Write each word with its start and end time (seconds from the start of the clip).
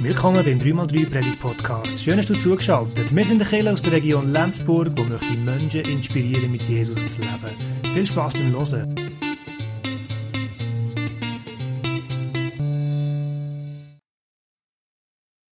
Willkommen 0.00 0.44
beim 0.44 0.60
3x3 0.60 1.10
Predigt 1.10 1.40
Podcast. 1.40 1.98
Schön, 1.98 2.18
dass 2.18 2.26
du 2.26 2.38
zugeschaltet. 2.38 3.14
Wir 3.14 3.24
sind 3.24 3.40
der 3.40 3.48
Kirche 3.48 3.72
aus 3.72 3.82
der 3.82 3.94
Region 3.94 4.30
Lenzburg, 4.30 4.96
wo 4.96 5.02
möchte 5.02 5.36
Menschen 5.36 5.80
inspirieren, 5.80 6.52
mit 6.52 6.62
Jesus 6.62 7.16
zu 7.16 7.20
leben. 7.20 7.92
Viel 7.92 8.06
Spaß 8.06 8.34
beim 8.34 8.52
Hören. 8.52 8.94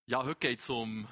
Ja, 0.06 0.24
heute 0.24 0.36
geht 0.38 0.60
es 0.60 0.70
um 0.70 1.08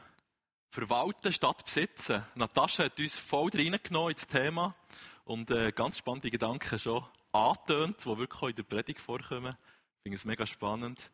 Verwalten 0.71 1.33
statt 1.33 1.65
Besitzen. 1.65 2.23
Natascha 2.37 2.85
hat 2.85 3.01
uns 3.01 3.19
voll 3.19 3.51
reingenommen 3.53 4.13
ins 4.13 4.29
Thema 4.29 4.77
und 5.25 5.51
äh, 5.51 5.73
ganz 5.73 5.99
spannende 5.99 6.31
Gedanken 6.31 6.79
schon 6.79 7.03
angetönt, 7.33 7.97
die 8.01 8.17
wirklich 8.17 8.43
auch 8.43 8.49
in 8.49 8.55
der 8.55 8.63
Predigt 8.63 9.01
vorkommen. 9.01 9.57
Ich 9.57 10.03
finde 10.05 10.17
es 10.17 10.25
mega 10.25 10.47
spannend. 10.47 11.11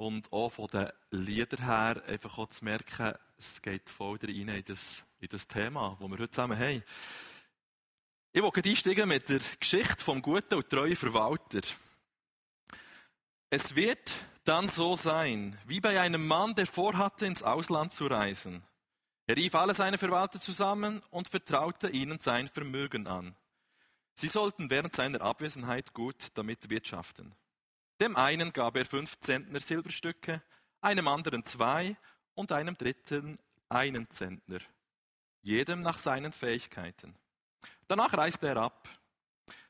Und 0.00 0.32
auch 0.32 0.48
von 0.48 0.66
den 0.68 0.88
Liedern 1.10 1.62
her 1.62 2.02
einfach 2.06 2.38
auch 2.38 2.48
zu 2.48 2.64
merken, 2.64 3.12
es 3.36 3.60
geht 3.60 3.90
voll 3.90 4.18
rein 4.22 4.48
in 4.48 4.64
das, 4.64 5.02
in 5.18 5.28
das 5.28 5.46
Thema, 5.46 5.98
das 6.00 6.08
wir 6.08 6.18
heute 6.18 6.30
zusammen 6.30 6.58
haben. 6.58 6.82
Ich 8.32 8.42
will 8.42 8.50
einsteigen 8.64 9.06
mit 9.06 9.28
der 9.28 9.40
Geschichte 9.60 10.02
vom 10.02 10.22
guten 10.22 10.54
und 10.54 10.70
treuen 10.70 10.96
Verwalter. 10.96 11.60
Es 13.50 13.76
wird 13.76 14.10
dann 14.44 14.68
so 14.68 14.94
sein, 14.94 15.58
wie 15.66 15.82
bei 15.82 16.00
einem 16.00 16.26
Mann, 16.26 16.54
der 16.54 16.64
vorhatte, 16.64 17.26
ins 17.26 17.42
Ausland 17.42 17.92
zu 17.92 18.06
reisen. 18.06 18.62
Er 19.26 19.36
rief 19.36 19.54
alle 19.54 19.74
seine 19.74 19.98
Verwalter 19.98 20.40
zusammen 20.40 21.02
und 21.10 21.28
vertraute 21.28 21.90
ihnen 21.90 22.18
sein 22.20 22.48
Vermögen 22.48 23.06
an. 23.06 23.36
Sie 24.14 24.28
sollten 24.28 24.70
während 24.70 24.96
seiner 24.96 25.20
Abwesenheit 25.20 25.92
gut 25.92 26.28
damit 26.36 26.70
wirtschaften. 26.70 27.34
Dem 28.00 28.16
einen 28.16 28.52
gab 28.54 28.76
er 28.76 28.86
fünf 28.86 29.20
Zentner 29.20 29.60
Silberstücke, 29.60 30.42
einem 30.80 31.06
anderen 31.06 31.44
zwei 31.44 31.96
und 32.34 32.50
einem 32.50 32.74
dritten 32.74 33.38
einen 33.68 34.08
Zentner, 34.08 34.60
jedem 35.42 35.82
nach 35.82 35.98
seinen 35.98 36.32
Fähigkeiten. 36.32 37.14
Danach 37.88 38.14
reiste 38.14 38.48
er 38.48 38.56
ab. 38.56 38.88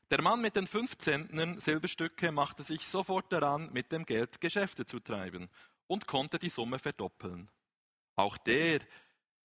Der 0.09 0.21
Mann 0.21 0.41
mit 0.41 0.55
den 0.55 0.65
fünf 0.65 0.97
Zentnern 0.97 1.59
Silberstücke 1.59 2.31
machte 2.31 2.63
sich 2.63 2.87
sofort 2.87 3.31
daran, 3.33 3.69
mit 3.73 3.91
dem 3.91 4.05
Geld 4.05 4.39
Geschäfte 4.39 4.85
zu 4.85 5.01
treiben 5.01 5.49
und 5.87 6.07
konnte 6.07 6.39
die 6.39 6.49
Summe 6.49 6.79
verdoppeln. 6.79 7.49
Auch 8.15 8.37
der, 8.37 8.79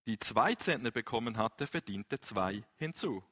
die 0.06 0.18
zwei 0.18 0.54
Zentner 0.54 0.92
bekommen 0.92 1.38
hatte, 1.38 1.66
verdiente 1.66 2.20
zwei 2.20 2.62
hinzu. 2.76 3.24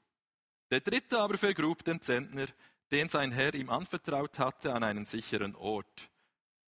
Der 0.71 0.81
dritte 0.81 1.21
aber 1.21 1.39
vergrub 1.39 1.85
den 1.85 2.01
Zentner, 2.01 2.47
den 2.91 3.09
sein 3.09 3.33
Herr 3.33 3.55
ihm 3.55 3.71
anvertraut 3.71 4.39
hatte, 4.39 4.73
an 4.73 4.83
einen 4.83 5.05
sicheren 5.05 5.55
Ort. 5.57 6.11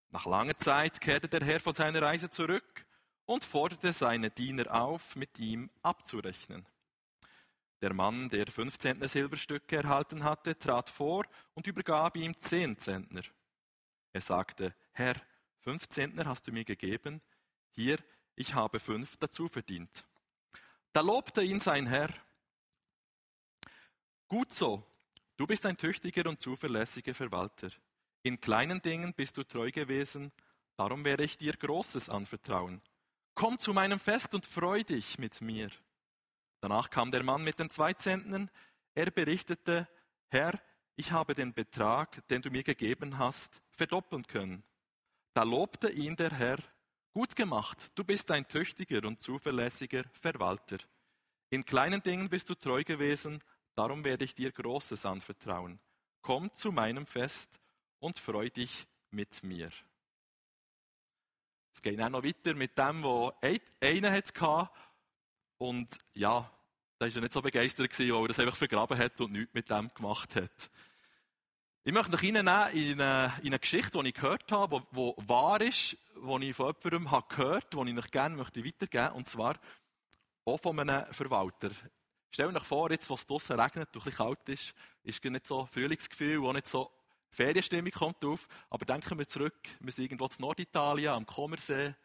Nach 0.09 0.25
langer 0.25 0.57
Zeit 0.57 1.01
kehrte 1.01 1.27
der 1.27 1.45
Herr 1.45 1.59
von 1.59 1.75
seiner 1.75 2.01
Reise 2.01 2.29
zurück 2.29 2.85
und 3.25 3.43
forderte 3.43 3.93
seine 3.93 4.29
Diener 4.29 4.73
auf, 4.73 5.15
mit 5.15 5.37
ihm 5.39 5.69
abzurechnen. 5.81 6.65
Der 7.81 7.93
Mann, 7.93 8.29
der 8.29 8.47
fünf 8.47 8.79
Zentner 8.79 9.07
Silberstücke 9.07 9.77
erhalten 9.77 10.23
hatte, 10.23 10.57
trat 10.57 10.89
vor 10.89 11.25
und 11.53 11.67
übergab 11.67 12.15
ihm 12.15 12.39
zehn 12.39 12.77
Zentner. 12.79 13.21
Er 14.13 14.21
sagte, 14.21 14.73
Herr, 14.93 15.15
fünf 15.59 15.87
Zentner 15.89 16.25
hast 16.25 16.47
du 16.47 16.51
mir 16.51 16.65
gegeben, 16.65 17.21
hier, 17.69 17.99
ich 18.35 18.55
habe 18.55 18.79
fünf 18.79 19.17
dazu 19.17 19.47
verdient. 19.47 20.05
Da 20.91 21.01
lobte 21.01 21.43
ihn 21.43 21.59
sein 21.59 21.85
Herr. 21.85 22.09
Gut 24.27 24.53
so, 24.53 24.83
Du 25.37 25.45
bist 25.45 25.67
ein 25.67 25.77
tüchtiger 25.77 26.27
und 26.27 26.41
zuverlässiger 26.41 27.13
Verwalter. 27.13 27.69
In 28.23 28.41
kleinen 28.41 28.81
Dingen 28.81 29.13
bist 29.13 29.37
du 29.37 29.43
treu 29.43 29.71
gewesen, 29.71 30.31
darum 30.75 31.05
werde 31.05 31.23
ich 31.23 31.37
dir 31.37 31.53
Großes 31.53 32.09
anvertrauen. 32.09 32.81
Komm 33.35 33.59
zu 33.59 33.71
meinem 33.71 33.99
Fest 33.99 34.33
und 34.33 34.47
freu 34.47 34.83
dich 34.83 35.19
mit 35.19 35.39
mir. 35.41 35.69
Danach 36.59 36.89
kam 36.89 37.11
der 37.11 37.21
Mann 37.21 37.43
mit 37.43 37.59
den 37.59 37.69
zwei 37.69 37.93
Zentnern. 37.93 38.49
Er 38.95 39.11
berichtete, 39.11 39.87
Herr, 40.29 40.59
ich 40.95 41.11
habe 41.11 41.35
den 41.35 41.53
Betrag, 41.53 42.27
den 42.29 42.41
du 42.41 42.49
mir 42.49 42.63
gegeben 42.63 43.19
hast, 43.19 43.61
verdoppeln 43.69 44.25
können. 44.25 44.63
Da 45.35 45.43
lobte 45.43 45.91
ihn 45.91 46.15
der 46.15 46.31
Herr, 46.31 46.57
gut 47.13 47.35
gemacht, 47.35 47.91
du 47.93 48.03
bist 48.03 48.31
ein 48.31 48.47
tüchtiger 48.47 49.07
und 49.07 49.21
zuverlässiger 49.21 50.03
Verwalter. 50.19 50.79
In 51.51 51.63
kleinen 51.63 52.01
Dingen 52.01 52.27
bist 52.27 52.49
du 52.49 52.55
treu 52.55 52.83
gewesen, 52.83 53.39
Darum 53.77 54.03
werde 54.03 54.25
ich 54.25 54.33
dir 54.33 54.51
Großes 54.51 55.05
anvertrauen. 55.05 55.79
Komm 56.23 56.53
zu 56.55 56.71
meinem 56.71 57.05
Fest 57.05 57.59
und 57.99 58.17
freu 58.17 58.49
dich 58.49 58.87
mit 59.11 59.43
mir. 59.43 59.69
Es 61.71 61.83
geht 61.83 62.01
auch 62.01 62.09
noch 62.09 62.23
weiter 62.23 62.55
mit 62.55 62.75
dem, 62.75 63.03
wo 63.03 63.31
einer 63.39 64.11
hatte. 64.11 64.69
Und 65.59 65.95
ja, 66.15 66.51
da 66.97 67.05
war 67.05 67.15
er 67.15 67.21
nicht 67.21 67.33
so 67.33 67.39
begeistert, 67.39 67.99
weil 67.99 68.11
er 68.11 68.27
das 68.27 68.39
einfach 68.39 68.55
vergraben 68.55 68.97
hat 68.97 69.21
und 69.21 69.33
nichts 69.33 69.53
mit 69.53 69.69
dem 69.69 69.93
gemacht 69.93 70.35
hat. 70.35 70.71
Ich 71.83 71.93
möchte 71.93 72.11
noch 72.11 72.23
reinnehmen 72.23 72.73
in 72.73 72.99
eine, 72.99 73.31
in 73.43 73.49
eine 73.49 73.59
Geschichte, 73.59 74.01
die 74.01 74.09
ich 74.09 74.15
gehört 74.15 74.51
habe, 74.51 74.87
die 74.91 75.13
wahr 75.29 75.61
ist, 75.61 75.95
die 76.15 76.49
ich 76.49 76.55
von 76.55 76.73
jemandem 76.81 77.07
gehört 77.29 77.75
habe, 77.75 77.85
die 77.85 77.91
ich 77.91 77.97
euch 77.99 78.11
gerne 78.11 78.39
weitergeben 78.39 78.73
möchte. 78.91 79.13
Und 79.13 79.27
zwar 79.27 79.59
auch 80.45 80.59
von 80.59 80.79
einem 80.79 81.13
Verwalter. 81.13 81.69
Stell 82.29 82.51
dir 82.51 82.59
vor, 82.59 82.91
jetzt, 82.91 83.09
es 83.09 83.25
draußen 83.25 83.59
regnet 83.59 83.95
und 83.95 84.03
bisschen 84.03 84.17
kalt 84.17 84.49
ist, 84.49 84.73
ist 85.03 85.23
nicht 85.23 85.47
so 85.47 85.65
Frühlingsgefühl, 85.65 86.45
auch 86.45 86.53
nicht 86.53 86.67
so 86.67 86.91
Ferienstimmung 87.29 87.91
kommt 87.91 88.23
auf. 88.25 88.47
Aber 88.69 88.85
denken 88.85 89.17
wir 89.17 89.27
zurück, 89.27 89.57
wir 89.79 89.91
sind 89.91 90.05
irgendwo 90.05 90.25
in 90.25 90.31
Norditalien, 90.39 91.13
am 91.13 91.25
Kommersee, 91.25 91.95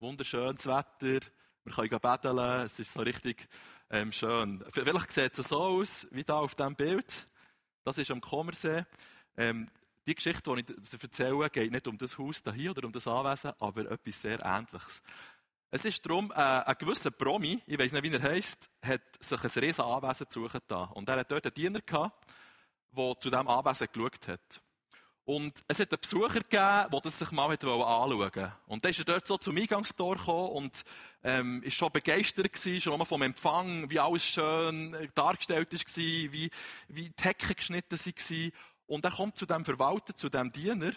wunderschönes 0.00 0.66
Wetter, 0.66 1.26
wir 1.64 1.72
können 1.72 2.00
baden, 2.00 2.38
es 2.64 2.78
ist 2.78 2.92
so 2.92 3.00
richtig 3.00 3.46
ähm, 3.90 4.12
schön. 4.12 4.64
Vielleicht 4.72 5.10
sieht 5.10 5.38
es 5.38 5.48
so 5.48 5.60
aus, 5.60 6.06
wie 6.10 6.24
da 6.24 6.38
auf 6.38 6.54
diesem 6.54 6.74
Bild. 6.74 7.28
Das 7.84 7.98
ist 7.98 8.10
am 8.10 8.20
Kommersee. 8.20 8.84
Ähm, 9.36 9.68
die 10.06 10.14
Geschichte, 10.14 10.54
die 10.54 10.74
ich 10.82 11.02
erzähle, 11.02 11.50
geht 11.50 11.70
nicht 11.70 11.86
um 11.86 11.98
das 11.98 12.18
Haus 12.18 12.42
hier 12.54 12.70
oder 12.70 12.84
um 12.84 12.92
das 12.92 13.06
Anwesen, 13.06 13.52
aber 13.58 13.90
etwas 13.90 14.22
sehr 14.22 14.40
Ähnliches. 14.44 15.02
Es 15.72 15.84
ist 15.84 16.04
darum, 16.04 16.32
äh, 16.32 16.34
ein 16.34 16.74
gewisser 16.78 17.12
Promi, 17.12 17.62
ich 17.64 17.78
weiß 17.78 17.92
nicht, 17.92 18.02
wie 18.02 18.12
er 18.12 18.22
heisst, 18.22 18.68
hat 18.84 19.02
sich 19.20 19.44
ein 19.44 19.62
riesen 19.62 19.84
Anwesen 19.84 20.26
gesucht. 20.26 20.72
Und 20.94 21.08
er 21.08 21.18
hat 21.18 21.30
dort 21.30 21.46
einen 21.46 21.54
Diener 21.54 21.80
gehabt, 21.80 22.26
der 22.90 23.20
zu 23.20 23.30
diesem 23.30 23.46
Anwesen 23.46 23.86
geschaut 23.92 24.28
hat. 24.28 24.60
Und 25.24 25.62
es 25.68 25.78
hat 25.78 25.92
einen 25.92 26.00
Besucher 26.00 26.40
gegeben, 26.40 27.02
der 27.04 27.10
sich 27.12 27.30
mal 27.30 27.52
anschauen 27.52 28.18
wollte. 28.18 28.52
Und 28.66 28.84
dann 28.84 28.90
ist 28.90 28.98
er 28.98 29.04
dort 29.04 29.28
so 29.28 29.38
zum 29.38 29.56
Eingangstor 29.56 30.16
gekommen 30.16 30.48
und 30.48 30.82
ähm, 31.22 31.62
ist 31.62 31.74
schon 31.74 31.92
begeistert 31.92 32.52
gewesen, 32.52 32.80
schon 32.80 32.98
mal 32.98 33.04
vom 33.04 33.22
Empfang, 33.22 33.88
wie 33.90 34.00
alles 34.00 34.24
schön 34.24 34.96
dargestellt 35.14 35.72
war, 35.72 35.82
wie, 35.96 36.50
wie 36.88 37.10
die 37.10 37.22
Hecken 37.22 37.54
geschnitten 37.54 37.96
waren. 37.96 38.52
Und 38.86 39.04
er 39.04 39.12
kommt 39.12 39.36
zu 39.36 39.46
dem 39.46 39.64
Verwalter, 39.64 40.16
zu 40.16 40.28
dem 40.30 40.50
Diener 40.50 40.94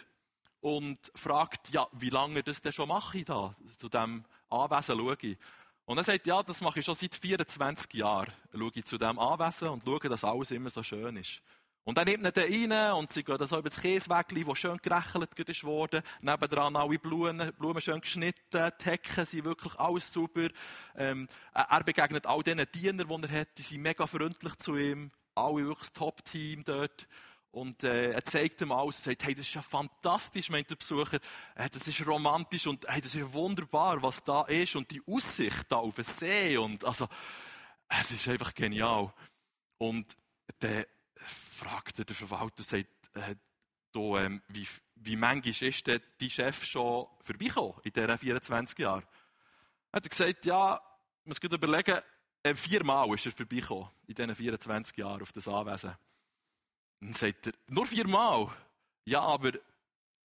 und 0.62 0.98
fragt, 1.14 1.70
ja, 1.70 1.86
wie 1.92 2.10
lange 2.10 2.42
das 2.42 2.62
denn 2.62 2.74
schon 2.74 2.88
mache 2.88 3.24
da, 3.24 3.54
zu 3.78 3.88
dem 3.88 4.26
Anwesen 4.54 4.98
schaue. 4.98 5.38
Und 5.86 5.98
er 5.98 6.04
sagt, 6.04 6.26
ja, 6.28 6.42
das 6.42 6.62
mache 6.62 6.80
ich 6.80 6.86
schon 6.86 6.96
seit 6.96 7.14
24 7.14 7.94
Jahren. 7.94 8.32
Schaue 8.54 8.72
ich 8.74 8.86
zu 8.86 8.98
diesem 8.98 9.20
Anwesen 9.20 9.70
und 9.70 9.84
schaue, 9.84 10.00
dass 10.00 10.24
alles 10.24 10.52
immer 10.52 10.70
so 10.70 10.82
schön 10.82 11.18
ist. 11.18 11.42
Und 11.86 11.98
dann 11.98 12.08
nimmt 12.08 12.24
er 12.24 12.32
den 12.32 12.72
rein 12.72 12.94
und 12.94 13.12
sie 13.12 13.24
gehen 13.24 13.46
so 13.46 13.58
über 13.60 13.70
das 13.70 13.82
Käsewägli, 13.82 14.46
das 14.46 14.58
schön 14.58 14.78
gerechelt 14.78 15.64
worden. 15.64 16.02
Nebendran 16.22 16.78
alle 16.78 16.98
Blumen, 16.98 17.52
Blumen 17.60 17.82
schön 17.82 18.00
geschnitten, 18.00 18.72
die 18.80 18.86
Hecken 18.86 19.26
sind 19.26 19.44
wirklich 19.44 19.78
alles 19.78 20.12
super. 20.14 20.48
Ähm, 20.96 21.28
er 21.54 21.84
begegnet 21.84 22.26
all 22.26 22.42
diesen 22.42 22.66
Dienern, 22.74 23.22
die 23.22 23.28
er 23.28 23.42
hat, 23.42 23.58
die 23.58 23.64
sind 23.64 23.82
mega 23.82 24.08
freundlich 24.08 24.56
zu 24.60 24.78
ihm. 24.78 25.12
Alle 25.36 25.66
wirklich 25.66 25.80
das 25.80 25.94
Top-Team 25.94 26.64
dort. 26.64 27.08
Und 27.54 27.84
äh, 27.84 28.14
er 28.14 28.26
zeigt 28.26 28.62
ihm 28.62 28.72
alles 28.72 28.98
und 28.98 29.04
sagt, 29.04 29.26
hey, 29.26 29.36
das 29.36 29.46
ist 29.46 29.54
ja 29.54 29.62
fantastisch, 29.62 30.50
meint 30.50 30.72
der 30.72 30.76
Besucher. 30.76 31.20
Äh, 31.54 31.70
das 31.70 31.88
ist 31.88 32.06
romantisch 32.06 32.66
und 32.66 32.84
hey, 32.88 33.00
das 33.00 33.14
ist 33.14 33.32
wunderbar, 33.32 34.02
was 34.02 34.24
da 34.24 34.42
ist. 34.46 34.76
Und 34.76 34.90
die 34.90 35.04
Aussicht 35.06 35.66
da 35.70 35.76
auf 35.76 35.94
den 35.94 36.04
See. 36.04 36.58
Und 36.58 36.84
also, 36.84 37.08
es 37.90 38.10
ist 38.10 38.28
einfach 38.28 38.56
genial. 38.56 39.14
Und 39.78 40.18
dann 40.58 40.86
fragt 41.16 42.00
er 42.00 42.06
der 42.06 42.16
Verwalter, 42.16 42.64
sagt, 42.64 42.88
äh, 43.14 43.36
du, 43.92 44.18
ähm, 44.18 44.42
wie, 44.48 44.68
wie 44.96 45.16
manchmal 45.16 45.70
ist 45.70 45.86
denn 45.86 46.02
dein 46.20 46.30
Chef 46.32 46.66
schon 46.66 47.06
vorbeigekommen 47.22 47.76
in 47.84 47.94
diesen 47.94 48.18
24 48.18 48.80
Jahren? 48.80 49.04
Er 49.92 49.98
hat 49.98 50.10
gesagt, 50.10 50.44
ja, 50.46 50.82
ich 51.24 51.28
muss 51.28 51.38
überlegen, 51.38 52.00
äh, 52.42 52.56
viermal 52.56 53.14
ist 53.14 53.28
er 53.28 53.32
vorbeigekommen 53.32 53.90
in 54.08 54.16
diesen 54.16 54.36
24 54.36 54.98
Jahren 54.98 55.22
auf 55.22 55.32
das 55.32 55.48
Anwesen. 55.48 55.96
Dann 57.04 57.14
sagt 57.14 57.48
er, 57.48 57.54
nur 57.68 57.86
viermal? 57.86 58.50
Ja, 59.04 59.22
aber 59.22 59.52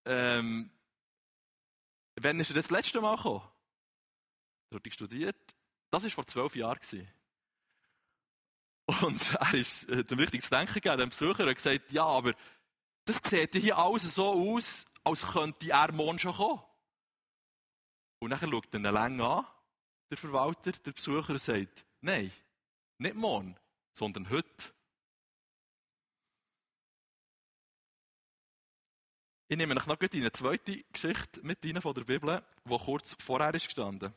ähm, 0.04 0.70
wann 2.14 2.38
ist 2.38 2.50
er 2.50 2.54
das 2.54 2.70
letzte 2.70 3.00
Mal 3.00 3.16
gekommen? 3.16 3.42
Da 4.70 4.76
hat 4.76 4.86
er 4.86 4.92
studiert. 4.92 5.56
Das 5.90 6.04
war 6.04 6.10
vor 6.10 6.26
zwölf 6.26 6.54
Jahren. 6.54 6.78
Und 8.86 9.34
er 9.40 9.54
ist 9.54 9.88
äh, 9.88 10.04
dem 10.04 10.20
richtig 10.20 10.44
zu 10.44 10.50
denken 10.50 10.74
gegeben, 10.74 10.98
dem 10.98 11.08
Besucher, 11.08 11.40
er 11.40 11.50
hat 11.50 11.56
gesagt, 11.56 11.90
ja, 11.90 12.06
aber 12.06 12.32
das 13.04 13.20
sieht 13.24 13.56
hier 13.56 13.76
alles 13.76 14.14
so 14.14 14.54
aus, 14.54 14.86
als 15.02 15.26
könnte 15.26 15.70
er 15.70 15.90
morgen 15.92 16.20
schon 16.20 16.34
kommen. 16.34 16.62
Und 18.20 18.30
dann 18.30 18.38
schaut 18.38 18.72
er 18.72 18.78
ihn 18.78 18.84
lang 18.84 19.20
an, 19.20 19.46
der 20.10 20.18
Verwalter, 20.18 20.70
der 20.70 20.92
Besucher, 20.92 21.30
und 21.30 21.40
sagt, 21.40 21.84
nein, 22.02 22.30
nicht 22.98 23.16
morgen, 23.16 23.56
sondern 23.94 24.30
heute. 24.30 24.77
Ich 29.50 29.56
nehme 29.56 29.74
euch 29.74 29.86
noch 29.86 29.98
in 29.98 30.20
eine 30.20 30.30
zweite 30.30 30.84
Geschichte 30.92 31.40
mit 31.42 31.64
rein 31.64 31.80
von 31.80 31.94
der 31.94 32.04
Bibel, 32.04 32.42
die 32.66 32.78
kurz 32.78 33.16
vorher 33.18 33.54
ist 33.54 33.64
gestanden. 33.64 34.12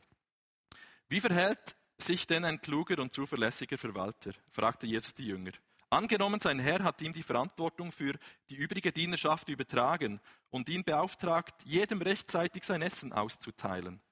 Wie 1.08 1.22
verhält 1.22 1.74
sich 1.96 2.26
denn 2.26 2.44
ein 2.44 2.60
kluger 2.60 2.98
und 2.98 3.14
zuverlässiger 3.14 3.78
Verwalter? 3.78 4.32
fragte 4.50 4.86
Jesus 4.86 5.14
die 5.14 5.28
Jünger. 5.28 5.52
Angenommen, 5.88 6.38
sein 6.38 6.58
Herr 6.58 6.84
hat 6.84 7.00
ihm 7.00 7.14
die 7.14 7.22
Verantwortung 7.22 7.92
für 7.92 8.18
die 8.50 8.56
übrige 8.56 8.92
Dienerschaft 8.92 9.48
übertragen 9.48 10.20
und 10.50 10.68
ihn 10.68 10.84
beauftragt, 10.84 11.62
jedem 11.64 12.02
rechtzeitig 12.02 12.64
sein 12.64 12.82
Essen 12.82 13.14
auszuteilen. 13.14 14.02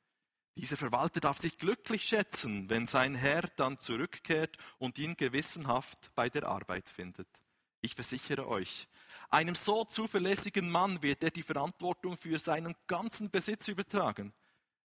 Dieser 0.56 0.78
Verwalter 0.78 1.20
darf 1.20 1.36
sich 1.36 1.58
glücklich 1.58 2.04
schätzen, 2.04 2.70
wenn 2.70 2.86
sein 2.86 3.14
Herr 3.14 3.42
dann 3.56 3.78
zurückkehrt 3.78 4.56
und 4.78 4.98
ihn 4.98 5.18
gewissenhaft 5.18 6.12
bei 6.14 6.30
der 6.30 6.46
Arbeit 6.46 6.88
findet. 6.88 7.28
Ich 7.82 7.94
versichere 7.94 8.48
euch, 8.48 8.88
einem 9.28 9.54
so 9.54 9.84
zuverlässigen 9.84 10.70
Mann 10.70 11.02
wird 11.02 11.22
er 11.22 11.30
die 11.30 11.42
Verantwortung 11.42 12.16
für 12.16 12.38
seinen 12.38 12.74
ganzen 12.86 13.30
Besitz 13.30 13.68
übertragen. 13.68 14.32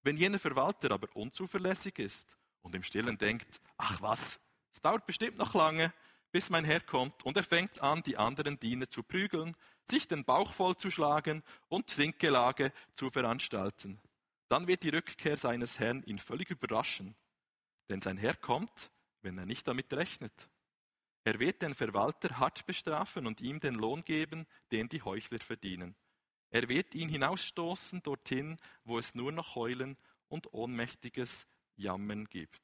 Wenn 0.04 0.18
jener 0.18 0.39
Verwalter 0.39 0.92
aber 0.92 1.07
unzuverlässig 1.16 2.00
ist 2.00 2.38
und 2.62 2.75
im 2.75 2.83
Stillen 2.83 3.18
denkt, 3.18 3.60
ach 3.77 4.01
was, 4.01 4.39
es 4.74 4.81
dauert 4.81 5.06
bestimmt 5.06 5.38
noch 5.38 5.54
lange, 5.54 5.94
bis 6.31 6.50
mein 6.50 6.66
Herr 6.66 6.81
kommt, 6.81 7.24
und 7.24 7.38
er 7.38 7.44
fängt 7.44 7.81
an, 7.81 8.04
die 8.04 8.18
anderen 8.18 8.60
Diener 8.60 8.89
zu 8.89 9.04
prügeln, 9.04 9.56
sich 9.89 10.07
den 10.07 10.25
Bauch 10.25 10.51
vollzuschlagen 10.51 11.44
und 11.69 11.88
Trinkgelage 11.88 12.74
zu 12.92 13.10
veranstalten. 13.10 14.01
Dann 14.50 14.68
wird 14.68 14.83
die 14.83 14.89
Rückkehr 14.89 15.38
seines 15.38 15.80
Herrn 15.80 16.04
ihn 16.04 16.19
völlig 16.19 16.50
überraschen, 16.50 17.16
denn 17.89 18.01
sein 18.01 18.18
Herr 18.18 18.36
kommt, 18.36 18.92
wenn 19.22 19.38
er 19.38 19.45
nicht 19.45 19.68
damit 19.68 19.94
rechnet. 19.94 20.50
Er 21.25 21.39
wird 21.39 21.63
den 21.63 21.74
Verwalter 21.74 22.38
hart 22.38 22.68
bestrafen 22.68 23.25
und 23.25 23.42
ihm 23.42 23.60
den 23.60 23.74
Lohn 23.74 24.01
geben, 24.01 24.45
den 24.72 24.88
die 24.88 25.01
Heuchler 25.01 25.39
verdienen. 25.39 25.95
Er 26.51 26.69
wird 26.69 26.94
ihn 26.94 27.10
hinausstoßen 27.10 28.04
dorthin, 28.04 28.57
wo 28.83 29.00
es 29.00 29.16
nur 29.16 29.31
noch 29.31 29.56
Heulen 29.56 29.98
und 30.27 30.54
ohnmächtiges 30.54 31.48
Jammern 31.77 32.25
gibt. 32.25 32.62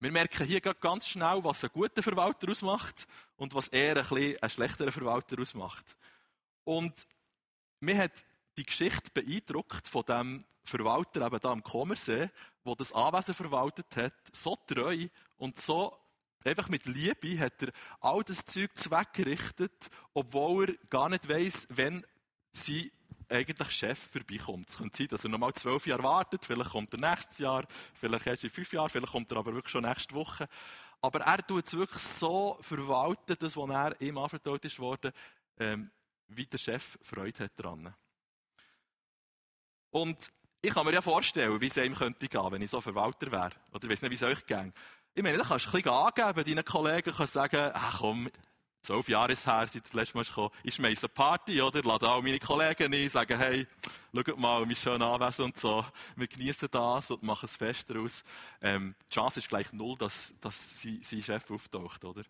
Wir 0.00 0.10
merken 0.10 0.44
hier 0.44 0.60
ganz 0.60 1.06
schnell, 1.06 1.44
was 1.44 1.62
ein 1.62 1.70
guter 1.72 2.02
Verwalter 2.02 2.50
ausmacht 2.50 3.06
und 3.36 3.54
was 3.54 3.68
eher 3.68 3.96
ein, 3.96 4.36
ein 4.42 4.50
schlechterer 4.50 4.90
Verwalter 4.90 5.40
ausmacht. 5.40 5.96
Und 6.64 7.06
mir 7.78 7.96
hat 7.98 8.24
die 8.58 8.66
Geschichte 8.66 9.12
beeindruckt 9.14 9.86
von 9.86 10.04
dem 10.04 10.44
Verwalter 10.64 11.26
eben 11.26 11.40
da 11.40 11.52
am 11.52 11.62
Kommersee, 11.62 12.28
der 12.64 12.74
das 12.76 12.92
Anwesen 12.92 13.34
verwaltet 13.34 13.96
hat, 13.96 14.14
so 14.32 14.56
treu 14.66 15.08
und 15.36 15.58
so 15.58 15.96
einfach 16.44 16.68
mit 16.68 16.86
Liebe 16.86 17.38
hat 17.38 17.62
er 17.62 17.72
all 18.00 18.22
das 18.22 18.44
Zeug 18.44 18.76
zweckgerichtet, 18.76 19.90
obwohl 20.12 20.70
er 20.70 20.86
gar 20.88 21.08
nicht 21.08 21.28
weiß, 21.28 21.68
wenn 21.70 22.06
sie 22.52 22.92
eigentlich 23.28 23.70
Chef 23.70 23.98
vorbeikommt. 23.98 24.68
Es 24.68 24.76
könnte 24.76 24.96
sein, 24.96 25.08
dass 25.08 25.24
er 25.24 25.30
nochmal 25.30 25.54
zwölf 25.54 25.86
Jahre 25.86 26.02
wartet, 26.02 26.44
vielleicht 26.44 26.70
kommt 26.70 26.92
er 26.92 27.00
nächstes 27.00 27.38
Jahr, 27.38 27.66
vielleicht 27.94 28.26
erst 28.26 28.44
in 28.44 28.50
fünf 28.50 28.72
Jahren, 28.72 28.90
vielleicht 28.90 29.12
kommt 29.12 29.30
er 29.30 29.38
aber 29.38 29.54
wirklich 29.54 29.72
schon 29.72 29.84
nächste 29.84 30.14
Woche. 30.14 30.48
Aber 31.00 31.20
er 31.20 31.46
tut 31.46 31.66
es 31.66 31.76
wirklich 31.76 32.02
so 32.02 32.56
verwalten, 32.60 33.36
das, 33.38 33.56
was 33.56 33.70
er 33.70 34.00
ihm 34.00 34.18
anvertraut 34.18 34.64
ist 34.64 34.78
worden, 34.78 35.12
ähm, 35.58 35.90
wie 36.28 36.46
der 36.46 36.58
Chef 36.58 36.98
Freude 37.02 37.44
hat 37.44 37.52
daran. 37.56 37.94
Und 39.90 40.30
ich 40.64 40.72
kann 40.72 40.86
mir 40.86 40.94
ja 40.94 41.02
vorstellen, 41.02 41.60
wie 41.60 41.66
es 41.66 41.76
ihm 41.76 41.94
könnte 41.94 42.26
gehen, 42.26 42.50
wenn 42.50 42.62
ich 42.62 42.70
so 42.70 42.80
Verwalter 42.80 43.30
wäre. 43.30 43.50
Oder 43.72 43.84
ich 43.84 43.90
weiß 43.90 44.02
nicht, 44.02 44.10
wie 44.10 44.14
es 44.14 44.22
euch 44.22 44.46
ging. 44.46 44.72
Ich 45.14 45.22
meine, 45.22 45.36
da 45.36 45.44
kannst 45.44 45.66
du 45.66 45.76
ein 45.76 45.82
bisschen 45.82 45.92
angeben, 45.92 46.44
deinen 46.44 46.64
Kollegen 46.64 47.12
kannst 47.14 47.34
sagen, 47.34 47.70
ach 47.74 47.98
komm, 47.98 48.30
zwölf 48.80 49.08
Jahre 49.08 49.32
ist 49.32 49.46
her, 49.46 49.66
seit 49.66 49.84
das 49.84 49.92
letzte 49.92 50.16
Mal 50.16 50.24
gekommen. 50.24 50.50
Ich 50.62 50.74
schmeiße 50.74 51.06
eine 51.06 51.08
Party, 51.10 51.60
oder? 51.60 51.82
Lade 51.82 52.08
auch 52.08 52.22
meine 52.22 52.38
Kollegen 52.38 52.94
ein, 52.94 53.08
sagen, 53.10 53.38
hey, 53.38 53.66
schaut 54.14 54.38
mal, 54.38 54.66
wir 54.66 54.74
schön 54.74 55.02
anwesend 55.02 55.48
und 55.48 55.58
so. 55.58 55.84
Wir 56.16 56.28
genießen 56.28 56.68
das 56.70 57.10
und 57.10 57.22
machen 57.22 57.44
es 57.44 57.56
fest 57.56 57.90
daraus. 57.90 58.24
Ähm, 58.62 58.94
die 59.10 59.14
Chance 59.14 59.40
ist 59.40 59.50
gleich 59.50 59.70
null, 59.74 59.96
dass, 59.98 60.32
dass 60.40 60.80
sein, 60.80 60.98
sein 61.02 61.22
Chef 61.22 61.50
auftaucht, 61.50 62.04
oder? 62.06 62.22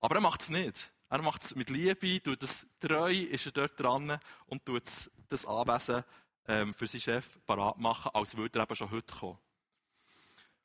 Aber 0.00 0.16
er 0.16 0.20
macht 0.20 0.42
es 0.42 0.50
nicht. 0.50 0.92
Er 1.08 1.22
macht 1.22 1.42
es 1.42 1.56
mit 1.56 1.70
Liebe, 1.70 2.22
tut 2.22 2.42
es 2.42 2.66
treu, 2.80 3.12
ist 3.12 3.46
er 3.46 3.52
dort 3.52 3.80
dran 3.80 4.18
und 4.44 4.66
tut 4.66 4.82
das 5.30 5.46
Anwesen 5.46 6.04
ähm, 6.48 6.74
für 6.74 6.86
seinen 6.86 7.02
Chef 7.02 7.38
parat 7.46 7.78
machen, 7.78 8.10
als 8.14 8.36
würde 8.36 8.58
er 8.58 8.64
eben 8.64 8.74
schon 8.74 8.90
heute 8.90 9.14
kommen. 9.14 9.38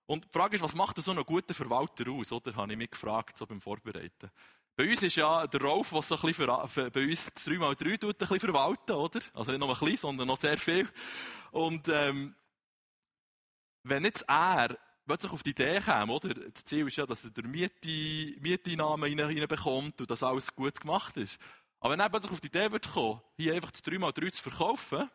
Und 0.05 0.25
die 0.25 0.29
Frage 0.31 0.55
ist, 0.55 0.61
was 0.61 0.75
macht 0.75 1.01
so 1.01 1.11
einen 1.11 1.23
guten 1.23 1.53
Verwalter 1.53 2.09
aus, 2.11 2.31
oder? 2.31 2.55
Habe 2.55 2.71
ich 2.71 2.77
mich 2.77 2.91
gefragt, 2.91 3.37
so 3.37 3.45
beim 3.45 3.61
Vorbereiten. 3.61 4.31
Bei 4.75 4.89
uns 4.89 5.03
ist 5.03 5.15
ja 5.15 5.45
der 5.45 5.61
Rolf, 5.61 5.91
der 5.91 6.01
so 6.01 6.15
ein 6.15 6.21
bisschen 6.21 6.47
für, 6.47 6.67
für, 6.67 6.91
bei 6.91 7.03
uns 7.05 7.27
3x3 7.35 7.99
tut, 7.99 8.03
ein 8.03 8.17
bisschen 8.17 8.39
verwalten, 8.39 8.93
oder? 8.93 9.19
Also 9.33 9.51
nicht 9.51 9.59
nur 9.59 9.69
ein 9.69 9.79
bisschen, 9.79 9.97
sondern 9.97 10.27
noch 10.27 10.39
sehr 10.39 10.57
viel. 10.57 10.89
Und, 11.51 11.87
ähm, 11.89 12.35
wenn 13.83 14.05
jetzt 14.05 14.25
er 14.27 14.77
plötzlich 15.05 15.31
auf 15.31 15.43
die 15.43 15.51
Idee 15.51 15.79
käme, 15.79 16.13
oder? 16.13 16.33
Das 16.33 16.63
Ziel 16.63 16.87
ist 16.87 16.95
ja, 16.95 17.05
dass 17.05 17.25
er 17.25 17.31
der 17.31 17.45
Miete, 17.45 18.39
Mieteinnahmen 18.39 19.19
und 19.19 20.09
dass 20.09 20.23
alles 20.23 20.55
gut 20.55 20.79
gemacht 20.79 21.17
ist. 21.17 21.37
Aber 21.79 21.91
wenn 21.91 21.99
er 21.99 22.09
plötzlich 22.09 22.31
auf 22.31 22.39
die 22.39 22.47
Idee 22.47 22.71
wird 22.71 22.89
hier 23.37 23.53
einfach 23.53 23.71
das 23.71 23.83
3x3 23.83 24.31
zu 24.31 24.41
verkaufen, 24.41 25.09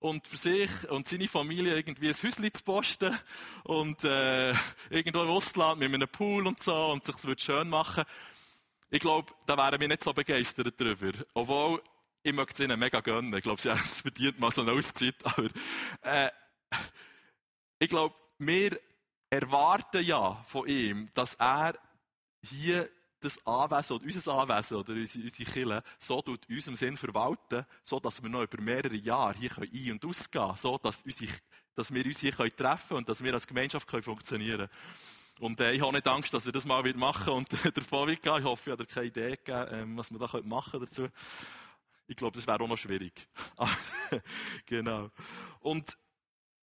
und 0.00 0.26
für 0.26 0.36
sich 0.36 0.70
und 0.90 1.06
seine 1.06 1.28
Familie 1.28 1.76
irgendwie 1.76 2.08
ein 2.08 2.14
Häuschen 2.14 2.52
zu 2.52 2.64
posten 2.64 3.16
und 3.64 4.02
äh, 4.02 4.52
irgendwo 4.88 5.22
im 5.22 5.28
Ausland 5.28 5.80
mit 5.80 5.94
einem 5.94 6.08
Pool 6.08 6.46
und 6.46 6.62
so 6.62 6.74
und 6.92 7.04
sich 7.04 7.14
es 7.16 7.42
schön 7.42 7.68
machen, 7.68 8.04
ich 8.90 9.00
glaube, 9.00 9.32
da 9.46 9.56
wären 9.56 9.80
wir 9.80 9.88
nicht 9.88 10.02
so 10.02 10.12
begeistert 10.12 10.74
darüber. 10.80 11.12
Obwohl, 11.34 11.82
ich 12.22 12.32
möchte 12.32 12.54
es 12.54 12.60
ihnen 12.60 12.78
mega 12.78 13.00
gönnen. 13.00 13.32
Ich 13.34 13.42
glaube, 13.42 13.60
sie 13.60 13.70
haben 13.70 13.80
es 13.80 14.00
verdient 14.00 14.40
mal 14.40 14.50
so 14.50 14.62
eine 14.62 14.72
Auszeit. 14.72 15.14
Aber, 15.22 15.48
äh, 16.02 16.30
ich 17.78 17.88
glaube, 17.88 18.14
wir 18.38 18.80
erwarten 19.30 20.04
ja 20.04 20.42
von 20.46 20.66
ihm, 20.66 21.08
dass 21.14 21.34
er 21.36 21.78
hier 22.42 22.90
das 23.20 23.46
Anwesen 23.46 23.96
oder 23.96 24.04
unser 24.04 24.34
Anwesen 24.34 24.76
oder 24.76 24.92
unsere, 24.92 25.24
unsere 25.24 25.50
Kirche 25.50 25.82
so 25.98 26.22
tut 26.22 26.48
unserem 26.48 26.76
Sinn 26.76 26.96
verwalten, 26.96 27.66
so 27.82 28.00
dass 28.00 28.22
wir 28.22 28.30
noch 28.30 28.42
über 28.42 28.62
mehrere 28.62 28.96
Jahre 28.96 29.34
hier 29.38 29.50
ein- 29.58 29.92
und 29.92 30.04
ausgehen 30.04 30.44
können, 30.44 30.56
so 30.56 30.78
dass, 30.78 31.02
unsere, 31.02 31.32
dass 31.74 31.92
wir 31.92 32.04
uns 32.04 32.20
hier 32.20 32.34
treffen 32.34 32.56
können 32.56 32.98
und 32.98 33.08
dass 33.08 33.22
wir 33.22 33.34
als 33.34 33.46
Gemeinschaft 33.46 33.86
können 33.86 34.02
funktionieren 34.02 34.68
können. 34.68 34.70
Und 35.40 35.58
äh, 35.60 35.72
ich 35.72 35.80
habe 35.80 35.92
nicht 35.92 36.06
Angst, 36.06 36.34
dass 36.34 36.44
er 36.44 36.52
das 36.52 36.66
mal 36.66 36.82
machen 36.94 37.32
und 37.32 37.48
davon 37.76 38.08
wird 38.08 38.24
Ich 38.24 38.30
hoffe, 38.30 38.70
ich 38.70 38.72
habe 38.72 38.86
keine 38.86 39.06
Idee 39.06 39.30
gegeben, 39.30 39.68
ähm, 39.70 39.96
was 39.96 40.10
man 40.10 40.20
da 40.20 40.40
machen 40.42 40.80
dazu. 40.80 41.08
Ich 42.06 42.16
glaube, 42.16 42.36
das 42.36 42.46
wäre 42.46 42.60
auch 42.62 42.68
noch 42.68 42.76
schwierig. 42.76 43.28
genau. 44.66 45.10
Und 45.60 45.96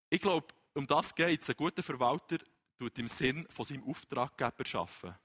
ich 0.10 0.22
glaube, 0.22 0.48
um 0.76 0.86
das 0.86 1.16
geht 1.16 1.42
es. 1.42 1.50
Ein 1.50 1.56
guter 1.56 1.82
Verwalter 1.82 2.38
tut 2.78 3.00
im 3.00 3.08
Sinn 3.08 3.48
von 3.50 3.66
seinem 3.66 3.84
Auftraggeber 3.84 4.66
schaffen. 4.66 5.16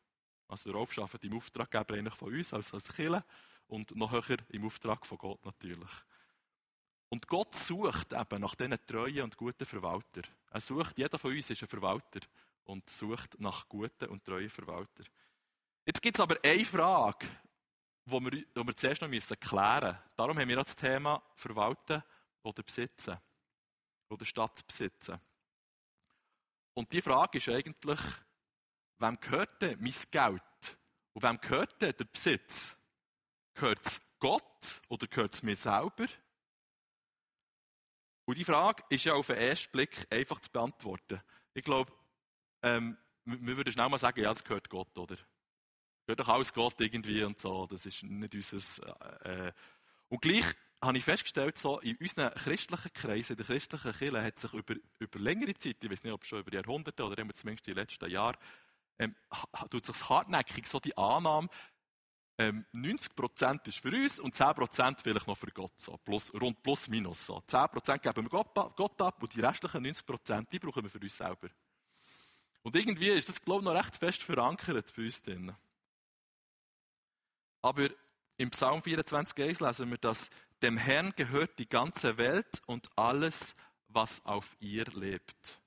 Also 0.53 0.71
der 0.71 0.79
Rolf 0.79 0.99
arbeitet 0.99 1.25
im 1.25 1.37
Auftraggeber 1.39 1.95
eigentlich 1.95 2.15
von 2.15 2.35
uns 2.35 2.53
als, 2.53 2.75
als 2.75 2.95
Kirche 2.95 3.25
und 3.69 3.97
noch 3.97 4.13
höher 4.13 4.37
im 4.51 4.67
Auftrag 4.67 5.07
von 5.07 5.17
Gott 5.17 5.43
natürlich. 5.47 5.91
Und 7.09 7.27
Gott 7.27 7.55
sucht 7.55 8.13
eben 8.13 8.41
nach 8.41 8.55
diesen 8.55 8.87
treuen 8.87 9.23
und 9.23 9.39
guten 9.39 9.65
Verwaltern. 9.65 10.27
Er 10.51 10.61
sucht, 10.61 10.99
jeder 10.99 11.19
von 11.19 11.33
uns 11.33 11.49
ist 11.49 11.63
ein 11.63 11.69
Verwalter 11.69 12.21
und 12.65 12.89
sucht 12.91 13.41
nach 13.41 13.67
guten 13.67 14.11
und 14.11 14.27
treuen 14.27 14.51
Verwaltern. 14.51 15.07
Jetzt 15.87 16.03
gibt 16.03 16.19
es 16.19 16.21
aber 16.21 16.37
eine 16.43 16.65
Frage, 16.67 17.27
die 18.05 18.13
wir, 18.13 18.31
die 18.31 18.67
wir 18.67 18.77
zuerst 18.77 19.01
noch 19.01 19.09
müssen 19.09 19.41
klären 19.41 19.93
müssen. 19.95 20.11
Darum 20.17 20.39
haben 20.39 20.49
wir 20.49 20.57
das 20.57 20.77
Thema 20.77 21.23
Verwalten 21.35 22.03
oder 22.43 22.63
Besitzen. 22.63 23.17
Oder 24.11 24.27
Stadt 24.27 24.67
besitzen. 24.67 25.19
Und 26.75 26.93
die 26.93 27.01
Frage 27.01 27.39
ist 27.39 27.49
eigentlich, 27.49 28.01
wem 29.03 29.21
gehört 29.21 29.61
denn 29.63 29.79
mein 29.81 29.93
Geld? 30.11 30.43
Und 31.13 31.23
wem 31.23 31.41
gehört 31.41 31.81
denn 31.83 31.95
der 31.99 32.05
Besitz? 32.05 32.77
Gehört 33.55 33.85
es 33.85 34.01
Gott 34.19 34.81
oder 34.89 35.07
gehört 35.07 35.35
es 35.35 35.43
mir 35.43 35.57
selber? 35.57 36.07
Und 38.25 38.39
die 38.39 38.45
Frage 38.45 38.83
ist 38.89 39.05
ja 39.05 39.15
auf 39.15 39.27
den 39.27 39.37
ersten 39.37 39.73
Blick 39.73 40.07
einfach 40.11 40.41
zu 40.41 40.51
beantworten. 40.51 41.21
Ich 41.55 41.65
glaube, 41.65 41.93
ähm, 42.63 42.97
wir 43.25 43.57
würden 43.57 43.73
schnell 43.73 43.89
mal 43.89 43.99
sagen, 43.99 44.23
ja, 44.23 44.31
es 44.31 44.45
gehört 44.45 44.69
Gott, 44.71 44.97
oder? 44.97 45.17
Gehört 46.07 46.21
doch 46.21 46.29
alles 46.29 46.53
Gott 46.53 46.81
irgendwie 46.81 47.23
und 47.25 47.39
so. 47.39 47.67
Das 47.67 47.85
ist 47.85 48.03
nicht 48.03 48.35
unser. 48.35 49.25
Äh, 49.25 49.53
und 50.09 50.23
gleich 50.23 50.45
habe 50.81 50.99
ich 50.99 51.05
festgestellt, 51.05 51.59
so 51.59 51.79
in 51.81 51.97
unseren 51.97 52.35
christlichen 52.35 52.93
Kreisen, 52.93 53.33
in 53.33 53.37
der 53.39 53.47
christlichen 53.47 53.93
Kirche, 53.93 54.23
hat 54.23 54.39
sich 54.39 54.53
über, 54.53 54.75
über 54.99 55.19
längere 55.19 55.55
Zeit, 55.55 55.77
ich 55.83 55.91
weiß 55.91 56.03
nicht, 56.03 56.13
ob 56.13 56.25
schon 56.25 56.41
über 56.41 56.53
Jahrhunderte 56.53 57.05
oder 57.05 57.17
zumindest 57.35 57.67
die 57.67 57.73
letzten 57.73 58.11
Jahre, 58.11 58.37
ähm, 58.99 59.15
tut 59.71 59.85
sich 59.85 60.09
hartnäckig 60.09 60.67
so 60.67 60.81
die 60.81 60.97
Annahme 60.97 61.49
ähm, 62.39 62.65
90% 62.73 63.69
ist 63.69 63.79
für 63.79 63.91
uns 63.91 64.19
und 64.19 64.35
10% 64.35 65.03
vielleicht 65.03 65.27
noch 65.27 65.37
für 65.37 65.51
Gott. 65.51 65.79
So. 65.79 65.97
Plus, 65.99 66.33
rund 66.35 66.63
plus 66.63 66.89
minus. 66.89 67.27
So. 67.27 67.39
10% 67.39 67.99
geben 67.99 68.25
wir 68.25 68.31
Gott, 68.31 68.55
Gott 68.77 69.01
ab 69.01 69.23
und 69.23 69.35
die 69.35 69.41
restlichen 69.41 69.87
90% 69.87 70.49
die 70.51 70.59
brauchen 70.59 70.83
wir 70.83 70.91
für 70.91 70.99
uns 70.99 71.17
selber. 71.17 71.49
Und 72.63 72.77
irgendwie 72.77 73.09
ist 73.09 73.29
das, 73.29 73.43
glaube 73.43 73.61
ich, 73.61 73.65
noch 73.65 73.75
recht 73.75 73.97
fest 73.97 74.23
verankert 74.23 74.93
bei 74.97 75.03
uns 75.03 75.23
drin. 75.23 75.55
Aber 77.61 77.89
im 78.39 78.51
Psalm 78.51 78.81
24,1 78.81 79.65
lesen 79.65 79.91
wir, 79.91 79.99
dass 79.99 80.31
dem 80.63 80.77
Herrn 80.77 81.13
gehört 81.15 81.59
die 81.59 81.69
ganze 81.69 82.17
Welt 82.17 82.63
und 82.67 82.89
alles, 82.97 83.55
was 83.89 84.25
auf 84.25 84.57
ihr 84.61 84.85
lebt. 84.87 85.61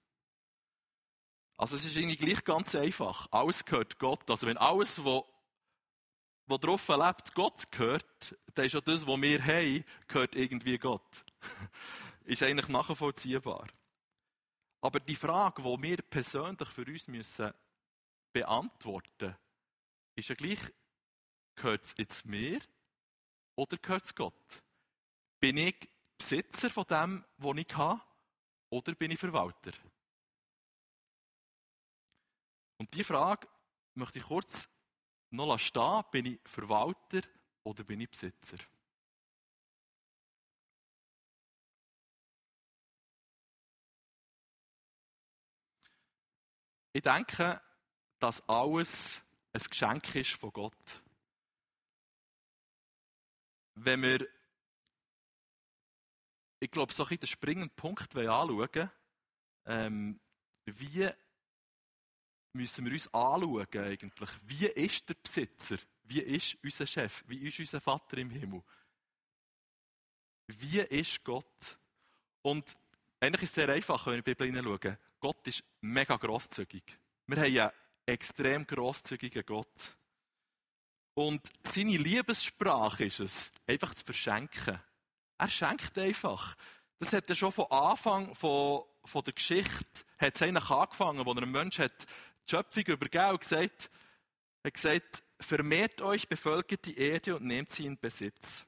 Also 1.57 1.75
es 1.75 1.85
ist 1.85 1.95
irgendwie 1.95 2.17
gleich 2.17 2.43
ganz 2.43 2.75
einfach. 2.75 3.27
Alles 3.31 3.63
gehört 3.63 3.97
Gott. 3.99 4.29
Also 4.29 4.47
wenn 4.47 4.57
alles, 4.57 5.03
was 5.03 5.23
wo 6.47 6.57
drauf 6.57 6.87
lebt, 6.89 7.33
Gott 7.33 7.71
gehört, 7.71 8.35
dann 8.53 8.65
ist 8.65 8.75
auch 8.75 8.81
das, 8.81 9.07
was 9.07 9.21
wir 9.21 9.43
haben, 9.43 9.83
gehört 10.07 10.35
irgendwie 10.35 10.77
Gott. 10.77 11.25
ist 12.25 12.43
eigentlich 12.43 12.67
nachvollziehbar. 12.67 13.67
Aber 14.81 14.99
die 14.99 15.15
Frage, 15.15 15.63
die 15.63 15.81
wir 15.81 15.97
persönlich 15.97 16.69
für 16.69 16.85
uns 16.85 17.07
müssen 17.07 17.51
beantworten 18.31 19.35
ist 20.15 20.29
ja 20.29 20.35
gleich, 20.35 20.59
gehört 21.55 21.83
es 21.83 21.95
jetzt 21.97 22.25
mir 22.25 22.59
oder 23.55 23.77
gehört 23.77 24.05
es 24.05 24.15
Gott? 24.15 24.63
Bin 25.39 25.57
ich 25.57 25.89
Besitzer 26.17 26.69
von 26.69 26.85
dem, 26.85 27.25
was 27.37 27.57
ich 27.57 27.77
habe, 27.77 28.01
oder 28.69 28.93
bin 28.93 29.11
ich 29.11 29.19
Verwalter? 29.19 29.71
Und 32.77 32.93
die 32.93 33.03
Frage 33.03 33.47
möchte 33.93 34.19
ich 34.19 34.25
kurz 34.25 34.67
noch 35.29 35.57
stehen. 35.57 36.03
Bin 36.11 36.25
ich 36.25 36.39
Verwalter 36.45 37.21
oder 37.63 37.83
bin 37.83 38.01
ich 38.01 38.09
Besitzer? 38.09 38.57
Ich 46.93 47.01
denke, 47.01 47.61
dass 48.19 48.47
alles 48.47 49.21
ein 49.51 49.61
Geschenk 49.61 50.15
ist 50.15 50.31
von 50.31 50.51
Gott. 50.51 51.01
Wenn 53.73 54.01
wir, 54.01 54.25
ich 56.61 56.71
glaube, 56.71 56.93
so 56.93 57.05
ein 57.05 57.17
den 57.19 57.27
springenden 57.27 57.75
Punkt 57.75 58.15
anschauen 58.15 58.89
ähm, 59.65 60.21
wie 60.63 61.09
müssen 62.55 62.85
wir 62.85 62.93
uns 62.93 63.13
anschauen 63.13 63.67
eigentlich, 63.73 64.29
wie 64.45 64.65
ist 64.67 65.07
der 65.09 65.15
Besitzer, 65.15 65.77
wie 66.03 66.21
ist 66.21 66.57
unser 66.63 66.87
Chef, 66.87 67.23
wie 67.27 67.47
ist 67.47 67.59
unser 67.59 67.81
Vater 67.81 68.17
im 68.17 68.29
Himmel? 68.29 68.63
Wie 70.47 70.79
ist 70.79 71.23
Gott? 71.23 71.77
Und 72.41 72.65
eigentlich 73.19 73.43
ist 73.43 73.49
es 73.49 73.55
sehr 73.55 73.69
einfach, 73.69 74.05
wenn 74.05 74.13
wir 74.13 74.17
in 74.17 74.23
die 74.23 74.31
Bibel 74.31 74.47
hineinschauen. 74.47 74.97
Gott 75.19 75.47
ist 75.47 75.63
mega 75.81 76.15
grosszügig. 76.15 76.83
Wir 77.27 77.37
haben 77.37 77.59
einen 77.59 77.71
extrem 78.05 78.67
grosszügigen 78.67 79.43
Gott. 79.45 79.97
Und 81.15 81.41
seine 81.73 81.97
Liebessprache 81.97 83.05
ist 83.05 83.19
es, 83.19 83.51
einfach 83.65 83.93
zu 83.95 84.05
verschenken. 84.05 84.79
Er 85.37 85.49
schenkt 85.49 85.97
einfach. 85.97 86.55
Das 86.99 87.13
hat 87.13 87.29
er 87.29 87.35
schon 87.35 87.51
von 87.51 87.71
Anfang 87.71 88.35
von, 88.35 88.83
von 89.03 89.23
der 89.23 89.33
Geschichte 89.33 90.05
hat 90.17 90.35
es 90.35 90.41
angefangen, 90.41 91.25
wo 91.25 91.31
er 91.31 91.37
einem 91.37 91.51
Menschen 91.51 91.85
hat 91.85 92.05
Schöpfung 92.49 92.83
übergeben 92.83 93.31
und 93.31 93.41
gesagt, 93.41 93.89
hat 94.63 94.73
gesagt, 94.73 95.23
vermehrt 95.39 96.01
euch, 96.01 96.27
bevölkert 96.27 96.85
die 96.85 96.97
Erde 96.97 97.35
und 97.35 97.45
nehmt 97.45 97.71
sie 97.71 97.85
in 97.85 97.99
Besitz. 97.99 98.65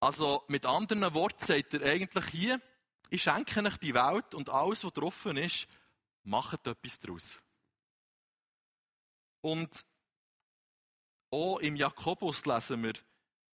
Also 0.00 0.44
mit 0.48 0.66
anderen 0.66 1.14
Worten 1.14 1.44
sagt 1.44 1.74
er 1.74 1.82
eigentlich 1.82 2.26
hier, 2.26 2.60
ich 3.08 3.22
schenke 3.22 3.62
euch 3.64 3.76
die 3.78 3.94
Welt 3.94 4.34
und 4.34 4.50
alles, 4.50 4.84
was 4.84 4.92
drauf 4.92 5.26
ist, 5.26 5.66
macht 6.24 6.66
etwas 6.66 6.98
daraus. 6.98 7.38
Und 9.40 9.84
auch 11.30 11.58
im 11.58 11.76
Jakobus 11.76 12.44
lesen 12.44 12.82
wir, 12.82 12.94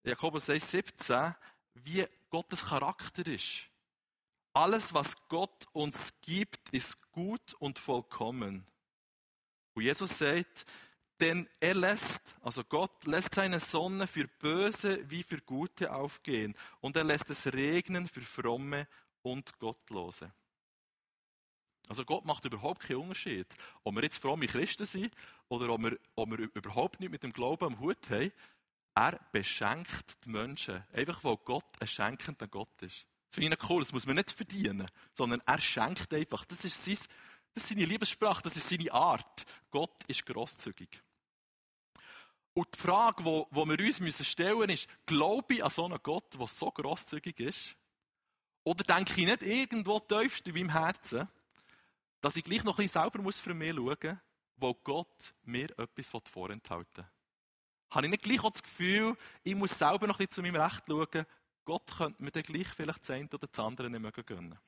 Jakobus 0.04 0.49
1,17, 0.49 1.34
wie 1.75 2.06
Gottes 2.30 2.64
Charakter 2.64 3.26
ist. 3.26 3.68
Alles, 4.54 4.92
was 4.92 5.16
Gott 5.28 5.66
uns 5.73 6.12
gibt, 6.21 6.71
ist 6.71 7.11
gut 7.12 7.54
und 7.54 7.78
vollkommen. 7.78 8.66
Und 9.75 9.82
Jesus 9.82 10.18
sagt, 10.18 10.66
denn 11.21 11.49
er 11.61 11.75
lässt, 11.75 12.35
also 12.42 12.64
Gott 12.64 13.06
lässt 13.06 13.35
seine 13.35 13.61
Sonne 13.61 14.06
für 14.06 14.26
Böse 14.26 15.09
wie 15.09 15.23
für 15.23 15.38
Gute 15.38 15.94
aufgehen 15.94 16.54
und 16.80 16.97
er 16.97 17.04
lässt 17.04 17.30
es 17.30 17.52
regnen 17.52 18.09
für 18.09 18.23
Fromme 18.23 18.88
und 19.23 19.59
Gottlose. 19.59 20.32
Also 21.88 22.04
Gott 22.04 22.25
macht 22.25 22.44
überhaupt 22.44 22.82
keinen 22.82 23.02
Unterschied, 23.02 23.47
ob 23.85 23.94
wir 23.94 24.02
jetzt 24.02 24.18
fromme 24.18 24.47
Christen 24.47 24.85
sind 24.85 25.14
oder 25.49 25.68
ob 25.71 25.82
wir, 25.82 25.99
ob 26.14 26.30
wir 26.30 26.38
überhaupt 26.54 27.00
nicht 27.00 27.11
mit 27.11 27.23
dem 27.23 27.32
Glauben 27.32 27.66
am 27.66 27.80
Hut 27.80 28.11
haben. 28.11 28.32
Er 28.94 29.18
beschenkt 29.32 30.25
die 30.25 30.30
Menschen, 30.30 30.85
einfach 30.92 31.23
weil 31.25 31.37
Gott 31.38 31.64
ein 31.80 31.87
schenkender 31.87 32.49
Gott 32.49 32.82
ist. 32.82 33.06
Das 33.33 33.39
finde 33.39 33.57
ich 33.59 33.71
cool, 33.71 33.83
das 33.83 33.95
muss 33.95 34.05
man 34.05 34.17
nicht 34.17 34.31
verdienen, 34.31 34.87
sondern 35.15 35.41
er 35.47 35.59
schenkt 35.59 36.12
einfach. 36.12 36.45
Das 36.45 36.67
ist, 36.67 36.85
sein, 36.85 36.99
das 37.55 37.62
ist 37.62 37.69
seine 37.71 37.87
Liebessprache, 37.87 38.43
das 38.43 38.57
ist 38.57 38.69
seine 38.69 38.93
Art. 38.93 39.47
Gott 39.71 40.05
ist 40.07 40.27
grosszügig. 40.27 41.03
Und 42.53 42.69
die 42.75 42.79
Frage, 42.79 43.25
die 43.25 43.57
wir 43.57 43.87
uns 43.87 44.01
müssen 44.01 44.27
stellen 44.27 44.59
müssen, 44.59 44.73
ist, 44.73 44.89
glaube 45.07 45.55
ich 45.55 45.65
an 45.65 45.71
so 45.71 45.87
einen 45.87 45.99
Gott, 46.03 46.39
der 46.39 46.47
so 46.47 46.71
grosszügig 46.71 47.41
ist? 47.41 47.75
Oder 48.65 48.85
denke 48.85 49.19
ich 49.19 49.27
nicht 49.27 49.43
irgendwo 49.43 49.99
tiefst 49.99 50.47
in 50.47 50.55
meinem 50.55 50.69
Herzen, 50.69 51.27
dass 52.21 52.37
ich 52.37 52.45
gleich 52.45 52.65
noch 52.65 52.79
ein 52.79 52.85
bisschen 52.85 53.03
selber 53.03 53.23
muss 53.23 53.41
für 53.41 53.55
mich 53.55 53.75
schauen 53.75 53.97
muss, 54.03 54.17
wo 54.57 54.75
Gott 54.75 55.33
mir 55.45 55.71
etwas 55.79 56.11
vorenthalten 56.29 56.97
will? 56.97 57.11
Habe 57.93 58.07
ich 58.07 58.11
nicht 58.11 58.25
gleich 58.25 58.45
auch 58.45 58.51
das 58.53 58.62
Gefühl, 58.62 59.17
ich 59.43 59.55
muss 59.55 59.79
selber 59.79 60.07
noch 60.07 60.21
ein 60.21 60.27
bisschen 60.27 60.33
zu 60.33 60.43
meinem 60.43 60.57
Recht 60.61 60.85
schauen, 60.87 61.27
Gott 61.64 61.97
könnte 61.97 62.23
mir 62.23 62.31
dann 62.31 62.42
gleich 62.42 62.69
vielleicht 62.69 63.02
das 63.02 63.11
eine 63.11 63.28
oder 63.28 63.47
das 63.47 63.59
andere 63.59 63.90
nicht 63.90 64.00
mögen 64.00 64.26
gönnen. 64.26 64.59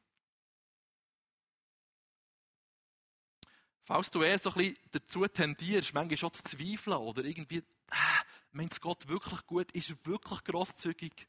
Falls 3.82 4.10
du 4.10 4.22
eher 4.22 4.38
so 4.38 4.50
ein 4.50 4.56
bisschen 4.56 4.78
dazu 4.92 5.26
tendierst, 5.26 5.92
manchmal 5.92 6.16
schon 6.16 6.32
zu 6.32 6.42
zweifeln 6.42 6.96
oder 6.96 7.22
irgendwie, 7.24 7.58
äh, 7.58 8.24
meint 8.52 8.80
Gott 8.80 9.08
wirklich 9.08 9.44
gut, 9.46 9.70
ist 9.72 9.90
er 9.90 9.96
wirklich 10.04 10.42
grosszügig, 10.44 11.28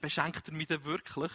beschenkt 0.00 0.48
er 0.48 0.54
mich 0.54 0.66
denn 0.66 0.84
wirklich, 0.84 1.32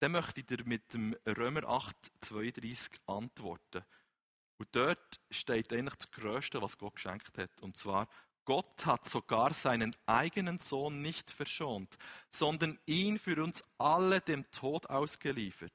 dann 0.00 0.12
möchte 0.12 0.40
ich 0.40 0.46
dir 0.46 0.62
mit 0.66 0.92
dem 0.92 1.16
Römer 1.26 1.64
8, 1.64 1.96
32 2.20 3.00
antworten. 3.06 3.84
Und 4.58 4.68
dort 4.72 5.20
steht 5.30 5.72
eigentlich 5.72 5.94
das 5.94 6.10
Größte, 6.10 6.60
was 6.60 6.76
Gott 6.76 6.96
geschenkt 6.96 7.38
hat. 7.38 7.62
Und 7.62 7.78
zwar, 7.78 8.08
Gott 8.44 8.86
hat 8.86 9.08
sogar 9.08 9.54
seinen 9.54 9.96
eigenen 10.06 10.58
Sohn 10.58 11.00
nicht 11.02 11.30
verschont, 11.30 11.96
sondern 12.30 12.78
ihn 12.86 13.18
für 13.18 13.42
uns 13.42 13.64
alle 13.78 14.20
dem 14.20 14.50
Tod 14.50 14.88
ausgeliefert. 14.90 15.72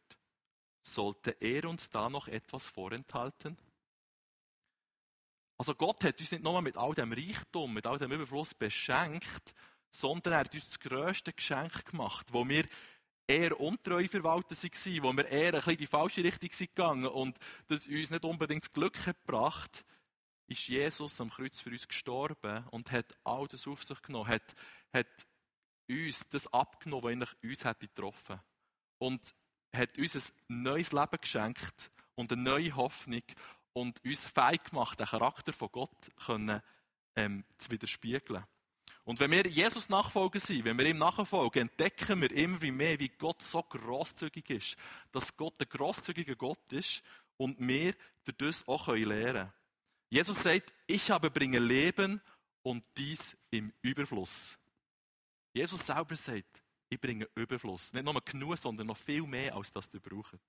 Sollte 0.82 1.32
er 1.40 1.66
uns 1.66 1.90
da 1.90 2.10
noch 2.10 2.28
etwas 2.28 2.68
vorenthalten? 2.68 3.58
Also 5.58 5.76
Gott 5.76 6.04
hat 6.04 6.20
uns 6.20 6.32
nicht 6.32 6.44
nur 6.44 6.62
mit 6.62 6.78
all 6.78 6.94
dem 6.94 7.12
Reichtum, 7.12 7.74
mit 7.74 7.86
all 7.86 7.98
dem 7.98 8.12
Überfluss 8.12 8.54
beschenkt, 8.54 9.54
sondern 9.92 10.34
er 10.34 10.40
hat 10.40 10.54
uns 10.54 10.68
das 10.68 10.80
grösste 10.80 11.34
Geschenk 11.34 11.86
gemacht, 11.86 12.28
wo 12.32 12.48
wir 12.48 12.66
eher 13.28 13.60
untreu 13.60 14.08
verwaltet 14.08 14.64
waren, 14.64 15.04
wo 15.04 15.14
wir 15.14 15.28
eher 15.28 15.48
ein 15.48 15.52
bisschen 15.54 15.74
in 15.74 15.78
die 15.78 15.88
falsche 15.88 16.24
Richtung 16.24 16.50
sind 16.52 16.76
gegangen 16.76 17.08
und 17.08 17.38
das 17.68 17.88
uns 17.88 18.10
nicht 18.10 18.24
unbedingt 18.24 18.64
das 18.64 18.72
Glück 18.72 19.04
gebracht 19.04 19.78
hat 19.78 19.99
ist 20.50 20.68
Jesus 20.68 21.22
am 21.22 21.30
Kreuz 21.30 21.60
für 21.60 21.70
uns 21.70 21.88
gestorben 21.88 22.66
und 22.72 22.92
hat 22.92 23.16
all 23.24 23.48
das 23.48 23.68
auf 23.68 23.84
sich 23.84 24.02
genommen, 24.02 24.28
hat, 24.28 24.56
hat 24.92 25.08
uns 25.88 26.28
das 26.30 26.52
abgenommen, 26.52 27.22
was 27.22 27.36
uns 27.44 27.66
hätte 27.66 27.88
getroffen. 27.88 28.40
Und 28.98 29.22
hat 29.74 29.98
uns 29.98 30.16
ein 30.50 30.64
neues 30.64 30.92
Leben 30.92 31.22
geschenkt 31.22 31.92
und 32.16 32.32
eine 32.32 32.42
neue 32.42 32.76
Hoffnung 32.76 33.24
und 33.74 34.04
uns 34.04 34.26
fähig 34.26 34.64
gemacht, 34.66 35.00
den 35.00 35.06
Charakter 35.06 35.54
von 35.54 35.70
Gott 35.72 36.10
können, 36.26 36.62
ähm, 37.16 37.46
zu 37.58 37.72
widerspiegeln. 37.72 38.44
Und 39.04 39.20
wenn 39.20 39.32
wir 39.32 39.48
Jesus 39.48 39.90
nachfolgen 39.90 40.42
sind, 40.42 40.66
wenn 40.66 40.78
wir 40.78 40.86
ihm 40.86 40.98
nachfolgen, 40.98 41.62
entdecken 41.64 42.22
wir 42.22 42.32
immer 42.32 42.60
mehr, 42.72 43.00
wie 43.00 43.10
Gott 43.10 43.42
so 43.42 43.64
grosszügig 43.64 44.50
ist, 44.50 44.76
dass 45.12 45.36
Gott 45.36 45.60
ein 45.60 45.70
grosszügiger 45.70 46.36
Gott 46.36 46.72
ist 46.74 47.02
und 47.38 47.56
wir 47.60 47.94
durch 48.26 48.38
das 48.38 48.68
auch 48.68 48.88
lernen 48.88 49.34
können. 49.34 49.54
Jesus 50.10 50.42
sagt, 50.42 50.74
ich 50.88 51.12
habe 51.12 51.30
bringe 51.30 51.60
Leben 51.60 52.22
und 52.64 52.84
dies 52.98 53.38
im 53.52 53.72
Überfluss. 53.82 54.58
Jesus 55.54 55.86
selber 55.86 56.16
sagt, 56.16 56.64
ich 56.90 57.00
bringe 57.00 57.28
Überfluss. 57.36 57.94
Nicht 57.94 58.04
nur 58.06 58.22
genug, 58.22 58.58
sondern 58.58 58.88
noch 58.88 58.98
viel 58.98 59.24
mehr, 59.24 59.56
als 59.56 59.72
das 59.72 59.90
du 59.90 60.00
brauchst. 60.00 60.40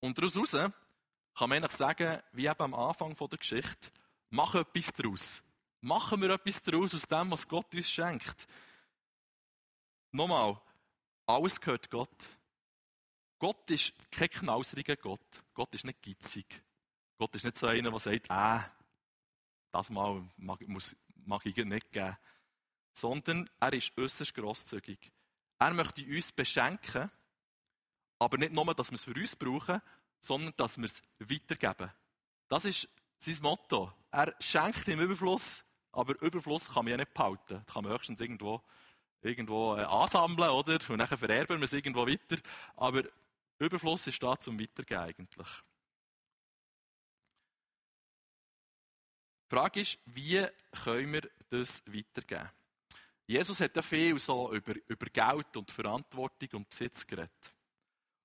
Und 0.00 0.16
daraus 0.16 0.52
kann 0.52 1.48
man 1.48 1.52
eigentlich 1.52 1.72
sagen, 1.72 2.22
wie 2.32 2.46
eben 2.46 2.60
am 2.60 2.74
Anfang 2.74 3.14
der 3.14 3.38
Geschichte, 3.38 3.90
Mach 4.30 4.54
etwas 4.54 4.92
daraus. 4.92 5.42
Machen 5.80 6.20
wir 6.22 6.30
etwas 6.30 6.62
daraus 6.62 6.94
aus 6.94 7.02
dem, 7.02 7.30
was 7.30 7.48
Gott 7.48 7.74
uns 7.74 7.90
schenkt. 7.90 8.46
Nochmal, 10.12 10.60
alles 11.26 11.60
gehört 11.60 11.90
Gott. 11.90 12.28
Gott 13.38 13.68
ist 13.70 13.92
kein 14.10 14.28
knauseriger 14.28 14.96
Gott. 14.96 15.20
Gott 15.54 15.74
ist 15.74 15.84
nicht 15.84 16.02
gitzig. 16.02 16.62
Gott 17.20 17.34
ist 17.34 17.44
nicht 17.44 17.58
so 17.58 17.66
einer, 17.66 17.90
der 17.90 18.00
sagt, 18.00 18.30
äh, 18.30 18.60
das 19.72 19.90
mal 19.90 20.26
mag, 20.38 20.66
muss, 20.66 20.96
mag 21.26 21.44
ich 21.44 21.54
nicht 21.54 21.92
geben. 21.92 22.16
Sondern 22.94 23.46
er 23.60 23.74
ist 23.74 23.92
äußerst 23.94 24.32
grosszügig. 24.32 25.12
Er 25.58 25.74
möchte 25.74 26.02
uns 26.02 26.32
beschenken, 26.32 27.10
aber 28.18 28.38
nicht 28.38 28.54
nur, 28.54 28.74
dass 28.74 28.90
wir 28.90 28.94
es 28.94 29.04
für 29.04 29.12
uns 29.12 29.36
brauchen, 29.36 29.82
sondern 30.18 30.54
dass 30.56 30.78
wir 30.78 30.86
es 30.86 31.02
weitergeben. 31.18 31.92
Das 32.48 32.64
ist 32.64 32.88
sein 33.18 33.36
Motto. 33.42 33.92
Er 34.10 34.34
schenkt 34.40 34.88
im 34.88 35.00
Überfluss, 35.00 35.62
aber 35.92 36.18
Überfluss 36.22 36.72
kann 36.72 36.86
man 36.86 36.92
ja 36.92 36.96
nicht 36.96 37.12
behalten. 37.12 37.62
Das 37.66 37.66
kann 37.66 37.84
man 37.84 37.92
höchstens 37.92 38.22
irgendwo, 38.22 38.62
irgendwo 39.20 39.76
äh, 39.76 39.82
ansammeln, 39.82 40.48
oder? 40.48 40.78
Und 40.88 40.98
dann 40.98 41.06
vererben 41.06 41.58
wir 41.58 41.66
es 41.66 41.74
irgendwo 41.74 42.06
weiter. 42.06 42.40
Aber 42.76 43.02
Überfluss 43.58 44.06
ist 44.06 44.22
da 44.22 44.38
zum 44.38 44.58
Weitergeben 44.58 45.02
eigentlich. 45.02 45.62
Die 49.50 49.56
Frage 49.56 49.80
ist, 49.80 49.98
wie 50.06 50.46
können 50.84 51.12
wir 51.12 51.22
das 51.48 51.82
weitergeben? 51.86 52.48
Jesus 53.26 53.60
hat 53.60 53.74
ja 53.74 53.82
viel 53.82 54.16
so 54.20 54.52
über, 54.52 54.74
über 54.86 55.06
Geld 55.06 55.56
und 55.56 55.70
Verantwortung 55.70 56.48
und 56.52 56.70
Besitz 56.70 57.04
geredet. 57.04 57.52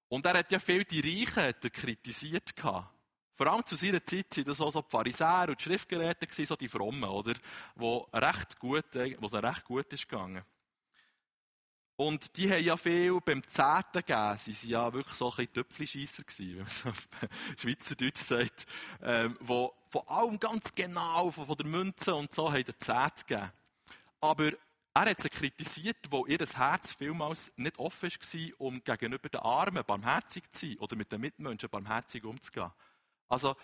Und 0.08 0.24
er 0.25 0.38
hat 0.38 0.51
ja 0.51 0.60
viel 0.60 0.84
die 0.84 1.00
Reichen 1.00 1.44
hat 1.44 1.63
er 1.63 1.70
kritisiert 1.72 2.55
gehabt. 2.55 2.94
Vor 3.34 3.48
allem 3.48 3.65
zu 3.65 3.75
seiner 3.75 4.05
Zeit 4.05 4.38
waren 4.38 4.46
das 4.46 4.62
auch 4.62 4.72
so 4.72 4.82
die 4.82 4.89
Pharisäer 4.89 5.50
und 5.50 5.60
die 5.60 5.63
Schriftgelehrten, 5.63 6.46
so 6.46 6.55
die 6.55 6.67
Frommen, 6.67 7.10
oder? 7.10 7.34
Wo 7.75 8.08
recht 8.13 8.60
gut, 8.60 8.86
wo 8.94 9.25
es 9.25 9.34
recht 9.34 9.65
gut 9.65 9.91
ist 9.94 10.08
gegangen. 10.08 10.44
Und 11.98 12.36
die 12.38 12.51
haben 12.51 12.63
ja 12.63 12.75
viel 12.77 13.20
beim 13.22 13.48
Zehnten 13.48 14.03
gegeben. 14.05 14.38
Sie 14.38 14.53
waren 14.53 14.70
ja 14.70 14.94
wirklich 14.94 15.15
so 15.15 15.25
ein 15.29 15.36
bisschen 15.36 15.53
Töpfelscheisser 15.53 16.24
gewesen, 16.24 16.55
wenn 16.55 16.63
man 16.63 16.70
so 16.70 16.89
auf 16.89 17.08
Schweizerdeutsch 17.58 18.22
sagt. 18.22 18.65
Ähm, 19.01 19.38
wo 19.39 19.74
von 19.96 20.08
allem 20.10 20.40
ganz 20.40 20.75
genau, 20.75 21.32
von, 21.32 21.56
der 21.56 21.66
Münze 21.66 22.14
und 22.14 22.34
so, 22.36 22.52
haben 22.52 22.66
den 22.66 22.75
Zehnt 22.80 23.25
gegeben. 23.25 23.52
Aber 24.20 24.52
er 24.94 25.10
hat 25.10 25.22
sie 25.22 25.30
kritisiert, 25.30 25.98
wo 26.10 26.25
ihr 26.25 26.38
Herz 26.40 26.92
vielmals 26.94 27.50
nicht 27.56 27.80
offen 27.80 28.10
war, 28.10 28.60
um 28.60 28.84
gegenüber 28.84 29.30
den 29.30 29.40
Armen 29.40 29.86
barmherzig 29.86 30.52
zu 30.52 30.68
sein 30.68 30.78
oder 30.80 30.98
mit 30.98 31.14
den 31.14 31.22
Mitmenschen 31.22 31.70
barmherzig 31.70 32.25
umzugehen. 32.25 32.72
Also, 33.30 33.56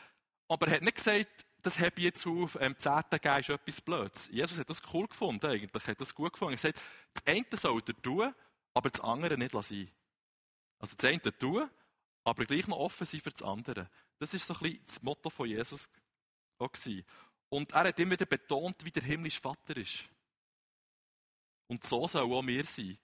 aber 0.47 0.67
er 0.67 0.75
hat 0.75 0.83
nicht 0.83 0.95
gesagt, 0.95 1.45
das 1.63 1.77
habe 1.79 1.91
ich 1.97 2.05
jetzt 2.05 2.25
auf, 2.25 2.57
ähm, 2.61 2.77
zehnten 2.77 3.19
geben 3.19 3.39
ist 3.39 3.49
etwas 3.49 3.81
Blödes. 3.81 4.29
Jesus 4.31 4.57
hat 4.57 4.69
das 4.69 4.81
cool 4.93 5.07
gefunden, 5.07 5.45
eigentlich. 5.45 5.85
hat 5.85 5.99
das 5.99 6.15
gut 6.15 6.31
gefunden. 6.31 6.53
Er 6.53 6.69
hat 6.69 6.75
gesagt, 6.75 6.79
das 7.13 7.27
eine 7.27 7.45
soll 7.57 7.81
er 7.85 8.01
tun, 8.01 8.33
aber 8.73 8.89
das 8.89 9.01
andere 9.01 9.37
nicht 9.37 9.51
lassen. 9.51 9.91
Also 10.79 10.95
das 10.95 11.09
eine 11.09 11.37
tun, 11.37 11.69
aber 12.23 12.45
gleich 12.45 12.67
noch 12.67 12.77
offen 12.77 13.05
sein 13.05 13.19
für 13.19 13.31
das 13.31 13.41
andere. 13.41 13.89
Das 14.17 14.33
ist 14.33 14.47
so 14.47 14.53
ein 14.53 14.59
bisschen 14.61 14.85
das 14.85 15.01
Motto 15.01 15.29
von 15.29 15.47
Jesus 15.47 15.89
auch. 16.61 17.03
Und 17.49 17.71
er 17.73 17.83
hat 17.83 17.99
immer 17.99 18.11
wieder 18.11 18.25
betont, 18.25 18.83
wie 18.85 18.91
der 18.91 19.03
himmlische 19.03 19.41
Vater 19.41 19.75
ist. 19.75 20.03
Und 21.67 21.83
so 21.83 22.07
soll 22.07 22.23
auch 22.23 22.45
wir 22.45 22.63
sein. 22.65 22.97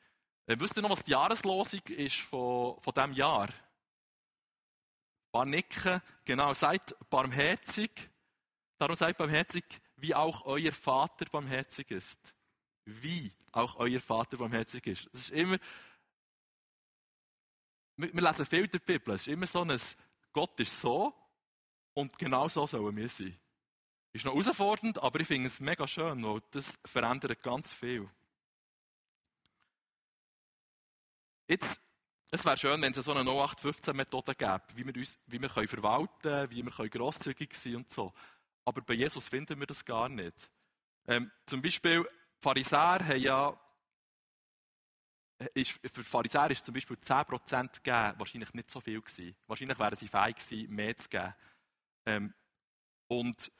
Äh, 0.45 0.55
wisst 0.59 0.77
ihr 0.77 0.81
noch, 0.81 0.89
was 0.89 1.03
die 1.03 1.11
Jahreslosung 1.11 1.81
ist 1.87 2.17
von, 2.17 2.79
von 2.79 2.93
diesem 2.93 3.13
Jahr? 3.13 3.49
Ein 3.49 5.31
paar 5.31 5.45
Nicken. 5.45 6.01
Genau, 6.23 6.53
seid 6.53 6.95
barmherzig. 7.09 8.09
Darum 8.77 8.95
seid 8.95 9.17
barmherzig, 9.17 9.65
wie 9.97 10.13
auch 10.13 10.45
euer 10.45 10.71
Vater 10.71 11.25
barmherzig 11.25 11.91
ist. 11.91 12.33
Wie 12.85 13.33
auch 13.51 13.75
euer 13.77 13.99
Vater 13.99 14.37
barmherzig 14.37 14.87
ist. 14.87 15.09
Das 15.11 15.21
ist 15.23 15.31
immer, 15.31 15.57
wir, 17.97 18.13
wir 18.13 18.21
lesen 18.21 18.45
viel 18.45 18.63
in 18.63 18.71
der 18.71 18.79
Bibel. 18.79 19.15
Es 19.15 19.21
ist 19.21 19.33
immer 19.33 19.47
so 19.47 19.61
ein, 19.61 19.77
Gott 20.31 20.59
ist 20.59 20.79
so 20.79 21.13
und 21.93 22.17
genau 22.17 22.47
so 22.47 22.65
sollen 22.67 22.95
wir 22.95 23.09
sein. 23.09 23.37
Ist 24.17 24.25
noch 24.25 24.33
herausfordernd, 24.33 24.97
aber 24.97 25.19
ich 25.19 25.27
finde 25.27 25.45
es 25.45 25.59
mega 25.59 25.87
schön, 25.87 26.25
weil 26.25 26.41
das 26.49 26.75
verändert 26.83 27.43
ganz 27.43 27.71
viel. 27.71 28.09
Jetzt, 31.47 31.79
es 32.31 32.43
wäre 32.43 32.57
schön, 32.57 32.81
wenn 32.81 32.93
es 32.93 33.05
so 33.05 33.13
eine 33.13 33.29
0815-Methode 33.29 34.33
gäbe, 34.33 34.63
wie 34.73 34.87
wir, 34.87 34.95
uns, 34.95 35.19
wie 35.27 35.39
wir 35.39 35.49
können 35.49 35.67
verwalten 35.67 36.19
können, 36.23 36.49
wie 36.49 36.63
wir 36.63 36.89
grosszügig 36.89 37.53
sein 37.53 37.73
können 37.73 37.75
und 37.83 37.91
so. 37.91 38.11
Aber 38.65 38.81
bei 38.81 38.95
Jesus 38.95 39.29
finden 39.29 39.59
wir 39.59 39.67
das 39.67 39.85
gar 39.85 40.09
nicht. 40.09 40.49
Ähm, 41.07 41.31
zum 41.45 41.61
Beispiel, 41.61 42.03
Pharisäer 42.41 43.05
haben 43.05 43.19
ja, 43.19 43.55
ist, 45.53 45.79
für 45.93 46.03
Pharisäer 46.03 46.49
ist 46.49 46.65
zum 46.65 46.73
Beispiel 46.73 46.97
10% 46.97 47.83
gegeben 47.83 48.19
wahrscheinlich 48.19 48.51
nicht 48.55 48.71
so 48.71 48.81
viel 48.81 48.99
gewesen. 48.99 49.35
Wahrscheinlich 49.45 49.77
wären 49.77 49.95
sie 49.95 50.07
fähig 50.07 50.37
gewesen, 50.37 50.73
mehr 50.73 50.97
zu 50.97 51.07
geben. 51.07 51.35
Ähm, 52.07 52.33
und 53.09 53.51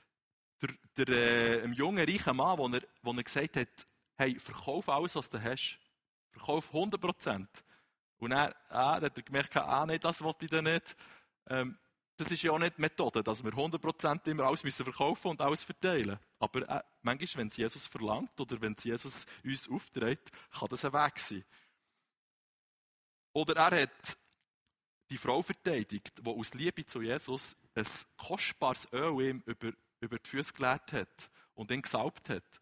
der, 0.61 1.05
der 1.05 1.63
äh, 1.63 1.67
junge, 1.67 2.07
reiche 2.07 2.33
Mann, 2.33 2.57
wo 2.57 2.67
er, 2.67 2.81
wo 3.01 3.11
er 3.11 3.23
gesagt 3.23 3.55
hat, 3.57 3.87
hey, 4.15 4.39
verkauf 4.39 4.89
alles, 4.89 5.15
was 5.15 5.29
du 5.29 5.41
hast. 5.41 5.79
Verkauf 6.31 6.73
100%. 6.73 7.47
Und 8.19 8.31
er, 8.31 8.55
ah, 8.69 8.95
hat 8.95 9.17
er 9.17 9.23
gemerkt, 9.23 9.55
ah, 9.57 9.85
nee, 9.85 9.99
das 9.99 10.21
wollte 10.21 10.45
ich 10.45 10.51
dann 10.51 10.65
nicht. 10.65 10.95
Ähm, 11.47 11.77
das 12.17 12.31
ist 12.31 12.41
ja 12.41 12.51
auch 12.51 12.57
nicht 12.57 12.77
die 12.77 12.81
Methode, 12.81 13.23
dass 13.23 13.43
wir 13.43 13.51
100% 13.51 14.27
immer 14.27 14.45
alles 14.45 14.63
müssen 14.63 14.83
verkaufen 14.83 15.29
und 15.29 15.41
alles 15.41 15.63
verteilen. 15.63 16.17
Aber 16.39 16.67
äh, 16.67 16.81
manchmal, 17.03 17.41
wenn 17.41 17.47
es 17.47 17.57
Jesus 17.57 17.85
verlangt 17.85 18.39
oder 18.39 18.59
wenn 18.59 18.73
es 18.73 18.83
Jesus 18.83 19.25
uns 19.43 19.69
aufträgt, 19.69 20.31
kann 20.51 20.67
das 20.67 20.83
ein 20.83 20.93
Weg 20.93 21.19
sein. 21.19 21.45
Oder 23.33 23.55
er 23.55 23.83
hat 23.83 24.17
die 25.11 25.17
Frau 25.17 25.43
verteidigt, 25.43 26.11
die 26.19 26.29
aus 26.29 26.55
Liebe 26.55 26.85
zu 26.85 27.01
Jesus 27.01 27.55
ein 27.75 27.85
kostbares 28.17 28.87
Öl 28.91 29.21
ihm 29.21 29.43
über, 29.45 29.71
über 29.99 30.17
die 30.19 30.29
Füße 30.29 30.53
gelegt 30.53 30.93
hat 30.93 31.29
und 31.55 31.71
ihn 31.71 31.81
gesaubt 31.81 32.29
hat. 32.29 32.62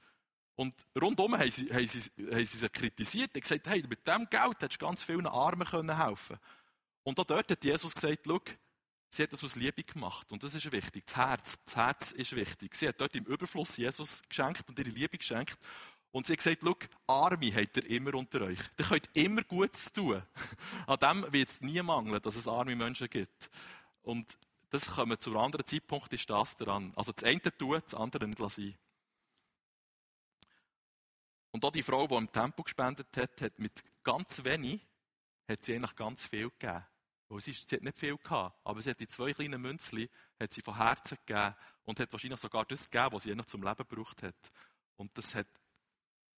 Und 0.55 0.73
rundum 0.99 1.37
haben 1.37 1.51
sie, 1.51 1.69
haben 1.73 1.87
sie, 1.87 1.99
haben 2.31 2.45
sie 2.45 2.57
sie 2.57 2.69
kritisiert 2.69 3.35
und 3.35 3.41
gesagt, 3.41 3.67
hey, 3.67 3.83
mit 3.87 4.07
diesem 4.07 4.29
Geld 4.29 4.61
hättest 4.61 4.81
du 4.81 4.85
ganz 4.85 5.03
vielen 5.03 5.27
Armen 5.27 5.67
helfen 5.69 6.27
können 6.27 6.39
Und 7.03 7.19
auch 7.19 7.25
dort 7.25 7.51
hat 7.51 7.63
Jesus 7.63 7.93
gesagt, 7.93 8.21
schau, 8.25 8.39
sie 9.11 9.23
hat 9.23 9.33
das 9.33 9.43
aus 9.43 9.55
Liebe 9.55 9.83
gemacht. 9.83 10.31
Und 10.31 10.43
das 10.43 10.55
ist 10.55 10.71
wichtig. 10.71 11.05
Das 11.07 11.15
Herz, 11.17 11.59
das 11.65 11.75
Herz 11.75 12.11
ist 12.11 12.35
wichtig. 12.35 12.75
Sie 12.75 12.87
hat 12.87 13.01
dort 13.01 13.15
im 13.15 13.25
Überfluss 13.25 13.75
Jesus 13.75 14.23
geschenkt 14.29 14.67
und 14.69 14.79
ihre 14.79 14.89
Liebe 14.89 15.17
geschenkt. 15.17 15.57
Und 16.11 16.25
sie 16.25 16.33
hat 16.33 16.37
gesagt, 16.37 16.61
schau, 16.63 16.77
Arme 17.07 17.53
habt 17.53 17.75
ihr 17.75 17.89
immer 17.89 18.13
unter 18.13 18.41
euch. 18.41 18.59
Ihr 18.79 18.85
könnt 18.85 19.09
immer 19.13 19.43
Gutes 19.43 19.91
tun. 19.91 20.23
An 20.87 20.99
dem 20.99 21.33
wird 21.33 21.49
es 21.49 21.59
nie 21.59 21.81
mangeln, 21.81 22.21
dass 22.21 22.37
es 22.37 22.47
arme 22.47 22.77
Menschen 22.77 23.09
gibt. 23.09 23.49
Und 24.01 24.37
das 24.69 24.87
kommen 24.87 25.19
zu 25.19 25.31
einem 25.31 25.39
anderen 25.39 25.65
Zeitpunkt, 25.65 26.11
ist 26.13 26.29
das 26.29 26.55
dran. 26.57 26.91
Also 26.95 27.11
das 27.11 27.23
eine 27.23 27.41
tun, 27.41 27.81
das 27.83 27.93
andere 27.93 28.27
nicht 28.27 28.39
lassen. 28.39 28.75
Und 31.51 31.63
auch 31.63 31.71
die 31.71 31.83
Frau, 31.83 32.05
die 32.05 32.15
im 32.15 32.31
Tempo 32.31 32.63
gespendet 32.63 33.15
hat, 33.15 33.41
hat 33.41 33.59
mit 33.59 33.83
ganz 34.03 34.43
wenig, 34.43 34.85
hat 35.47 35.63
sie 35.63 35.75
eigentlich 35.75 35.95
ganz 35.95 36.25
viel 36.25 36.49
gegeben. 36.49 36.83
Sie, 37.37 37.53
sie 37.53 37.75
hat 37.75 37.83
nicht 37.83 37.97
viel 37.97 38.17
gehabt, 38.17 38.59
aber 38.63 38.81
sie 38.81 38.89
hat 38.89 38.99
die 38.99 39.07
zwei 39.07 39.33
kleinen 39.33 39.61
Münzli, 39.61 40.09
hat 40.39 40.51
sie 40.51 40.61
von 40.61 40.75
Herzen 40.75 41.17
gegeben 41.25 41.55
und 41.85 41.99
hat 41.99 42.11
wahrscheinlich 42.11 42.39
sogar 42.39 42.65
das 42.65 42.89
gegeben, 42.89 43.13
was 43.13 43.23
sie 43.23 43.33
noch 43.35 43.45
zum 43.45 43.63
Leben 43.63 43.77
gebraucht 43.77 44.21
hat. 44.23 44.35
Und 44.97 45.17
das 45.17 45.33
hat, 45.33 45.47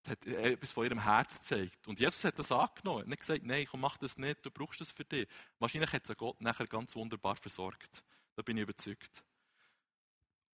hat 0.07 0.25
etwas 0.25 0.73
von 0.73 0.85
ihrem 0.85 1.03
Herz 1.03 1.39
gezeigt. 1.39 1.87
Und 1.87 1.99
Jesus 1.99 2.23
hat 2.23 2.39
das 2.39 2.51
angenommen. 2.51 3.01
Hat 3.01 3.07
nicht 3.07 3.19
gesagt, 3.19 3.43
nein, 3.43 3.67
komm, 3.69 3.81
mach 3.81 3.97
das 3.97 4.17
nicht, 4.17 4.45
du 4.45 4.51
brauchst 4.51 4.81
das 4.81 4.91
für 4.91 5.03
dich. 5.03 5.27
Wahrscheinlich 5.59 5.91
hat 5.93 6.07
sie 6.07 6.15
Gott 6.15 6.39
nachher 6.41 6.67
ganz 6.67 6.95
wunderbar 6.95 7.35
versorgt. 7.35 8.03
Da 8.37 8.43
bin 8.43 8.55
ich 8.57 8.63
überzeugt. 8.63 9.23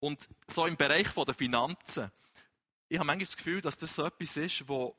Und 0.00 0.26
so 0.48 0.64
im 0.64 0.74
Bereich 0.74 1.12
der 1.12 1.34
Finanzen, 1.34 2.10
ich 2.88 2.98
habe 2.98 3.06
manchmal 3.06 3.26
das 3.26 3.36
Gefühl, 3.36 3.60
dass 3.60 3.76
das 3.76 3.94
so 3.94 4.06
etwas 4.06 4.38
ist, 4.38 4.66
wo, 4.66 4.96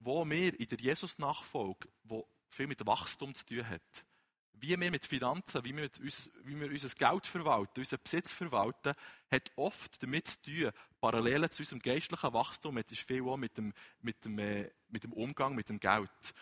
wo 0.00 0.28
wir 0.28 0.60
in 0.60 0.68
der 0.68 0.78
Jesus-Nachfolge, 0.78 1.88
wo 2.04 2.28
viel 2.50 2.66
mit 2.66 2.84
Wachstum 2.86 3.34
zu 3.34 3.46
tun 3.46 3.66
hat. 3.66 4.04
Wie 4.52 4.78
wir 4.78 4.90
mit 4.90 5.06
Finanzen, 5.06 5.64
wie 5.64 5.74
wir, 5.74 5.84
mit 5.84 5.98
uns, 5.98 6.30
wie 6.44 6.60
wir 6.60 6.70
unser 6.70 6.94
Geld 6.94 7.26
verwalten, 7.26 7.80
unseren 7.80 8.02
Besitz 8.02 8.32
verwalten, 8.32 8.92
hat 9.30 9.50
oft 9.56 10.02
damit 10.02 10.28
zu 10.28 10.42
tun, 10.42 10.72
parallel 11.00 11.48
zu 11.48 11.62
unserem 11.62 11.80
geistlichen 11.80 12.32
Wachstum, 12.34 12.76
hat 12.76 12.90
viel 12.90 13.22
auch 13.22 13.38
mit 13.38 13.56
dem, 13.56 13.72
mit, 14.02 14.22
dem, 14.26 14.38
äh, 14.38 14.70
mit 14.88 15.04
dem 15.04 15.14
Umgang 15.14 15.54
mit 15.54 15.70
dem 15.70 15.80
Geld. 15.80 16.34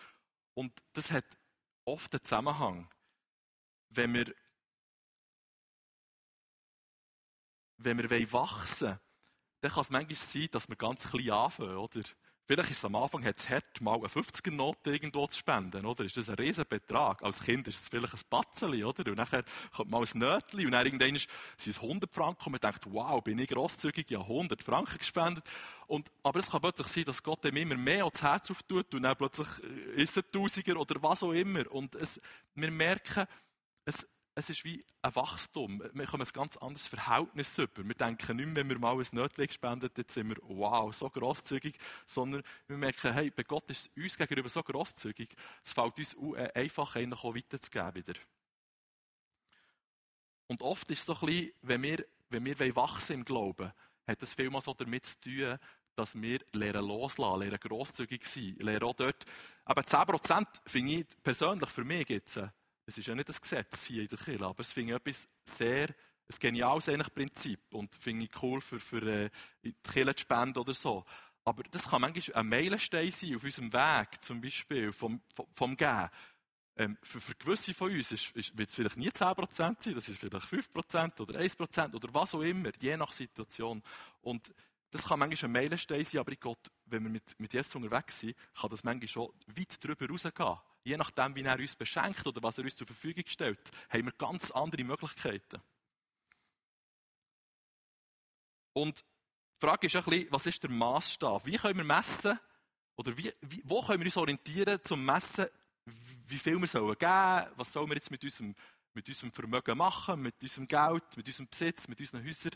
Und 0.55 0.73
das 0.91 1.11
hat 1.11 1.25
oft 1.85 2.13
einen 2.13 2.23
Zusammenhang. 2.23 2.89
Wenn 3.89 4.13
wir, 4.13 4.35
wenn 7.77 7.97
wir 7.97 8.09
wachsen 8.31 8.87
wollen, 8.87 8.99
dann 9.61 9.71
kann 9.71 9.81
es 9.81 9.89
manchmal 9.89 10.15
sein, 10.15 10.47
dass 10.51 10.69
wir 10.69 10.75
ganz 10.75 11.09
klein 11.09 11.31
anfangen, 11.31 11.77
oder? 11.77 12.01
Vielleicht 12.47 12.69
ist 12.69 12.77
es 12.77 12.85
am 12.85 12.95
Anfang 12.95 13.25
hat's 13.25 13.49
hart, 13.49 13.81
mal 13.81 13.95
eine 13.95 14.07
50er-Note 14.07 14.91
irgendwo 14.91 15.25
zu 15.25 15.39
spenden, 15.39 15.83
oder? 15.83 16.05
Ist 16.05 16.15
das 16.15 16.29
ein 16.29 16.35
Riesenbetrag? 16.35 17.23
Als 17.23 17.41
Kind 17.41 17.67
ist 17.67 17.79
es 17.79 17.89
vielleicht 17.89 18.13
ein 18.13 18.19
Batzeli, 18.29 18.83
oder? 18.83 19.09
Und 19.09 19.17
nachher 19.17 19.43
kommt 19.75 19.89
mal 19.89 20.03
ein 20.03 20.19
Nötli 20.19 20.67
und 20.67 20.73
dann 20.73 20.85
irgendwann 20.85 21.15
ist 21.15 21.27
es 21.57 21.81
100 21.81 22.13
Franken 22.13 22.45
und 22.45 22.51
man 22.51 22.61
denkt, 22.61 22.85
wow, 22.85 23.23
bin 23.23 23.39
ich 23.39 23.47
grosszügig, 23.47 24.11
ja 24.11 24.19
100 24.19 24.61
Franken 24.61 24.99
gespendet. 24.99 25.43
Und, 25.87 26.11
aber 26.21 26.37
es 26.37 26.51
kann 26.51 26.61
plötzlich 26.61 26.87
sein, 26.87 27.05
dass 27.05 27.23
Gott 27.23 27.43
dem 27.43 27.57
immer 27.57 27.77
mehr 27.77 28.03
ans 28.03 28.21
Herz 28.21 28.51
auftut 28.51 28.93
und 28.93 29.01
dann 29.01 29.17
plötzlich 29.17 29.47
äh, 29.63 30.03
ist 30.03 30.15
es 30.15 30.23
ein 30.23 30.31
Tausiger 30.31 30.77
oder 30.77 31.01
was 31.01 31.23
auch 31.23 31.31
immer. 31.31 31.71
Und 31.71 31.95
es, 31.95 32.21
wir 32.53 32.69
merken, 32.69 33.25
es, 33.85 34.05
es 34.37 34.49
ist 34.49 34.65
wie 34.65 34.83
ein 35.01 35.15
Wachstum. 35.15 35.81
Wir 35.93 36.05
kommen 36.05 36.23
ein 36.23 36.33
ganz 36.33 36.57
anderes 36.57 36.87
Verhältnis 36.87 37.57
über. 37.57 37.85
Wir 37.85 37.95
denken 37.95 38.35
nicht 38.35 38.45
mehr, 38.47 38.55
wenn 38.57 38.69
wir 38.69 38.79
mal 38.79 38.97
ein 38.97 39.07
Nötchen 39.13 39.47
gespendet 39.47 39.97
jetzt 39.97 40.13
sind 40.13 40.27
wir, 40.27 40.35
wow, 40.43 40.93
so 40.93 41.09
grosszügig, 41.09 41.77
sondern 42.05 42.43
wir 42.67 42.77
merken, 42.77 43.13
hey, 43.13 43.31
bei 43.31 43.43
Gott 43.43 43.69
ist 43.69 43.89
es 43.95 44.03
uns 44.03 44.17
gegenüber 44.17 44.49
so 44.49 44.61
grosszügig, 44.61 45.33
es 45.63 45.71
fällt 45.71 45.97
uns 45.97 46.15
äh, 46.35 46.51
einfach, 46.53 46.97
eigentlich 46.97 47.23
auch 47.23 47.33
weiterzugeben 47.33 47.95
wieder. 47.95 48.13
Und 50.47 50.61
oft 50.61 50.91
ist 50.91 50.99
es 50.99 51.05
so 51.05 51.13
ein 51.13 51.25
bisschen, 51.25 51.51
wenn 51.61 51.81
wir, 51.81 52.05
wenn 52.29 52.45
wir 52.45 52.75
wachsen 52.75 53.13
im 53.13 53.25
Glauben, 53.25 53.71
hat 54.05 54.21
das 54.21 54.33
vielmal 54.33 54.61
so 54.61 54.73
damit 54.73 55.05
zu 55.05 55.19
tun, 55.21 55.57
dass 55.95 56.13
wir 56.21 56.39
lernen 56.51 56.85
loslassen, 56.85 57.39
lernen 57.39 57.59
grosszügig 57.59 58.25
sein, 58.25 58.57
lernen 58.59 58.83
auch 58.83 58.95
dort, 58.95 59.23
aber 59.63 59.81
10% 59.81 60.45
finde 60.65 60.93
ich 60.93 61.05
persönlich 61.23 61.69
für 61.69 61.85
mich 61.85 62.09
jetzt, 62.09 62.37
es 62.85 62.97
ist 62.97 63.07
ja 63.07 63.15
nicht 63.15 63.29
das 63.29 63.41
Gesetz 63.41 63.85
hier 63.85 64.03
in 64.03 64.07
der 64.07 64.17
Kirche, 64.17 64.45
aber 64.45 64.61
es 64.61 64.71
finde 64.71 64.93
ich 64.93 64.99
etwas 64.99 65.27
sehr, 65.43 65.89
ein 66.27 66.39
geniales 66.39 66.89
eigentlich 66.89 67.13
Prinzip 67.13 67.59
und 67.73 67.93
finde 67.95 68.25
ich 68.25 68.41
cool 68.41 68.61
für, 68.61 68.79
für 68.79 69.01
äh, 69.03 69.29
die 69.63 69.73
Kirche 69.83 70.15
zu 70.15 70.21
spenden 70.21 70.59
oder 70.59 70.73
so. 70.73 71.05
Aber 71.43 71.61
das 71.63 71.89
kann 71.89 72.01
manchmal 72.01 72.37
ein 72.37 72.49
Meilenstein 72.49 73.11
sein 73.11 73.35
auf 73.35 73.43
unserem 73.43 73.71
Weg, 73.71 74.21
zum 74.21 74.41
Beispiel 74.41 74.91
vom, 74.91 75.21
vom, 75.33 75.45
vom 75.53 75.77
Gehen. 75.77 76.09
Ähm, 76.77 76.97
für, 77.03 77.21
für 77.21 77.35
gewisse 77.35 77.73
von 77.73 77.91
uns 77.91 78.11
wird 78.11 78.69
es 78.69 78.75
vielleicht 78.75 78.97
nie 78.97 79.09
10% 79.09 79.57
sein, 79.57 79.77
das 79.93 80.09
ist 80.09 80.19
vielleicht 80.19 80.47
5% 80.47 81.21
oder 81.21 81.39
1% 81.39 81.95
oder 81.95 82.13
was 82.13 82.33
auch 82.33 82.41
immer, 82.41 82.71
je 82.81 82.97
nach 82.97 83.13
Situation. 83.13 83.83
Und 84.21 84.51
das 84.89 85.07
kann 85.07 85.19
manchmal 85.19 85.49
ein 85.49 85.51
Meilenstein 85.51 86.03
sein, 86.03 86.19
aber 86.19 86.31
in 86.31 86.39
Gott, 86.39 86.71
wenn 86.85 87.03
wir 87.03 87.11
mit, 87.11 87.39
mit 87.39 87.53
Jesus 87.53 87.75
unterwegs 87.75 88.19
sind, 88.19 88.35
kann 88.59 88.69
das 88.71 88.83
manchmal 88.83 89.07
schon 89.07 89.29
weit 89.47 89.83
drüber 89.83 90.07
rausgehen 90.09 90.57
je 90.85 90.97
nachdem, 90.97 91.35
wie 91.35 91.41
er 91.41 91.59
uns 91.59 91.75
beschenkt 91.75 92.25
oder 92.25 92.41
was 92.43 92.57
er 92.57 92.63
uns 92.63 92.75
zur 92.75 92.87
Verfügung 92.87 93.23
stellt, 93.27 93.59
haben 93.89 94.05
wir 94.05 94.11
ganz 94.13 94.51
andere 94.51 94.83
Möglichkeiten. 94.83 95.61
Und 98.73 98.99
die 98.99 99.65
Frage 99.65 99.87
ist 99.87 99.95
ein 99.95 100.03
bisschen, 100.03 100.31
was 100.31 100.45
ist 100.45 100.63
der 100.63 100.69
Maßstab? 100.69 101.45
Wie 101.45 101.57
können 101.57 101.77
wir 101.77 101.83
messen, 101.83 102.39
oder 102.97 103.17
wie, 103.17 103.33
wie, 103.41 103.61
wo 103.65 103.81
können 103.81 103.99
wir 103.99 104.05
uns 104.05 104.17
orientieren, 104.17 104.79
zum 104.83 105.03
Messen, 105.03 105.47
wie 106.27 106.37
viel 106.37 106.59
wir 106.59 106.67
sollen 106.67 106.97
geben, 106.97 107.53
was 107.55 107.73
sollen 107.73 107.89
wir 107.89 107.95
jetzt 107.95 108.11
mit 108.11 108.23
unserem, 108.23 108.55
mit 108.93 109.07
unserem 109.07 109.31
Vermögen 109.31 109.77
machen, 109.77 110.21
mit 110.21 110.41
unserem 110.41 110.67
Geld, 110.67 111.17
mit 111.17 111.25
unserem 111.25 111.47
Besitz, 111.47 111.87
mit 111.87 111.99
unseren 111.99 112.23
Häusern. 112.23 112.55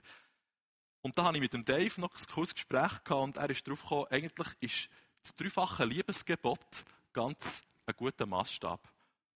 Und 1.02 1.18
da 1.18 1.24
habe 1.24 1.38
ich 1.38 1.42
mit 1.42 1.54
dem 1.54 1.66
Dave 1.66 2.00
noch 2.00 2.16
ein 2.16 2.26
kurzes 2.28 2.54
Gespräch 2.54 3.04
gehabt 3.04 3.12
und 3.12 3.38
er 3.38 3.50
ist 3.50 3.66
darauf 3.66 3.82
gekommen, 3.82 4.08
eigentlich 4.12 4.56
ist 4.60 4.90
das 5.24 5.36
dreifache 5.36 5.86
Liebesgebot 5.86 6.86
ganz 7.14 7.64
ein 7.90 7.98
guter 7.98 8.26
Maßstab. 8.26 8.88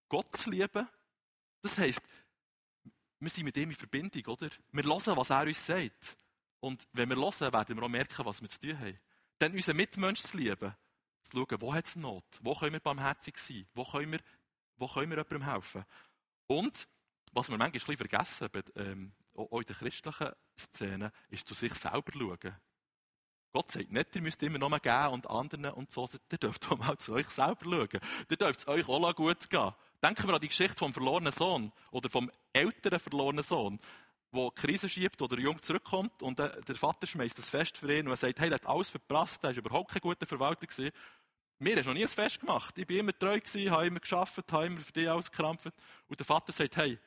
Gott 0.10 0.36
zu 0.36 0.52
lieben, 0.52 0.88
das 1.62 1.78
heisst, 1.78 2.02
wir 3.20 3.30
sind 3.30 3.46
mit 3.46 3.58
ihm 3.58 3.70
in 3.70 3.76
Verbindung, 3.76 4.26
oder? 4.26 4.50
Wir 4.72 4.84
hören, 4.84 5.18
was 5.18 5.30
er 5.30 5.44
uns 5.44 5.66
sagt. 5.66 6.18
Und 6.60 6.88
wenn 6.94 7.10
wir 7.10 7.16
hören, 7.16 7.54
werden 7.54 7.78
wir 7.78 7.84
auch 7.84 7.90
merken, 7.90 8.26
was 8.26 8.42
wir 8.42 8.50
zu 8.50 8.60
tun 8.60 8.80
haben. 8.80 9.00
Dann 9.40 9.54
unseren 9.54 9.78
Mitmensch 9.78 10.22
zu 10.22 10.38
lieben, 10.38 10.76
zu 11.24 11.38
schauen, 11.38 11.62
wo 11.62 11.74
hat 11.74 11.86
es 11.86 11.96
Not? 11.96 12.26
Wo 12.42 12.54
können 12.56 12.74
wir 12.74 12.80
barmherzig 12.80 13.38
sein? 13.38 13.66
Wo 13.74 13.86
können 13.86 14.12
wir, 14.12 14.20
wo 14.78 14.88
können 14.88 15.10
wir 15.10 15.18
jemandem 15.18 15.44
helfen? 15.44 15.86
Und, 16.48 16.88
was 17.32 17.50
wir 17.50 17.58
manchmal 17.58 17.68
ein 17.68 17.72
bisschen 17.72 17.98
vergessen, 17.98 18.50
ähm, 18.76 19.14
auch 19.36 19.60
in 19.60 19.66
der 19.66 19.76
christlichen 19.76 20.32
Szene, 20.60 21.12
ist 21.30 21.48
zu 21.48 21.54
sich 21.54 21.74
selber 21.74 22.12
schauen. 22.12 22.56
Gott 23.54 23.72
sagt 23.72 23.92
nicht, 23.92 24.16
ihr 24.16 24.22
müsst 24.24 24.42
immer 24.42 24.58
noch 24.58 24.70
mal 24.70 24.80
geben 24.80 25.14
und 25.14 25.30
anderen 25.30 25.66
und 25.66 25.92
so. 25.92 26.10
Ihr 26.32 26.38
dürft 26.40 26.72
auch 26.72 26.78
mal 26.80 26.98
zu 26.98 27.14
euch 27.14 27.28
selber 27.28 27.64
schauen. 27.64 28.02
Ihr 28.30 28.38
dürft 28.38 28.62
es 28.62 28.68
euch 28.68 28.90
auch 28.90 29.16
gut 29.16 29.48
gehen. 29.48 29.72
Denken 30.02 30.28
wir 30.28 30.34
an 30.34 30.42
die 30.42 30.48
Geschichte 30.48 30.76
vom 30.76 30.92
verlorenen 30.92 31.32
Sohn 31.32 31.72
oder 31.92 32.10
vom 32.10 32.32
älteren 32.52 33.00
verlorenen 33.00 33.44
Sohn, 33.44 33.80
der 34.34 34.50
Krise 34.56 34.90
schiebt 34.90 35.22
oder 35.22 35.38
jung 35.38 35.62
zurückkommt 35.62 36.24
und 36.24 36.40
der 36.40 36.76
Vater 36.76 37.06
schmeißt 37.06 37.38
das 37.38 37.52
Fest 37.52 37.78
für 37.78 37.94
ihn 37.94 38.08
und 38.08 38.14
er 38.14 38.18
sagt, 38.18 38.40
hey, 38.40 38.50
der 38.50 38.56
hat 38.56 38.66
alles 38.66 38.90
verprasst, 38.90 39.44
der 39.44 39.52
war 39.52 39.58
überhaupt 39.58 39.92
kein 39.92 40.02
guter 40.02 40.26
Verwalter 40.26 40.66
gewesen. 40.66 40.90
Mir 41.60 41.78
hast 41.78 41.86
noch 41.86 41.94
nie 41.94 42.02
ein 42.02 42.08
Fest 42.08 42.40
gemacht. 42.40 42.76
Ich 42.78 42.88
bin 42.88 42.98
immer 42.98 43.18
treu 43.18 43.40
gewesen, 43.40 43.70
habe 43.70 43.86
immer 43.86 44.00
geschafft, 44.00 44.52
habe 44.52 44.66
immer 44.66 44.80
für 44.80 44.92
dich 44.92 45.08
alles 45.08 45.30
gekrampft. 45.30 45.72
Und 46.08 46.20
der 46.20 46.26
Vater 46.26 46.52
sagt, 46.52 46.76
hey, 46.76 46.98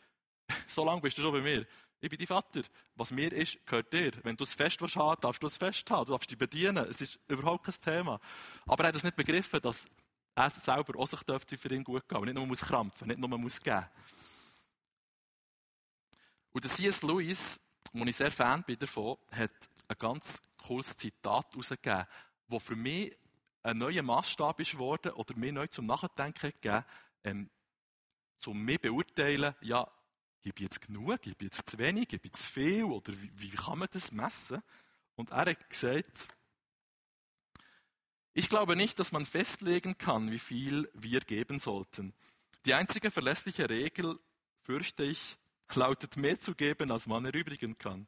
so 0.69 0.85
lange 0.85 1.01
bist 1.01 1.19
du 1.19 1.23
schon 1.23 1.33
bei 1.33 1.41
mir. 1.41 1.67
Ich 2.01 2.11
bin 2.11 2.19
dein 2.19 2.27
Vater. 2.27 2.63
Was 2.95 3.11
mir 3.11 3.33
ist, 3.33 3.65
gehört 3.67 3.93
dir. 3.93 4.13
Wenn 4.23 4.37
du 4.37 4.45
es 4.45 4.55
Fest 4.55 4.81
haben, 4.81 5.21
darfst 5.21 5.43
du 5.43 5.47
es 5.47 5.57
Fest 5.57 5.91
haben. 5.91 6.05
Du 6.05 6.13
darfst 6.13 6.31
dich 6.31 6.39
bedienen. 6.39 6.87
Es 6.89 7.01
ist 7.01 7.19
überhaupt 7.29 7.65
kein 7.65 7.75
Thema. 7.75 8.21
Aber 8.67 8.85
er 8.85 8.89
hat 8.89 8.97
es 8.97 9.03
nicht 9.03 9.17
begriffen, 9.17 9.61
dass 9.61 9.87
er 10.35 10.51
selber 10.51 10.99
auch 10.99 11.07
sich 11.07 11.23
dürfte 11.23 11.57
für 11.57 11.73
ihn 11.73 11.85
gut 11.85 12.09
gehen. 12.09 12.19
Und 12.19 12.27
nicht 12.27 12.35
nur 12.35 12.47
muss 12.47 12.61
krampfen, 12.61 13.09
nicht 13.09 13.19
nur 13.19 13.29
muss 13.39 13.61
geben. 13.61 13.87
Und 16.53 16.65
der 16.65 16.71
C.S. 16.71 17.03
Lewis, 17.03 17.61
wo 17.93 18.05
ich 18.05 18.17
sehr 18.17 18.31
Fan 18.31 18.63
bin 18.63 18.79
davon, 18.79 19.17
hat 19.33 19.51
ein 19.89 19.97
ganz 19.99 20.43
cooles 20.59 20.97
Zitat 20.97 21.53
herausgegeben, 21.53 22.07
das 22.49 22.63
für 22.63 22.77
mich 22.77 23.17
ein 23.63 23.79
neuer 23.79 24.03
Maßstab 24.03 24.61
ist 24.61 24.73
geworden 24.73 25.13
oder 25.13 25.37
mir 25.37 25.53
neu 25.53 25.67
zum 25.67 25.87
Nachdenken 25.87 26.53
gegeben, 26.53 26.85
ähm, 27.25 27.51
zum 28.37 28.63
mich 28.63 28.81
beurteilen, 28.81 29.55
ja, 29.61 29.91
Ich 30.42 30.59
jetzt 30.59 30.81
genug? 30.81 31.27
Ich 31.27 31.37
jetzt 31.40 31.70
zu 31.70 31.79
wenig? 31.79 32.12
Ich 32.12 32.33
zu 32.33 32.51
viel? 32.51 32.85
Oder 32.85 33.12
wie, 33.20 33.31
wie 33.35 33.51
kann 33.51 33.79
man 33.79 33.88
das 33.92 34.12
messen? 34.12 34.62
Und 35.16 35.31
er 35.31 35.46
hat 35.46 35.70
gesagt, 35.70 36.29
ich 38.33 38.49
glaube 38.49 38.77
nicht, 38.77 38.99
dass 38.99 39.12
man 39.12 39.25
festlegen 39.25 39.96
kann, 39.96 40.31
wie 40.31 40.38
viel 40.38 40.90
wir 40.92 41.20
geben 41.20 41.59
sollten. 41.59 42.12
Die 42.66 42.75
einzige 42.75 43.11
verlässliche 43.11 43.70
Regel, 43.70 44.18
fürchte 44.61 45.05
ich, 45.05 45.38
lautet 45.75 46.16
mehr 46.16 46.38
zu 46.38 46.55
geben, 46.55 46.90
als 46.90 47.07
man 47.07 47.25
erübrigen 47.25 47.79
kann. 47.79 48.07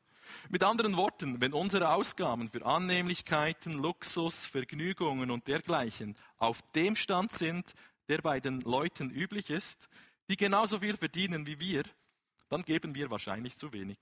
Mit 0.51 0.63
anderen 0.63 0.97
Worten, 0.97 1.41
wenn 1.41 1.53
unsere 1.53 1.95
Ausgaben 1.95 2.49
für 2.49 2.65
Annehmlichkeiten, 2.65 3.73
Luxus, 3.73 4.47
Vergnügungen 4.47 5.31
und 5.31 5.49
dergleichen 5.49 6.15
auf 6.37 6.61
dem 6.73 6.97
Stand 6.97 7.33
sind, 7.33 7.75
der 8.09 8.19
bei 8.19 8.41
den 8.41 8.61
Leuten 8.61 9.11
üblich 9.11 9.51
ist, 9.51 9.89
die 10.29 10.37
genauso 10.37 10.81
viel 10.81 10.97
verdienen 10.97 11.47
wie 11.47 11.59
wir, 11.59 11.85
dann 12.49 12.63
geben 12.63 12.95
wir 12.95 13.11
wahrscheinlich 13.11 13.57
zu 13.57 13.73
wenig. 13.73 13.99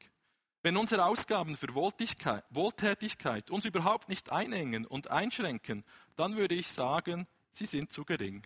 Wenn 0.62 0.76
unsere 0.76 1.04
Ausgaben 1.04 1.56
für 1.56 1.74
Wohltätigkeit 1.74 3.50
uns 3.50 3.64
überhaupt 3.64 4.09
nicht 4.09 4.32
einengen 4.32 4.85
und 4.85 5.11
einschränken, 5.11 5.85
dann 6.16 6.37
würde 6.37 6.54
ich 6.54 6.68
sagen, 6.68 7.28
sie 7.52 7.66
sind 7.66 7.92
zu 7.92 8.04
gering. 8.04 8.44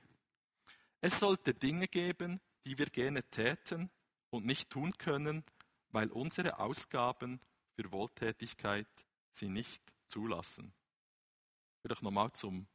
Es 1.01 1.19
sollte 1.19 1.55
Dinge 1.55 1.89
geben, 1.89 2.41
die 2.67 2.77
wir 2.79 2.87
gerne 2.87 3.23
täten 3.23 3.91
und 4.29 4.45
nicht 4.45 4.69
tun 4.69 4.93
können, 4.99 5.45
weil 5.89 6.11
unsere 6.11 6.59
Ausgaben 6.59 7.41
für 7.75 7.91
Wohltätigkeit 7.91 8.87
sie 9.33 9.49
nicht 9.49 9.83
zulassen. 10.09 10.75
Vielleicht 11.83 12.03
nochmal 12.03 12.33
zum 12.33 12.67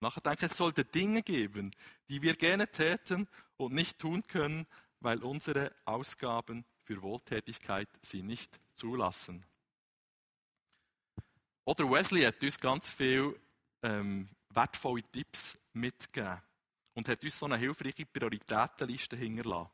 Nachdenken. 0.00 0.46
Es 0.46 0.56
sollte 0.56 0.84
Dinge 0.84 1.22
geben, 1.22 1.70
die 2.08 2.22
wir 2.22 2.36
gerne 2.36 2.70
täten 2.70 3.28
und 3.56 3.74
nicht 3.74 3.98
tun 3.98 4.22
können, 4.26 4.66
weil 5.00 5.22
unsere 5.22 5.74
Ausgaben 5.84 6.64
für 6.82 7.02
Wohltätigkeit 7.02 7.88
sie 8.02 8.22
nicht 8.22 8.58
zulassen. 8.74 9.44
Oder 11.64 11.90
Wesley 11.90 12.22
hat 12.22 12.42
uns 12.42 12.60
ganz 12.60 12.90
viele 12.90 13.38
ähm, 13.82 14.28
wertvolle 14.50 15.02
Tipps 15.02 15.58
mitgegeben 15.72 16.40
und 16.94 17.08
hat 17.08 17.22
uns 17.22 17.38
so 17.38 17.46
eine 17.46 17.58
hilfreiche 17.58 18.06
Prioritätenliste 18.06 19.16
hinterlassen. 19.16 19.70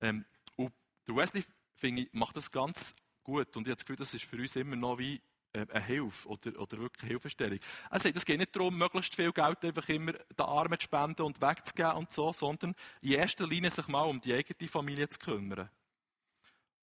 Ähm, 0.00 0.24
und 0.56 0.72
Wesley, 1.06 1.44
finde 1.74 2.02
ich, 2.02 2.12
macht 2.12 2.36
das 2.36 2.50
ganz 2.50 2.94
gut 3.22 3.56
und 3.56 3.66
ich 3.66 3.70
habe 3.70 3.76
das 3.76 3.84
Gefühl, 3.84 3.96
das 3.96 4.14
ist 4.14 4.24
für 4.24 4.36
uns 4.36 4.56
immer 4.56 4.76
noch 4.76 4.98
wie 4.98 5.20
eine 5.52 5.80
Hilfe 5.84 6.28
oder, 6.28 6.58
oder 6.60 6.78
wirklich 6.78 7.08
Hilfestellung. 7.08 7.58
Er 7.90 8.00
sagt, 8.00 8.16
es 8.16 8.24
geht 8.24 8.38
nicht 8.38 8.54
darum, 8.54 8.76
möglichst 8.76 9.14
viel 9.14 9.32
Geld 9.32 9.64
einfach 9.64 9.88
immer 9.88 10.12
den 10.12 10.44
Armen 10.44 10.78
zu 10.78 10.84
spenden 10.84 11.22
und 11.22 11.40
wegzugeben 11.40 11.92
und 11.92 12.12
so, 12.12 12.32
sondern 12.32 12.74
in 13.00 13.12
erster 13.12 13.46
Linie 13.46 13.70
sich 13.70 13.88
mal 13.88 14.02
um 14.02 14.20
die 14.20 14.34
eigene 14.34 14.68
Familie 14.68 15.08
zu 15.08 15.18
kümmern. 15.18 15.70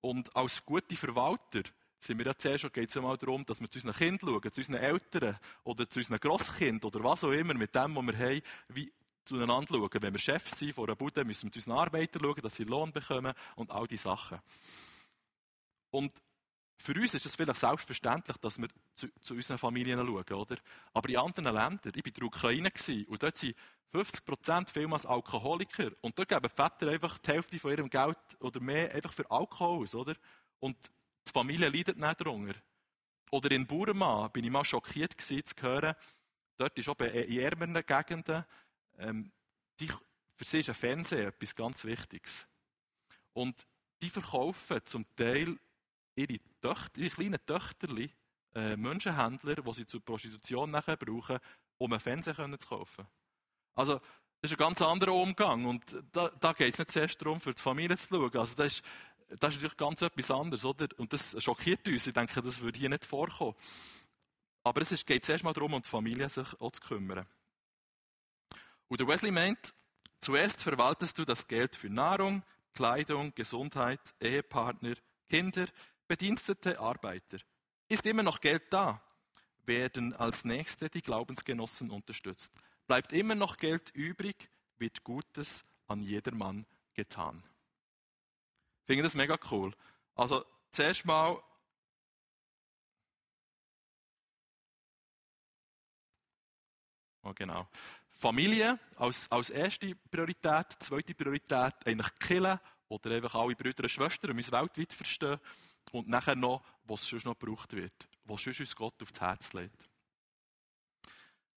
Und 0.01 0.35
als 0.35 0.63
gute 0.63 0.95
Verwalter 0.95 1.61
sind 1.99 2.19
wir 2.19 2.25
ja 2.25 2.37
zuerst 2.37 2.61
schon, 2.61 2.71
geht 2.71 2.89
es 2.89 2.95
ja 2.95 3.01
mal 3.01 3.17
darum, 3.17 3.45
dass 3.45 3.61
wir 3.61 3.69
zu 3.69 3.77
unseren 3.79 3.93
Kindern 3.93 4.29
schauen, 4.29 4.51
zu 4.51 4.61
unseren 4.61 4.75
Eltern 4.75 5.39
oder 5.63 5.89
zu 5.89 5.99
unseren 5.99 6.19
Grosskindern 6.19 6.87
oder 6.87 7.03
was 7.03 7.23
auch 7.23 7.31
immer, 7.31 7.53
mit 7.53 7.73
dem, 7.73 7.95
was 7.95 8.05
wir 8.05 8.17
haben, 8.17 8.41
wie 8.69 8.91
zueinander 9.23 9.73
schauen. 9.73 9.89
Wenn 10.01 10.13
wir 10.13 10.19
Chef 10.19 10.49
sind 10.51 10.73
von 10.73 10.85
einer 10.85 10.95
Bude, 10.95 11.25
müssen 11.25 11.47
wir 11.47 11.51
zu 11.51 11.59
unseren 11.59 11.77
Arbeitern 11.79 12.21
schauen, 12.21 12.41
dass 12.41 12.55
sie 12.55 12.63
Lohn 12.63 12.91
bekommen 12.91 13.33
und 13.55 13.71
all 13.71 13.87
diese 13.87 14.03
Sachen. 14.03 14.39
Und 15.89 16.11
für 16.77 16.93
uns 16.93 17.13
ist 17.13 17.25
es 17.25 17.35
vielleicht 17.35 17.59
selbstverständlich, 17.59 18.37
dass 18.37 18.59
wir 18.59 18.67
zu, 18.95 19.07
zu, 19.21 19.33
unseren 19.33 19.57
Familien 19.57 19.99
schauen, 19.99 20.33
oder? 20.33 20.57
Aber 20.93 21.09
in 21.09 21.17
anderen 21.17 21.53
Ländern, 21.53 21.93
ich 21.95 22.03
war 22.03 22.07
in 22.07 22.13
der 22.13 22.23
Ukraine 22.23 22.71
und 23.07 23.23
dort 23.23 23.37
sind 23.37 23.55
50 23.91 24.25
Prozent 24.25 24.69
vielmals 24.69 25.05
Alkoholiker. 25.05 25.91
Und 26.01 26.19
dort 26.19 26.27
geben 26.27 26.49
Väter 26.49 26.91
einfach 26.91 27.17
die 27.17 27.31
Hälfte 27.31 27.59
von 27.59 27.71
ihrem 27.71 27.89
Geld 27.89 28.17
oder 28.39 28.59
mehr 28.59 28.93
einfach 28.93 29.13
für 29.13 29.29
Alkohol 29.31 29.83
aus, 29.83 29.95
oder? 29.95 30.15
Und 30.59 30.75
die 31.27 31.31
Familie 31.31 31.69
leidet 31.69 31.97
nicht 31.97 32.21
darunter. 32.21 32.55
Oder 33.31 33.51
in 33.51 33.65
Burma 33.65 34.27
bin 34.27 34.43
ich 34.43 34.51
mal 34.51 34.65
schockiert 34.65 35.17
gewesen, 35.17 35.45
zu 35.45 35.55
hören, 35.61 35.95
dort 36.57 36.77
ist 36.77 36.89
auch 36.89 36.99
in 36.99 37.39
ärmeren 37.39 37.85
Gegenden, 37.85 38.45
ähm, 38.97 39.31
die, 39.79 39.87
für 39.87 40.45
sie 40.45 40.59
ist 40.59 40.69
ein 40.69 40.75
Fernseher 40.75 41.27
etwas 41.27 41.55
ganz 41.55 41.83
Wichtiges. 41.85 42.45
Und 43.33 43.65
die 44.01 44.09
verkaufen 44.09 44.85
zum 44.85 45.05
Teil 45.15 45.57
ihre, 46.15 46.37
Töchter, 46.61 46.99
ihre 46.99 47.09
kleinen 47.09 47.45
Töchterli, 47.45 48.11
äh, 48.55 48.77
Menschenhändler, 48.77 49.55
die 49.55 49.73
sie 49.73 49.85
zur 49.85 50.03
Prostitution 50.03 50.71
nachher 50.71 50.97
brauchen, 50.97 51.39
um 51.77 51.91
einen 51.91 51.99
Fernseher 51.99 52.59
zu 52.59 52.67
kaufen. 52.67 53.05
Also, 53.75 53.99
das 54.41 54.51
ist 54.51 54.53
ein 54.53 54.57
ganz 54.57 54.81
anderer 54.81 55.13
Umgang. 55.13 55.65
Und 55.65 55.83
da, 56.11 56.29
da 56.39 56.53
geht 56.53 56.73
es 56.73 56.79
nicht 56.79 56.91
zuerst 56.91 57.21
darum, 57.21 57.41
für 57.41 57.53
die 57.53 57.61
Familie 57.61 57.97
zu 57.97 58.07
schauen. 58.09 58.37
Also, 58.37 58.55
das 58.55 58.73
ist, 58.73 58.85
das 59.27 59.49
ist 59.49 59.55
natürlich 59.55 59.77
ganz 59.77 60.01
etwas 60.01 60.31
anderes, 60.31 60.65
oder? 60.65 60.87
Und 60.97 61.11
das 61.11 61.41
schockiert 61.43 61.87
uns. 61.87 62.07
Ich 62.07 62.13
denke, 62.13 62.41
das 62.41 62.61
würde 62.61 62.79
hier 62.79 62.89
nicht 62.89 63.05
vorkommen. 63.05 63.55
Aber 64.63 64.81
es 64.81 64.91
ist, 64.91 65.05
geht 65.05 65.25
zuerst 65.25 65.43
mal 65.43 65.53
darum, 65.53 65.73
um 65.73 65.81
die 65.81 65.89
Familie 65.89 66.29
sich 66.29 66.59
auch 66.59 66.71
zu 66.71 66.81
kümmern. 66.81 67.27
Und 68.87 68.99
der 68.99 69.07
Wesley 69.07 69.31
meint, 69.31 69.73
zuerst 70.19 70.61
verwaltest 70.61 71.17
du 71.19 71.25
das 71.25 71.47
Geld 71.47 71.75
für 71.75 71.89
Nahrung, 71.89 72.43
Kleidung, 72.73 73.33
Gesundheit, 73.35 74.13
Ehepartner, 74.19 74.95
Kinder, 75.29 75.67
Bedienstete, 76.07 76.79
Arbeiter. 76.79 77.37
Ist 77.87 78.05
immer 78.05 78.23
noch 78.23 78.41
Geld 78.41 78.63
da, 78.71 79.01
werden 79.65 80.13
als 80.13 80.45
Nächste 80.45 80.89
die 80.89 81.01
Glaubensgenossen 81.01 81.91
unterstützt. 81.91 82.53
Bleibt 82.87 83.13
immer 83.13 83.35
noch 83.35 83.57
Geld 83.57 83.91
übrig, 83.91 84.49
wird 84.77 85.03
Gutes 85.03 85.65
an 85.87 86.01
jedermann 86.01 86.65
getan. 86.93 87.43
Ich 88.81 88.87
finde 88.87 89.03
das 89.03 89.15
mega 89.15 89.37
cool. 89.51 89.73
Also, 90.15 90.45
zuerst 90.71 91.05
mal 91.05 91.41
Oh, 97.27 97.33
genau. 97.33 97.67
Familie 98.11 98.79
als, 98.97 99.29
als 99.31 99.49
erste 99.49 99.95
Priorität, 99.95 100.67
zweite 100.77 101.15
Priorität 101.15 101.73
eigentlich 101.83 102.19
killen 102.19 102.59
oder 102.87 103.11
einfach 103.11 103.33
alle 103.33 103.55
Brüder 103.55 103.83
und 103.83 103.89
Schwestern, 103.89 104.29
um 104.31 104.37
uns 104.37 104.51
weltweit 104.51 104.93
verstehen. 104.93 105.39
Und 105.95 106.09
nachher 106.09 106.35
noch, 106.35 106.61
was 106.83 107.05
sonst 107.05 107.23
noch 107.23 107.39
gebraucht 107.39 107.71
wird, 107.71 107.93
was 108.25 108.41
sonst 108.43 108.59
uns 108.59 108.75
Gott 108.75 109.01
aufs 109.01 109.21
Herz 109.21 109.53
legt. 109.53 109.89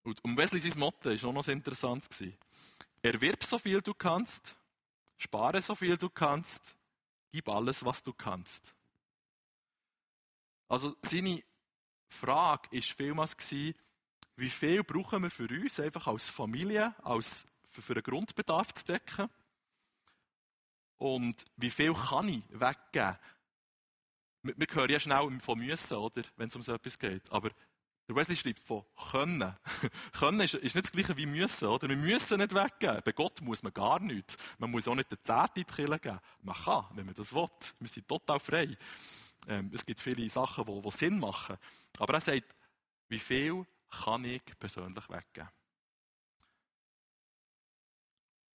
Und 0.04 0.24
um 0.24 0.36
Wesley 0.36 0.60
sein 0.60 0.78
Motto 0.78 1.10
war 1.10 1.28
auch 1.28 1.32
noch 1.32 1.48
interessant. 1.48 2.08
Erwirb 3.02 3.42
so 3.42 3.58
viel 3.58 3.82
du 3.82 3.94
kannst, 3.94 4.54
spare 5.16 5.60
so 5.60 5.74
viel 5.74 5.96
du 5.96 6.08
kannst, 6.08 6.76
gib 7.32 7.48
alles, 7.48 7.84
was 7.84 8.00
du 8.04 8.12
kannst. 8.12 8.72
Also 10.68 10.94
seine 11.02 11.42
Frage 12.06 12.70
war 12.70 12.80
vielmals, 12.80 13.36
wie 13.50 14.50
viel 14.50 14.84
brauchen 14.84 15.24
wir 15.24 15.32
für 15.32 15.48
uns, 15.48 15.80
einfach 15.80 16.06
als 16.06 16.30
Familie, 16.30 16.94
als 17.04 17.44
für, 17.64 17.82
für 17.82 17.94
einen 17.94 18.04
Grundbedarf 18.04 18.72
zu 18.72 18.84
decken? 18.84 19.28
Und 20.98 21.44
wie 21.56 21.70
viel 21.70 21.92
kann 21.92 22.28
ich 22.28 22.44
weggeben? 22.50 23.18
Wir, 24.42 24.66
hören 24.70 24.90
ja 24.90 25.00
schnell 25.00 25.40
von 25.40 25.58
müssen, 25.58 25.96
oder? 25.96 26.22
Wenn 26.36 26.48
es 26.48 26.56
um 26.56 26.62
so 26.62 26.72
etwas 26.72 26.98
geht. 26.98 27.30
Aber 27.30 27.50
der 28.08 28.16
Wesley 28.16 28.36
schreibt 28.36 28.60
von 28.60 28.84
können. 29.10 29.54
können 30.18 30.40
ist, 30.40 30.54
ist, 30.54 30.74
nicht 30.74 30.86
das 30.86 30.92
Gleiche 30.92 31.16
wie 31.16 31.26
müssen, 31.26 31.68
oder? 31.68 31.88
Wir 31.88 31.96
müssen 31.96 32.38
nicht 32.38 32.54
weggeben. 32.54 33.02
Bei 33.04 33.12
Gott 33.12 33.40
muss 33.42 33.62
man 33.62 33.74
gar 33.74 34.00
nichts. 34.00 34.36
Man 34.58 34.70
muss 34.70 34.88
auch 34.88 34.94
nicht 34.94 35.10
den 35.10 35.18
Zehnte 35.22 35.60
in 35.60 35.66
die 35.68 35.74
Kirche 35.74 35.98
geben. 35.98 36.20
Man 36.42 36.54
kann, 36.54 36.86
wenn 36.94 37.06
man 37.06 37.14
das 37.14 37.34
will. 37.34 37.48
Wir 37.80 37.88
sind 37.88 38.08
total 38.08 38.40
frei. 38.40 38.76
Ähm, 39.46 39.70
es 39.74 39.84
gibt 39.84 40.00
viele 40.00 40.28
Sachen, 40.30 40.64
die, 40.64 40.80
die 40.80 40.90
Sinn 40.90 41.18
machen. 41.18 41.58
Aber 41.98 42.14
er 42.14 42.20
sagt, 42.20 42.54
wie 43.08 43.18
viel 43.18 43.66
kann 43.90 44.24
ich 44.24 44.42
persönlich 44.58 45.08
weggeben? 45.08 45.48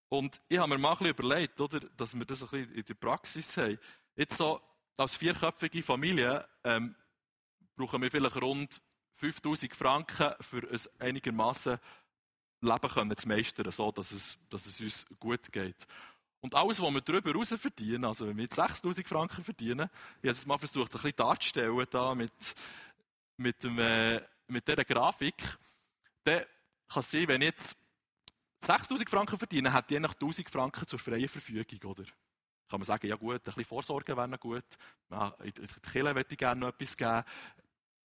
Und 0.10 0.40
ich 0.48 0.60
habe 0.60 0.70
mir 0.70 0.78
mal 0.78 0.92
ein 0.92 0.98
bisschen 0.98 1.12
überlegt, 1.12 1.60
oder, 1.60 1.80
dass 1.80 2.14
wir 2.14 2.26
das 2.26 2.44
ein 2.44 2.50
bisschen 2.50 2.74
in 2.74 2.86
der 2.86 2.94
Praxis 2.94 3.58
haben. 3.58 3.80
Jetzt 4.16 4.38
so, 4.38 4.62
als 4.98 5.16
vierköpfige 5.16 5.84
Familie, 5.84 6.48
ähm, 6.64 6.96
brauchen 7.76 8.02
wir 8.02 8.12
vielleicht 8.12 8.42
rund 8.42 8.82
5000 9.16 9.76
Franken 9.76 10.34
für 10.42 10.70
ein 10.70 10.80
einigermaßen 11.08 11.78
Leben 12.62 12.90
können 12.90 13.18
zu 13.18 13.28
meistern, 13.28 13.72
so 13.72 13.92
dass 13.92 14.12
es, 14.12 14.38
dass 14.50 14.66
es 14.66 14.80
uns 14.80 15.06
gut 15.20 15.52
geht. 15.52 15.86
Und 16.42 16.56
alles, 16.56 16.82
was 16.82 16.94
wir 16.94 17.02
darüber 17.02 17.32
heraus 17.32 17.54
verdienen, 17.58 18.06
also 18.06 18.28
wenn 18.28 18.36
wir 18.36 18.44
jetzt 18.44 18.56
6000 18.56 19.08
Franken 19.08 19.44
verdienen, 19.44 19.90
ich 20.22 20.30
habe 20.30 20.32
es 20.32 20.46
mal 20.46 20.58
versucht, 20.58 20.92
ein 20.92 20.92
bisschen 20.92 21.16
darzustellen, 21.16 21.86
da 21.90 22.14
mit, 22.16 22.34
mit, 23.38 23.64
dem, 23.64 23.80
äh, 23.80 24.22
mit 24.48 24.68
dieser 24.68 24.84
Grafik, 24.84 25.36
dann 26.24 26.44
kann 26.88 27.00
es 27.00 27.12
sein, 27.12 27.28
wenn 27.28 27.42
ich 27.42 27.48
jetzt 27.48 27.78
6000 28.60 29.10
Franken 29.10 29.38
verdiene, 29.38 29.74
hätte 29.74 29.96
ich 29.96 30.00
noch 30.02 30.14
1000 30.14 30.50
Franken 30.50 30.88
zur 30.88 31.00
freien 31.00 31.30
Verfügung, 31.30 31.92
oder? 31.92 32.04
Kann 32.74 32.80
man 32.80 32.88
sagen, 32.88 33.06
ja 33.06 33.16
gut, 33.16 33.36
ein 33.36 33.42
bisschen 33.44 33.66
Vorsorge 33.66 34.18
wäre 34.18 34.28
noch 34.28 34.40
gut. 34.40 34.64
Ja, 35.12 35.28
in 35.44 35.54
die 35.54 35.92
Kirche 35.92 36.12
möchte 36.12 36.34
ich 36.34 36.40
gerne 36.40 36.60
noch 36.60 36.70
etwas 36.70 36.98
geben. 36.98 37.24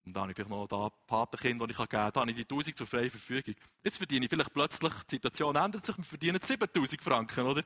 Und 0.05 0.13
dann 0.13 0.21
habe 0.25 0.33
ich 0.33 0.37
vielleicht 0.37 0.51
noch 0.51 0.67
da 0.67 0.91
Patenkind, 1.07 1.63
die 1.63 1.71
ich 1.71 1.77
geben 1.79 1.89
kann. 1.89 2.13
Dann 2.13 2.21
habe 2.21 2.31
ich 2.33 2.37
die 2.37 2.43
1000 2.43 2.77
zur 2.77 2.87
freien 2.87 3.09
Verfügung. 3.09 3.55
Jetzt 3.83 3.97
verdiene 3.97 4.27
ich 4.27 4.31
vielleicht 4.31 4.53
plötzlich, 4.53 4.93
die 5.05 5.15
Situation 5.15 5.57
ändert 5.57 5.87
sich, 5.87 5.97
wir 5.97 6.05
verdienen 6.05 6.39
7000 6.43 7.03
Franken, 7.03 7.47
oder? 7.47 7.63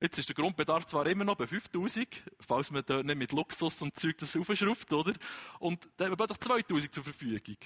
Jetzt 0.00 0.18
ist 0.18 0.30
der 0.30 0.34
Grundbedarf 0.34 0.86
zwar 0.86 1.06
immer 1.08 1.24
noch 1.24 1.36
bei 1.36 1.46
5000, 1.46 2.08
falls 2.40 2.70
man 2.70 2.84
dort 2.86 3.04
nicht 3.04 3.18
mit 3.18 3.32
Luxus 3.32 3.82
und 3.82 3.94
Zeug 3.94 4.16
das 4.16 4.34
aufschraubt, 4.34 4.90
oder? 4.94 5.12
Und 5.58 5.90
dann 5.98 6.06
haben 6.06 6.12
wir 6.12 6.16
plötzlich 6.16 6.40
2000 6.40 6.94
zur 6.94 7.04
Verfügung. 7.04 7.56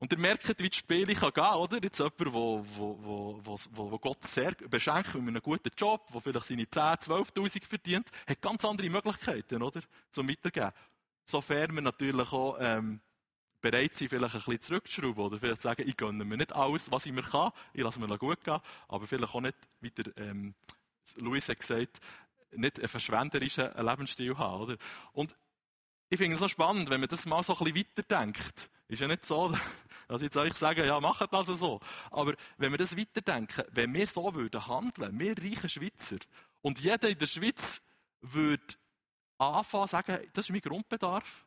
Und 0.00 0.12
ihr 0.12 0.18
merkt, 0.18 0.48
wie 0.60 0.68
das 0.68 0.76
Spiel 0.76 1.12
kann 1.14 1.32
gehen, 1.32 1.54
oder? 1.54 1.78
Jetzt 1.82 1.98
jemand, 1.98 2.20
der 2.20 2.32
wo, 2.32 2.64
wo, 2.64 3.40
wo, 3.42 3.90
wo, 3.90 3.98
Gott 3.98 4.24
sehr 4.24 4.52
beschenkt 4.52 5.12
mit 5.14 5.28
einem 5.28 5.42
guten 5.42 5.70
Job, 5.76 6.08
der 6.12 6.20
vielleicht 6.20 6.46
seine 6.46 6.70
10, 6.70 6.82
12.000 6.82 7.64
verdient, 7.64 8.08
hat 8.28 8.40
ganz 8.40 8.64
andere 8.64 8.88
Möglichkeiten, 8.90 9.62
oder? 9.62 9.80
Zum 10.10 10.28
Weitergeben. 10.28 10.72
Sofern 11.24 11.74
wir 11.74 11.82
natürlich 11.82 12.32
auch, 12.32 12.56
ähm, 12.60 13.00
bereit 13.60 13.94
sind, 13.94 14.08
vielleicht 14.08 14.34
ein 14.34 14.40
bisschen 14.40 14.60
zurückzuschrauben, 14.60 15.24
oder 15.24 15.38
vielleicht 15.38 15.62
sagen, 15.62 15.82
ich 15.86 15.96
gönne 15.96 16.24
mir 16.24 16.36
nicht 16.36 16.54
alles, 16.54 16.90
was 16.92 17.06
ich 17.06 17.12
mir 17.12 17.22
kann, 17.22 17.52
ich 17.72 17.82
lasse 17.82 17.98
mir 18.00 18.18
gut 18.18 18.44
gehen, 18.44 18.60
aber 18.86 19.06
vielleicht 19.06 19.34
auch 19.34 19.40
nicht, 19.40 19.56
wie 19.80 19.90
der, 19.90 20.16
ähm, 20.16 20.54
Louis 21.16 21.48
hat 21.48 21.58
gesagt, 21.58 21.98
nicht 22.52 22.78
einen 22.78 22.88
verschwenderischen 22.88 23.70
Lebensstil 23.76 24.36
haben, 24.38 24.62
oder? 24.62 24.76
Und 25.12 25.36
ich 26.08 26.18
finde 26.18 26.34
es 26.34 26.40
so 26.40 26.48
spannend, 26.48 26.88
wenn 26.88 27.00
man 27.00 27.08
das 27.08 27.26
mal 27.26 27.42
so 27.42 27.56
ein 27.56 27.64
bisschen 27.64 27.86
weiterdenkt. 27.96 28.70
Ist 28.88 29.00
ja 29.00 29.08
nicht 29.08 29.24
so, 29.24 29.54
ich 30.16 30.22
jetzt 30.22 30.36
euch 30.36 30.54
sage, 30.54 30.86
ja, 30.86 30.98
macht 31.00 31.32
das 31.32 31.46
so. 31.46 31.80
Aber 32.10 32.34
wenn 32.56 32.72
wir 32.72 32.78
das 32.78 32.96
weiterdenken, 32.96 33.64
wenn 33.70 33.92
wir 33.94 34.06
so 34.06 34.34
würden 34.34 34.66
handeln, 34.66 35.18
wir 35.18 35.36
reichen 35.36 35.68
Schweizer, 35.68 36.18
und 36.62 36.80
jeder 36.80 37.08
in 37.08 37.18
der 37.18 37.26
Schweiz 37.26 37.80
würde 38.20 38.74
anfangen 39.38 39.86
sagen, 39.86 40.18
das 40.32 40.46
ist 40.46 40.50
mein 40.50 40.60
Grundbedarf, 40.60 41.46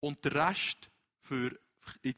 und 0.00 0.24
der 0.24 0.48
Rest 0.48 0.90
für 1.20 1.58
in, 2.02 2.14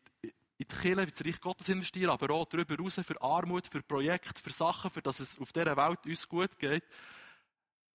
die 0.58 0.64
Kirche, 0.64 1.02
für 1.02 1.10
das 1.10 1.24
Reich 1.24 1.40
Gottes 1.40 1.68
investieren, 1.68 2.10
aber 2.10 2.34
auch 2.34 2.46
darüber 2.46 2.74
hinaus 2.74 2.94
für 2.94 3.20
Armut, 3.22 3.68
für 3.68 3.82
Projekte, 3.82 4.42
für 4.42 4.50
Sachen, 4.50 4.90
für 4.90 5.02
dass 5.02 5.20
es 5.20 5.38
auf 5.38 5.52
dieser 5.52 5.76
Welt 5.76 6.04
uns 6.04 6.28
gut 6.28 6.58
geht. 6.58 6.84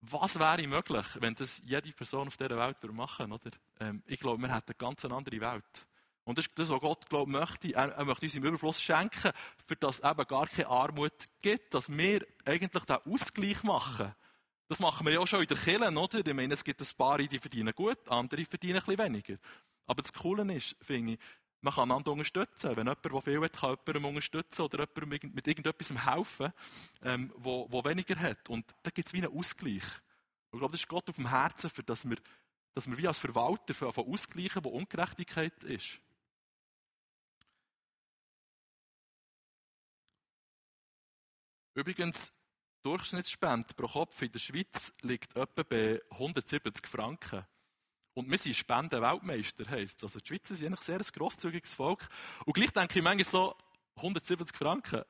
Was 0.01 0.37
wäre 0.39 0.67
möglich, 0.67 1.05
wenn 1.19 1.35
das 1.35 1.61
jede 1.63 1.91
Person 1.91 2.27
auf 2.27 2.37
dieser 2.37 2.57
Welt 2.57 2.83
machen 2.91 3.31
würde? 3.31 3.51
Ähm, 3.79 4.03
ich 4.05 4.19
glaube, 4.19 4.41
wir 4.41 4.53
hätten 4.53 4.71
eine 4.71 4.75
ganz 4.77 5.05
andere 5.05 5.39
Welt. 5.39 5.87
Und 6.25 6.37
das 6.37 6.45
ist 6.45 6.57
das, 6.57 6.69
was 6.69 6.79
Gott 6.79 7.09
glaubt, 7.09 7.29
möchte. 7.29 7.73
Er, 7.73 7.89
er 7.89 8.05
möchte 8.05 8.25
uns 8.25 8.35
im 8.35 8.43
Überfluss 8.43 8.81
schenken, 8.81 9.31
für 9.65 9.75
das 9.75 9.99
eben 9.99 10.25
gar 10.25 10.47
keine 10.47 10.67
Armut 10.69 11.13
gibt, 11.41 11.73
dass 11.73 11.89
wir 11.89 12.25
eigentlich 12.45 12.83
den 12.85 12.97
Ausgleich 13.13 13.63
machen. 13.63 14.13
Das 14.69 14.79
machen 14.79 15.05
wir 15.05 15.13
ja 15.13 15.19
auch 15.19 15.27
schon 15.27 15.41
in 15.41 15.47
der 15.47 15.57
Kirche, 15.57 15.91
oder? 15.91 16.25
Ich 16.25 16.33
meine, 16.33 16.53
es 16.53 16.63
gibt 16.63 16.81
ein 16.81 16.87
paar, 16.97 17.17
die 17.17 17.39
verdienen 17.39 17.73
gut, 17.75 17.97
andere 18.07 18.45
verdienen 18.45 18.77
ein 18.77 18.85
bisschen 18.85 19.05
weniger. 19.05 19.37
Aber 19.85 20.01
das 20.01 20.13
Coole 20.13 20.51
ist, 20.53 20.75
finde 20.81 21.13
ich, 21.13 21.19
man 21.63 21.73
kann 21.73 21.91
einander 21.91 22.11
unterstützen. 22.11 22.75
Wenn 22.75 22.87
jemand, 22.87 23.05
der 23.05 23.21
viel 23.21 23.41
hat, 23.41 23.53
kann 23.53 23.77
jemandem 23.85 24.05
unterstützen 24.05 24.61
oder 24.63 24.79
jemandem 24.79 25.31
mit 25.33 25.47
irgendetwas 25.47 25.91
helfen, 26.05 26.53
ähm, 27.03 27.33
wo, 27.37 27.67
wo 27.69 27.83
weniger 27.85 28.19
hat. 28.19 28.49
Und 28.49 28.65
da 28.83 28.91
gibt 28.91 29.07
es 29.07 29.13
wie 29.13 29.23
einen 29.23 29.37
Ausgleich. 29.37 29.83
ich 30.51 30.59
glaube, 30.59 30.71
das 30.71 30.81
ist 30.81 30.87
Gott 30.87 31.09
auf 31.09 31.15
dem 31.15 31.29
Herzen, 31.29 31.69
für 31.69 31.83
dass 31.83 32.09
wir, 32.09 32.17
dass 32.73 32.89
wir 32.89 32.97
wie 32.97 33.07
als 33.07 33.19
Verwalter 33.19 33.73
von 33.73 33.93
ausgleichen, 33.95 34.63
wo 34.63 34.69
Ungerechtigkeit 34.69 35.63
ist. 35.63 35.99
Übrigens, 41.75 42.31
Durchschnittsspende 42.83 43.73
pro 43.75 43.87
Kopf 43.87 44.21
in 44.21 44.31
der 44.31 44.39
Schweiz 44.39 44.93
liegt 45.01 45.35
etwa 45.35 45.63
bei 45.63 46.01
170 46.11 46.85
Franken. 46.85 47.45
Und 48.13 48.29
wir 48.29 48.37
sind 48.37 48.55
Spenden-Weltmeister, 48.55 49.67
heisst 49.69 50.03
Also 50.03 50.19
die 50.19 50.27
Schweizer 50.27 50.55
sind 50.55 50.67
eigentlich 50.67 50.81
sehr 50.81 50.99
ein 50.99 51.05
grosszügiges 51.11 51.73
Volk. 51.73 52.07
Und 52.45 52.53
gleich 52.53 52.71
denke 52.71 52.99
ich 52.99 53.03
manchmal 53.03 53.25
so, 53.25 53.55
170 53.95 54.55
Franken, 54.55 55.03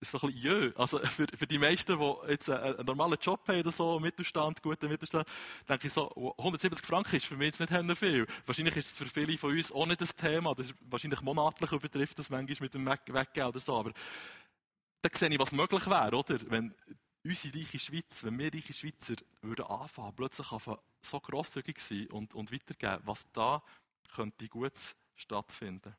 ist 0.00 0.10
so 0.10 0.18
ein 0.18 0.32
bisschen 0.32 0.42
jö. 0.42 0.72
Also 0.76 0.98
für, 1.04 1.26
für 1.36 1.46
die 1.46 1.58
meisten, 1.58 1.98
die 1.98 2.14
jetzt 2.28 2.50
einen, 2.50 2.76
einen 2.76 2.86
normalen 2.86 3.18
Job 3.20 3.46
haben 3.48 3.60
oder 3.60 3.70
so, 3.70 4.00
Mittelstand, 4.00 4.62
guten 4.62 4.88
Mittelstand, 4.88 5.28
denke 5.68 5.86
ich 5.86 5.92
so, 5.92 6.10
170 6.38 6.84
Franken 6.86 7.16
ist 7.16 7.26
für 7.26 7.36
mich 7.36 7.56
jetzt 7.56 7.60
nicht 7.60 7.98
viel. 7.98 8.26
Wahrscheinlich 8.46 8.76
ist 8.76 8.92
es 8.92 8.98
für 8.98 9.06
viele 9.06 9.36
von 9.38 9.52
uns 9.52 9.72
auch 9.72 9.86
nicht 9.86 10.00
das 10.00 10.14
Thema. 10.14 10.54
Das 10.54 10.70
ist 10.70 10.74
wahrscheinlich 10.80 11.20
monatlich 11.20 11.70
übertrifft 11.70 12.18
das 12.18 12.30
manchmal 12.30 12.56
mit 12.60 12.74
dem 12.74 12.86
Weggehen 12.86 13.46
oder 13.46 13.60
so. 13.60 13.76
Aber 13.76 13.92
da 15.04 15.18
sehe 15.18 15.28
ich, 15.28 15.38
was 15.38 15.52
möglich 15.52 15.86
wäre, 15.86 16.16
oder? 16.16 16.38
Wenn 16.50 16.74
unsere 17.24 17.54
reiche 17.58 17.78
Schweiz, 17.78 18.24
wenn 18.24 18.38
wir 18.38 18.52
reiche 18.52 18.72
Schweizer 18.72 19.14
würden 19.42 19.66
anfangen, 19.66 20.14
plötzlich 20.14 20.50
anfangen, 20.50 20.78
so 21.02 21.20
grosszügig 21.20 21.78
sein 21.78 22.06
und, 22.08 22.34
und 22.34 22.52
weitergeben, 22.52 23.02
was 23.04 23.30
da 23.32 23.62
könnte 24.14 24.48
gut 24.48 24.72
stattfinden. 25.14 25.94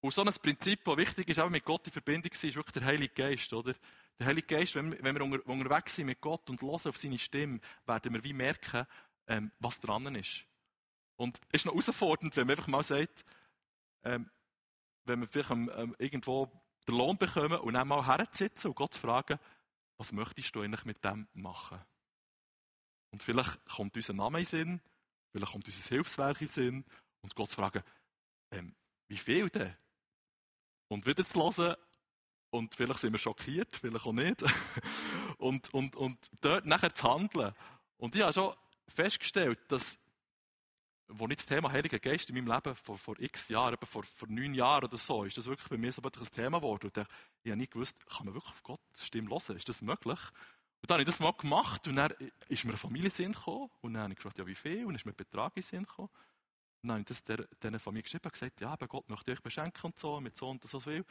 Und 0.00 0.12
so 0.12 0.22
ein 0.22 0.34
Prinzip, 0.34 0.84
das 0.84 0.96
wichtig 0.96 1.28
ist, 1.28 1.38
auch 1.38 1.48
mit 1.48 1.64
Gott 1.64 1.86
in 1.86 1.92
Verbindung 1.92 2.30
zu 2.30 2.38
sein, 2.38 2.50
ist 2.50 2.56
wirklich 2.56 2.74
der 2.74 2.84
Heilige 2.84 3.14
Geist, 3.14 3.52
oder? 3.52 3.74
Der 4.18 4.26
Heilige 4.26 4.46
Geist, 4.46 4.74
wenn, 4.74 5.02
wenn 5.02 5.14
wir 5.14 5.24
unter, 5.24 5.46
unterwegs 5.46 5.96
sind 5.96 6.06
mit 6.06 6.20
Gott 6.20 6.48
und 6.50 6.60
hören 6.60 6.88
auf 6.88 6.98
seine 6.98 7.18
Stimme, 7.18 7.60
werden 7.86 8.12
wir 8.12 8.22
wie 8.22 8.32
merken, 8.32 8.86
ähm, 9.28 9.50
was 9.60 9.80
dran 9.80 10.14
ist. 10.14 10.44
Und 11.16 11.40
es 11.48 11.60
ist 11.60 11.66
noch 11.66 11.72
herausfordernd, 11.72 12.36
wenn 12.36 12.46
man 12.46 12.56
einfach 12.56 12.68
mal 12.68 12.82
sagt, 12.82 13.24
ähm, 14.02 14.30
wenn 15.04 15.20
wir 15.20 15.28
vielleicht 15.28 15.50
ähm, 15.50 15.96
irgendwo 15.98 16.50
den 16.86 16.96
Lohn 16.96 17.16
bekommen 17.16 17.58
und 17.60 17.74
dann 17.74 17.88
mal 17.88 18.06
hersitzen 18.06 18.68
und 18.68 18.76
Gott 18.76 18.94
fragen, 18.94 19.38
was 19.98 20.12
möchtest 20.12 20.54
du 20.54 20.60
eigentlich 20.60 20.84
mit 20.84 21.04
dem 21.04 21.28
machen? 21.34 21.80
Und 23.10 23.22
vielleicht 23.22 23.64
kommt 23.66 23.96
unser 23.96 24.12
Name 24.12 24.40
in 24.40 24.44
Sinn, 24.44 24.80
vielleicht 25.30 25.52
kommt 25.52 25.66
unser 25.66 25.88
Hilfswerk 25.88 26.40
in 26.40 26.48
Sinn 26.48 26.84
und 27.22 27.34
Gott 27.34 27.50
fragen, 27.50 27.82
ähm, 28.50 28.74
wie 29.08 29.16
viel 29.16 29.48
denn? 29.50 29.74
Und 30.88 31.06
wieder 31.06 31.24
zu 31.24 31.40
hören 31.40 31.76
und 32.50 32.74
vielleicht 32.74 33.00
sind 33.00 33.12
wir 33.12 33.18
schockiert, 33.18 33.76
vielleicht 33.76 34.06
auch 34.06 34.12
nicht. 34.12 34.44
und, 35.38 35.72
und, 35.74 35.96
und 35.96 36.18
dort 36.40 36.66
nachher 36.66 36.94
zu 36.94 37.12
handeln. 37.12 37.54
Und 37.96 38.14
ich 38.14 38.22
habe 38.22 38.32
schon 38.32 38.54
festgestellt, 38.88 39.60
dass 39.68 39.98
wo 41.08 41.26
nicht 41.26 41.40
das 41.40 41.46
Thema 41.46 41.70
Heiliger 41.70 41.98
Geist 41.98 42.30
in 42.30 42.36
meinem 42.36 42.52
Leben 42.52 42.74
vor, 42.74 42.98
vor 42.98 43.18
x 43.18 43.48
Jahren, 43.48 43.76
vor, 43.82 44.04
vor 44.04 44.28
neun 44.28 44.54
Jahren 44.54 44.84
oder 44.84 44.96
so, 44.96 45.24
ist 45.24 45.36
das 45.36 45.46
wirklich 45.46 45.68
bei 45.68 45.76
mir 45.76 45.92
so 45.92 46.02
ein 46.02 46.10
Thema 46.10 46.58
geworden. 46.58 46.90
Und 46.94 47.06
ich 47.42 47.50
habe 47.50 47.60
nie 47.60 47.66
gewusst, 47.66 48.04
kann 48.06 48.26
man 48.26 48.34
wirklich 48.34 48.52
auf 48.52 48.62
Gottes 48.62 49.06
Stimme 49.06 49.30
hören? 49.30 49.56
Ist 49.56 49.68
das 49.68 49.82
möglich? 49.82 50.18
Und 50.84 50.90
dann 50.90 50.96
habe 50.96 51.02
ich 51.02 51.06
das 51.06 51.20
mal 51.20 51.32
gemacht 51.32 51.86
und 51.88 51.96
dann 51.96 52.12
ist 52.48 52.64
mir 52.64 52.72
eine 52.72 52.78
Familie 52.78 53.10
Sinn 53.10 53.32
gekommen 53.32 53.70
und 53.80 53.94
dann 53.94 54.02
habe 54.02 54.12
ich 54.12 54.16
gefragt, 54.16 54.38
ja 54.38 54.46
wie 54.46 54.54
viel? 54.54 54.80
Und 54.80 54.88
dann 54.88 54.96
ist 54.96 55.06
mir 55.06 55.12
ein 55.12 55.16
Betrag 55.16 55.56
in 55.56 55.62
Sinn 55.62 55.84
gekommen. 55.84 56.10
Und 56.82 56.88
dann 56.88 56.90
habe 56.90 57.00
ich 57.00 57.06
das 57.06 57.24
der, 57.24 57.48
dieser 57.62 57.78
Familie 57.78 58.02
geschrieben 58.02 58.24
und 58.24 58.32
gesagt, 58.32 58.60
ja, 58.60 58.70
aber 58.70 58.86
Gott 58.86 59.08
möchte 59.08 59.32
euch 59.32 59.40
beschenken 59.40 59.80
und 59.82 59.98
so, 59.98 60.20
mit 60.20 60.36
so 60.36 60.50
und 60.50 60.66
so 60.66 60.80
viel. 60.80 61.04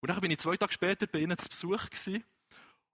Und 0.00 0.08
dann 0.08 0.20
bin 0.20 0.30
ich 0.30 0.38
zwei 0.38 0.56
Tage 0.56 0.72
später 0.72 1.06
bei 1.06 1.18
ihnen 1.18 1.36
zu 1.36 1.48
Besuch 1.48 1.90
gewesen. 1.90 2.24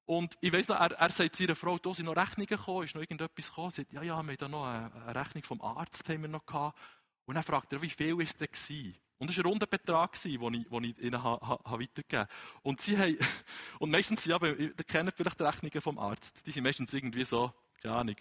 Und 0.06 0.36
ich 0.40 0.52
weiss 0.52 0.68
noch, 0.68 0.78
er, 0.78 0.92
er 0.92 1.10
sagt 1.10 1.34
seiner 1.34 1.56
Frau, 1.56 1.78
da 1.78 1.92
sind 1.92 2.06
noch 2.06 2.16
Rechnungen 2.16 2.46
gekommen, 2.46 2.84
ist 2.84 2.94
noch 2.94 3.02
irgendetwas 3.02 3.48
gekommen. 3.48 3.70
Sie 3.72 3.82
sagt, 3.82 3.92
ja, 3.92 4.02
ja, 4.02 4.22
wir 4.22 4.32
haben 4.32 4.36
da 4.38 4.48
noch 4.48 4.64
eine, 4.64 4.92
eine 4.94 5.14
Rechnung 5.14 5.42
vom 5.42 5.60
Arzt 5.60 6.08
haben 6.08 6.22
wir 6.22 6.28
noch 6.28 6.46
gehabt. 6.46 6.78
Und 7.26 7.34
dann 7.34 7.42
fragt 7.42 7.72
er, 7.72 7.82
wie 7.82 7.90
viel 7.90 8.20
ist 8.22 8.40
denn 8.40 8.46
gewesen? 8.46 8.96
Und 9.18 9.30
es 9.30 9.36
war 9.36 9.44
ein 9.44 9.48
runder 9.48 9.66
Betrag, 9.66 10.20
den 10.22 10.54
ich, 10.54 10.68
den 10.68 10.84
ich 10.84 10.98
ihnen 10.98 11.22
ha, 11.22 11.40
ha, 11.42 11.72
weitergegeben 11.72 12.26
Und 12.62 12.80
sie 12.80 12.96
haben, 12.96 13.16
und 13.80 13.90
meistens 13.90 14.30
aber, 14.30 14.56
ihr 14.56 14.74
kennt 14.74 15.12
vielleicht 15.16 15.40
die 15.40 15.44
Rechnungen 15.44 15.80
vom 15.80 15.98
Arzt. 15.98 16.46
Die 16.46 16.52
sind 16.52 16.62
meistens 16.62 16.92
irgendwie 16.94 17.24
so, 17.24 17.52
keine 17.82 17.96
Ahnung, 17.96 18.16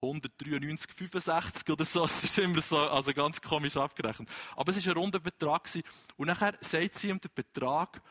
193, 0.00 0.92
65 0.92 1.70
oder 1.70 1.84
so. 1.84 2.04
Es 2.06 2.24
ist 2.24 2.38
immer 2.38 2.60
so, 2.60 2.78
also 2.78 3.12
ganz 3.12 3.40
komisch 3.40 3.76
abgerechnet. 3.76 4.28
Aber 4.56 4.72
es 4.72 4.84
war 4.84 4.92
ein 4.92 4.98
runder 4.98 5.20
Betrag. 5.20 5.68
Und 6.16 6.26
nachher 6.26 6.54
sagt 6.60 6.98
sie 6.98 7.10
ihm 7.10 7.20
den 7.20 7.30
Betrag 7.32 8.02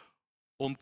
und 0.58 0.78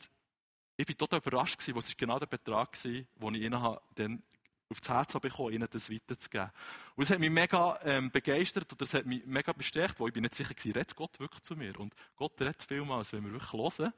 ich 0.78 0.88
war 0.88 0.98
total 0.98 1.20
überrascht 1.20 1.58
gewesen, 1.60 1.76
was 1.76 1.96
genau 1.96 2.20
der 2.20 2.26
Betrag 2.26 2.72
war, 2.84 2.92
den 2.92 3.36
ich 3.36 3.42
ihnen 3.42 3.78
dann 3.96 4.24
aufs 4.70 4.90
Herz 4.90 5.14
bekommen 5.20 5.54
ihnen 5.54 5.68
das 5.70 5.92
weiterzugeben. 5.92 6.52
Und 6.96 7.04
es 7.04 7.10
hat 7.10 7.20
mich 7.20 7.30
mega 7.30 7.80
ähm, 7.84 8.10
begeistert 8.12 8.72
und 8.72 8.82
es 8.82 8.94
hat 8.94 9.06
mich 9.06 9.26
mega 9.26 9.54
bestärkt, 9.54 10.00
weil 10.00 10.08
ich 10.08 10.14
bin 10.14 10.24
nicht 10.24 10.36
sicher 10.36 10.50
war, 10.50 10.66
redet 10.66 10.96
Gott 10.96 11.20
wirklich 11.20 11.42
zu 11.44 11.56
mir. 11.56 11.80
Und 11.80 11.94
Gott 12.16 12.40
redet 12.42 12.64
vielmals, 12.64 13.14
wenn 13.14 13.24
wir 13.24 13.32
wirklich 13.32 13.54
hören. 13.54 13.94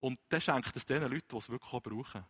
Und 0.00 0.18
der 0.30 0.40
schenkt 0.40 0.74
es 0.74 0.86
den 0.86 1.02
Leuten, 1.02 1.28
die 1.30 1.36
es 1.36 1.50
wirklich 1.50 1.72
auch 1.72 1.82
brauchen. 1.82 2.24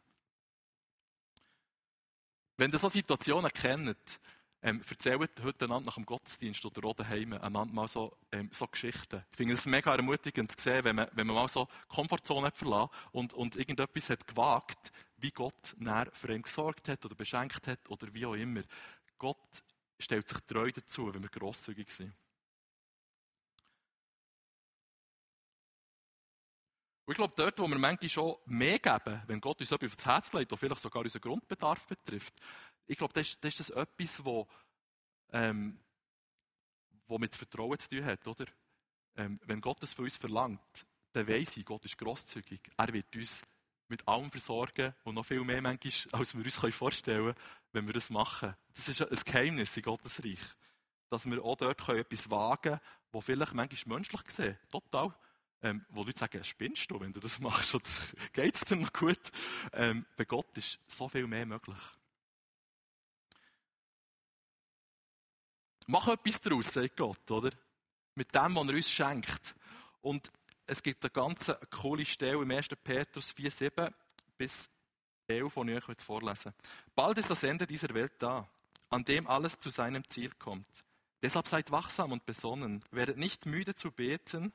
Wenn 2.56 2.72
ihr 2.72 2.78
so 2.78 2.88
Situationen 2.88 3.52
kennt, 3.52 4.20
ähm, 4.62 4.82
erzählt 4.88 5.30
heute 5.42 5.64
einander 5.64 5.86
nach 5.86 5.94
dem 5.94 6.06
Gottesdienst 6.06 6.64
oder 6.64 6.86
auch 6.88 6.94
daheim 6.94 7.32
einander 7.32 7.72
mal 7.72 7.88
so, 7.88 8.16
ähm, 8.32 8.50
so 8.52 8.66
Geschichten. 8.66 9.24
Ich 9.30 9.36
finde 9.36 9.54
es 9.54 9.66
mega 9.66 9.94
ermutigend 9.94 10.50
zu 10.50 10.62
sehen, 10.62 10.84
wenn 10.84 10.96
man, 10.96 11.08
wenn 11.12 11.26
man 11.26 11.36
mal 11.36 11.48
so 11.48 11.68
Komfortzone 11.88 12.48
hat 12.48 12.58
verlassen 12.58 12.90
und, 13.12 13.34
und 13.34 13.56
irgendetwas 13.56 14.10
hat 14.10 14.26
gewagt, 14.26 14.92
wie 15.16 15.30
Gott 15.30 15.74
näher 15.78 16.08
für 16.12 16.32
ihn 16.32 16.42
gesorgt 16.42 16.88
hat 16.88 17.04
oder 17.04 17.14
beschenkt 17.14 17.66
hat 17.66 17.88
oder 17.88 18.12
wie 18.12 18.26
auch 18.26 18.34
immer. 18.34 18.62
Gott 19.18 19.62
stellt 19.98 20.28
sich 20.28 20.38
treu 20.46 20.70
dazu, 20.72 21.12
wenn 21.12 21.22
wir 21.22 21.30
grosszügig 21.30 21.90
sind. 21.90 22.14
Und 27.04 27.12
ich 27.12 27.16
glaube, 27.16 27.32
dort, 27.36 27.58
wo 27.58 27.66
wir 27.66 27.78
manchmal 27.78 28.10
schon 28.10 28.36
mehr 28.44 28.78
geben, 28.78 29.22
wenn 29.26 29.40
Gott 29.40 29.60
uns 29.60 29.72
etwas 29.72 29.92
aufs 29.92 30.04
Herz 30.04 30.32
legt, 30.34 30.52
oder 30.52 30.58
vielleicht 30.58 30.82
sogar 30.82 31.02
unseren 31.02 31.22
Grundbedarf 31.22 31.86
betrifft, 31.86 32.34
ich 32.88 32.96
glaube, 32.96 33.12
das 33.12 33.36
ist, 33.42 33.60
das 33.60 33.70
etwas, 33.70 34.24
wo, 34.24 34.48
ähm, 35.30 35.78
wo 37.06 37.18
mit 37.18 37.36
Vertrauen 37.36 37.78
zu 37.78 37.90
tun 37.90 38.04
hat, 38.04 38.26
oder? 38.26 38.46
Ähm, 39.16 39.38
wenn 39.44 39.60
Gott 39.60 39.82
das 39.82 39.92
von 39.92 40.04
uns 40.04 40.16
verlangt, 40.16 40.86
dann 41.12 41.28
weiss 41.28 41.56
ich, 41.56 41.64
Gott 41.64 41.84
ist 41.84 41.98
grosszügig. 41.98 42.60
Er 42.76 42.92
wird 42.92 43.14
uns 43.14 43.42
mit 43.88 44.06
allem 44.06 44.30
versorgen 44.30 44.94
und 45.04 45.14
noch 45.14 45.26
viel 45.26 45.44
mehr 45.44 45.60
manchmal, 45.60 45.92
als 46.20 46.36
wir 46.36 46.44
uns 46.44 46.74
vorstellen 46.74 47.34
können, 47.34 47.46
wenn 47.72 47.86
wir 47.86 47.94
das 47.94 48.10
machen. 48.10 48.54
Das 48.74 48.88
ist 48.88 49.02
ein 49.02 49.24
Geheimnis 49.24 49.76
in 49.76 49.82
Gottes 49.82 50.24
Reich. 50.24 50.40
Dass 51.10 51.26
wir 51.26 51.42
auch 51.42 51.56
dort 51.56 51.88
etwas 51.88 52.30
wagen 52.30 52.62
können, 52.62 52.80
wo 53.12 53.20
vielleicht 53.20 53.54
manchmal 53.54 53.96
menschlich 53.96 54.24
gesehen 54.24 54.58
total, 54.70 55.14
ähm, 55.62 55.84
wo 55.90 56.04
Leute 56.04 56.18
sagen, 56.18 56.44
spinnst 56.44 56.90
du, 56.90 57.00
wenn 57.00 57.12
du 57.12 57.20
das 57.20 57.40
machst, 57.40 57.74
oder 57.74 57.84
geht 58.32 58.54
es 58.54 58.60
dir 58.62 58.76
noch 58.76 58.92
gut? 58.92 59.30
Ähm, 59.72 60.06
bei 60.16 60.24
Gott 60.24 60.56
ist 60.56 60.78
so 60.86 61.08
viel 61.08 61.26
mehr 61.26 61.46
möglich. 61.46 61.97
Mach 65.90 66.06
etwas 66.08 66.38
daraus, 66.42 66.70
sagt 66.70 66.98
Gott, 66.98 67.30
oder? 67.30 67.50
Mit 68.14 68.34
dem, 68.34 68.54
was 68.54 68.68
er 68.68 68.74
uns 68.74 68.90
schenkt. 68.90 69.54
Und 70.02 70.30
es 70.66 70.82
gibt 70.82 71.02
eine 71.02 71.10
ganz 71.10 71.50
coole 71.70 72.04
Stelle 72.04 72.42
im 72.42 72.50
1. 72.50 72.68
Petrus 72.84 73.32
4, 73.32 73.50
7 73.50 73.94
bis 74.36 74.68
11, 75.28 75.54
die 75.54 75.72
ich 75.72 75.88
euch 75.88 76.00
vorlesen 76.00 76.52
Bald 76.94 77.16
ist 77.16 77.30
das 77.30 77.42
Ende 77.42 77.66
dieser 77.66 77.94
Welt 77.94 78.12
da, 78.18 78.46
an 78.90 79.02
dem 79.04 79.26
alles 79.26 79.58
zu 79.58 79.70
seinem 79.70 80.06
Ziel 80.06 80.30
kommt. 80.38 80.84
Deshalb 81.22 81.48
seid 81.48 81.70
wachsam 81.70 82.12
und 82.12 82.26
besonnen, 82.26 82.84
werdet 82.90 83.16
nicht 83.16 83.46
müde 83.46 83.74
zu 83.74 83.90
beten, 83.90 84.52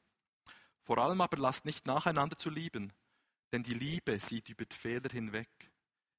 vor 0.84 1.00
allem 1.00 1.19
aber 1.19 1.38
lasst 1.38 1.65
nicht 1.65 1.88
nacheinander 1.88 2.38
zu 2.38 2.52
lieben, 2.52 2.93
denn 3.52 3.63
die 3.63 3.74
Liebe 3.74 4.19
sieht 4.19 4.50
über 4.50 4.65
die 4.65 4.76
Fehler 4.76 5.10
hinweg. 5.12 5.50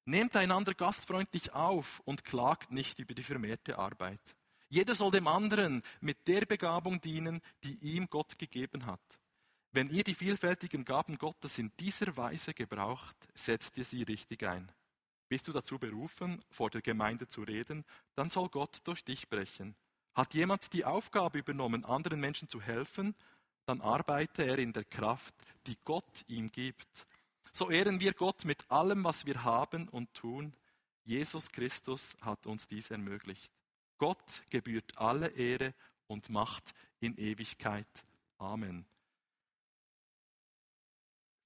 Nehmt 0.03 0.35
einander 0.35 0.73
gastfreundlich 0.73 1.53
auf 1.53 2.01
und 2.03 2.25
klagt 2.25 2.71
nicht 2.71 2.99
über 2.99 3.13
die 3.13 3.23
vermehrte 3.23 3.79
Arbeit. 3.79 4.35
Jeder 4.69 4.95
soll 4.95 5.11
dem 5.11 5.27
anderen 5.27 5.83
mit 6.01 6.27
der 6.27 6.45
Begabung 6.45 6.99
dienen, 7.01 7.41
die 7.63 7.75
ihm 7.75 8.09
Gott 8.09 8.37
gegeben 8.37 8.85
hat. 8.85 9.19
Wenn 9.71 9.89
ihr 9.89 10.03
die 10.03 10.15
vielfältigen 10.15 10.85
Gaben 10.85 11.17
Gottes 11.17 11.57
in 11.57 11.71
dieser 11.79 12.15
Weise 12.17 12.53
gebraucht, 12.53 13.15
setzt 13.33 13.77
ihr 13.77 13.85
sie 13.85 14.03
richtig 14.03 14.43
ein. 14.43 14.71
Bist 15.27 15.47
du 15.47 15.51
dazu 15.51 15.79
berufen, 15.79 16.39
vor 16.49 16.69
der 16.69 16.81
Gemeinde 16.81 17.27
zu 17.27 17.43
reden, 17.43 17.83
dann 18.15 18.29
soll 18.29 18.49
Gott 18.49 18.79
durch 18.85 19.03
dich 19.03 19.27
brechen. 19.27 19.75
Hat 20.13 20.33
jemand 20.33 20.71
die 20.71 20.85
Aufgabe 20.85 21.39
übernommen, 21.39 21.83
anderen 21.83 22.19
Menschen 22.19 22.47
zu 22.47 22.61
helfen, 22.61 23.15
dann 23.65 23.81
arbeite 23.81 24.45
er 24.45 24.59
in 24.59 24.71
der 24.71 24.85
Kraft, 24.85 25.33
die 25.67 25.77
Gott 25.83 26.23
ihm 26.27 26.51
gibt. 26.51 27.05
So 27.51 27.69
ehren 27.69 27.99
wir 27.99 28.13
Gott 28.13 28.45
mit 28.45 28.69
allem, 28.69 29.03
was 29.03 29.25
wir 29.25 29.43
haben 29.43 29.89
und 29.89 30.13
tun. 30.13 30.53
Jesus 31.03 31.51
Christus 31.51 32.15
hat 32.21 32.45
uns 32.45 32.67
dies 32.67 32.91
ermöglicht. 32.91 33.51
Gott 33.97 34.43
gebührt 34.49 34.97
alle 34.97 35.29
Ehre 35.29 35.73
und 36.07 36.29
Macht 36.29 36.73
in 36.99 37.17
Ewigkeit. 37.17 37.87
Amen. 38.37 38.85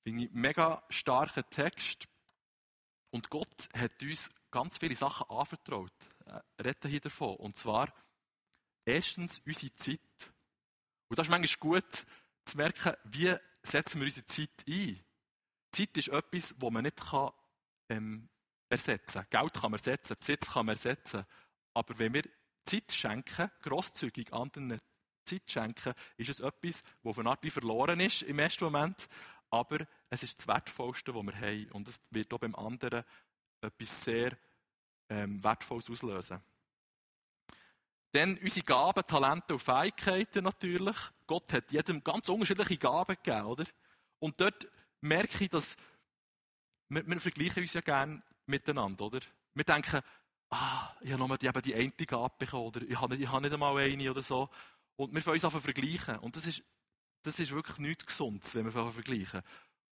Finde 0.04 0.26
ich 0.26 0.32
mega 0.32 0.84
starker 0.90 1.48
Text. 1.50 2.08
Und 3.12 3.30
Gott 3.30 3.70
hat 3.76 4.02
uns 4.02 4.30
ganz 4.52 4.78
viele 4.78 4.96
Sachen 4.96 5.30
anvertraut. 5.30 5.94
Äh, 6.26 6.40
reden 6.62 6.90
hier 6.90 7.02
davon. 7.02 7.36
Und 7.38 7.58
zwar, 7.58 7.94
erstens 8.86 9.40
unsere 9.46 9.76
Zeit. 9.76 10.00
Und 11.08 11.18
das 11.18 11.28
ist 11.28 11.32
manchmal 11.32 11.60
gut 11.60 12.06
zu 12.46 12.58
merken, 12.58 12.94
wie 13.06 13.36
setzen 13.64 14.00
wir 14.00 14.06
unsere 14.06 14.26
Zeit 14.26 14.64
ein. 14.68 15.00
Zeit 15.72 15.98
ist 15.98 16.08
etwas, 16.10 16.56
das 16.58 16.72
man 16.72 16.84
nicht 16.84 16.98
kann, 16.98 17.32
ähm, 17.90 18.30
ersetzen 18.70 19.26
kann. 19.30 19.42
Geld 19.42 19.54
kann 19.54 19.72
man 19.72 19.80
ersetzen, 19.80 20.18
Besitz 20.20 20.52
kann 20.52 20.66
man 20.66 20.76
ersetzen. 20.76 21.26
Aber 21.74 21.98
wenn 22.00 22.14
wir 22.14 22.24
Zeit 22.66 22.92
schenken, 22.92 23.50
grosszügig 23.62 24.34
anderen 24.34 24.80
Zeit 25.26 25.44
schenken, 25.50 25.94
ist 26.18 26.30
es 26.30 26.40
etwas, 26.40 26.84
das 27.04 27.18
eine 27.20 27.30
Art 27.30 27.46
verloren 27.52 28.00
ist 28.00 28.24
im 28.24 28.40
ersten 28.40 28.64
Moment, 28.64 29.08
aber 29.50 29.86
es 30.10 30.24
ist 30.24 30.40
das 30.40 30.48
Wertvollste, 30.48 31.14
was 31.14 31.24
wir 31.24 31.36
haben. 31.36 31.72
Und 31.72 31.88
es 31.88 32.00
wird 32.12 32.34
auch 32.34 32.40
beim 32.40 32.56
anderen 32.56 33.04
etwas 33.62 34.04
sehr 34.04 34.38
ähm, 35.10 35.44
Wertvolles 35.44 35.90
auslösen. 35.90 36.42
Dann 38.12 38.38
unsere 38.40 38.66
Gaben, 38.66 39.06
Talente 39.06 39.54
und 39.54 39.60
Fähigkeiten 39.60 40.44
natürlich. 40.44 40.96
Gott 41.28 41.54
hat 41.54 41.72
jedem 41.72 42.04
ganz 42.04 42.28
unterschiedliche 42.30 42.78
Gaben 42.78 43.16
gegeben, 43.22 43.46
oder? 43.46 43.66
Und 44.20 44.42
dort 44.42 44.68
merke 45.02 45.44
ich, 45.44 45.50
dass 45.50 45.76
wir, 46.90 47.06
wir 47.06 47.20
vergleichen 47.20 47.62
uns 47.62 47.74
ja 47.74 47.82
gerne 47.82 48.24
miteinander, 48.48 49.06
oder? 49.06 49.20
Wir 49.54 49.64
denken, 49.64 50.02
ah, 50.50 50.90
ich 51.02 51.12
habe 51.12 51.26
nur 51.26 51.38
die, 51.38 51.50
die 51.62 51.76
eine 51.76 51.92
Gabe 51.92 52.34
bekommen, 52.38 52.68
oder 52.68 52.82
ich 52.82 53.00
habe, 53.00 53.14
nicht, 53.14 53.24
ich 53.24 53.32
habe 53.32 53.42
nicht 53.42 53.54
einmal 53.54 53.78
eine 53.78 54.12
oder 54.12 54.22
so. 54.22 54.50
Und 54.96 55.14
wir 55.14 55.22
fangen 55.22 55.44
uns 55.44 55.64
vergleichen. 55.64 56.18
Und 56.20 56.36
das 56.36 56.48
ist, 56.48 56.64
das 57.24 57.40
ist 57.40 57.52
wirklich 57.52 57.78
nichts 57.78 58.06
Gesundes, 58.06 58.54
wenn 58.56 58.66
wir 58.66 58.72
vergleichen. 58.72 59.42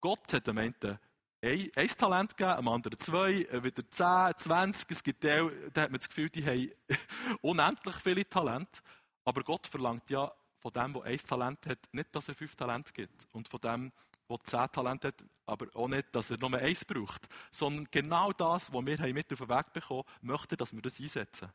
Gott 0.01 0.33
hat 0.33 0.49
am 0.49 0.57
Ende 0.57 0.99
ein, 1.41 1.69
ein 1.75 1.87
Talent 1.87 2.35
gegeben, 2.35 2.57
am 2.57 2.67
anderen 2.67 2.97
zwei, 2.99 3.43
äh, 3.43 3.63
wieder 3.63 3.89
zehn, 3.89 4.33
zwanzig. 4.37 4.91
Es 4.91 5.03
gibt 5.03 5.23
die, 5.23 5.49
da 5.73 5.81
hat 5.81 5.91
man 5.91 5.99
das 5.99 6.09
Gefühl, 6.09 6.29
die 6.29 6.45
haben 6.45 6.71
unendlich 7.41 7.95
viele 7.97 8.27
Talente. 8.27 8.81
Aber 9.23 9.43
Gott 9.43 9.67
verlangt 9.67 10.09
ja 10.09 10.31
von 10.55 10.73
dem, 10.73 10.93
der 10.93 11.03
ein 11.03 11.17
Talent 11.17 11.65
hat, 11.67 11.79
nicht, 11.91 12.15
dass 12.15 12.27
er 12.27 12.35
fünf 12.35 12.55
Talente 12.55 12.91
gibt. 12.93 13.27
Und 13.31 13.47
von 13.47 13.61
dem, 13.61 13.91
der 14.29 14.43
zehn 14.43 14.71
Talente 14.71 15.07
hat, 15.09 15.23
aber 15.45 15.67
auch 15.75 15.87
nicht, 15.87 16.13
dass 16.13 16.31
er 16.31 16.37
nur 16.37 16.53
eins 16.53 16.83
braucht. 16.85 17.27
Sondern 17.51 17.87
genau 17.89 18.31
das, 18.31 18.73
was 18.73 18.85
wir 18.85 19.13
mit 19.13 19.31
auf 19.33 19.39
den 19.39 19.49
Weg 19.49 19.73
bekommen 19.73 20.03
möchte 20.21 20.55
er, 20.55 20.57
dass 20.57 20.73
wir 20.73 20.81
das 20.81 20.99
einsetzen. 20.99 21.51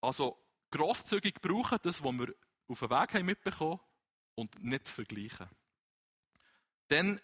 Also, 0.00 0.38
grosszügig 0.70 1.40
brauchen, 1.40 1.78
das, 1.82 2.02
was 2.02 2.12
wir 2.12 2.34
auf 2.68 2.80
den 2.80 2.90
Weg 2.90 3.14
haben 3.14 3.26
mitbekommen 3.26 3.80
und 4.34 4.62
nicht 4.62 4.88
vergleichen. 4.88 5.48
Denn 6.90 7.20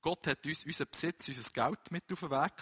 Gott 0.00 0.26
hat 0.26 0.46
uns 0.46 0.64
unseren 0.64 0.88
Besitz, 0.90 1.28
unser 1.28 1.52
Geld 1.52 1.90
mit 1.90 2.12
auf 2.12 2.20
den 2.20 2.30
Weg 2.30 2.52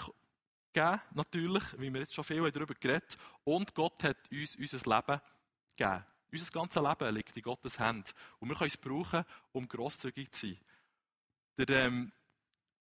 gegeben, 0.72 1.00
natürlich, 1.12 1.78
wie 1.78 1.92
wir 1.92 2.00
jetzt 2.00 2.14
schon 2.14 2.24
viel 2.24 2.50
darüber 2.50 2.74
geredet 2.74 3.16
haben. 3.18 3.40
Und 3.44 3.74
Gott 3.74 4.02
hat 4.02 4.30
uns 4.30 4.56
unser 4.56 4.96
Leben 4.96 5.20
gegeben. 5.76 6.04
Unser 6.34 6.52
ganzes 6.52 6.82
Leben 6.82 7.14
liegt 7.14 7.36
in 7.36 7.42
Gottes 7.42 7.78
Hand. 7.78 8.14
Und 8.38 8.48
wir 8.48 8.56
können 8.56 8.68
es 8.68 8.76
brauchen, 8.76 9.24
um 9.52 9.68
grosszügig 9.68 10.32
zu 10.32 10.48
sein. 10.48 10.58
Der 11.56 11.86
ähm, 11.86 12.12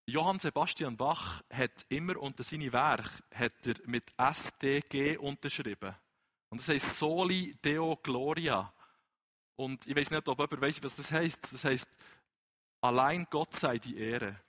Johann 0.05 0.39
Sebastian 0.39 0.97
Bach 0.97 1.41
hat 1.51 1.85
immer 1.89 2.17
unter 2.17 2.43
seine 2.43 2.73
Werk 2.73 3.23
hat 3.33 3.53
er 3.65 3.75
mit 3.85 4.03
SDG 4.17 5.17
unterschrieben. 5.17 5.95
Und 6.49 6.59
das 6.59 6.69
heißt 6.69 6.97
Soli 6.97 7.55
Deo 7.63 7.97
Gloria. 8.01 8.73
Und 9.55 9.85
ich 9.87 9.95
weiß 9.95 10.11
nicht, 10.11 10.27
ob 10.27 10.39
jemand 10.39 10.61
weiß, 10.61 10.83
was 10.83 10.95
das 10.95 11.11
heißt. 11.11 11.53
Das 11.53 11.63
heißt 11.63 11.89
Allein 12.83 13.25
Gott 13.29 13.55
sei 13.55 13.77
die 13.77 13.97
Ehre. 13.97 14.41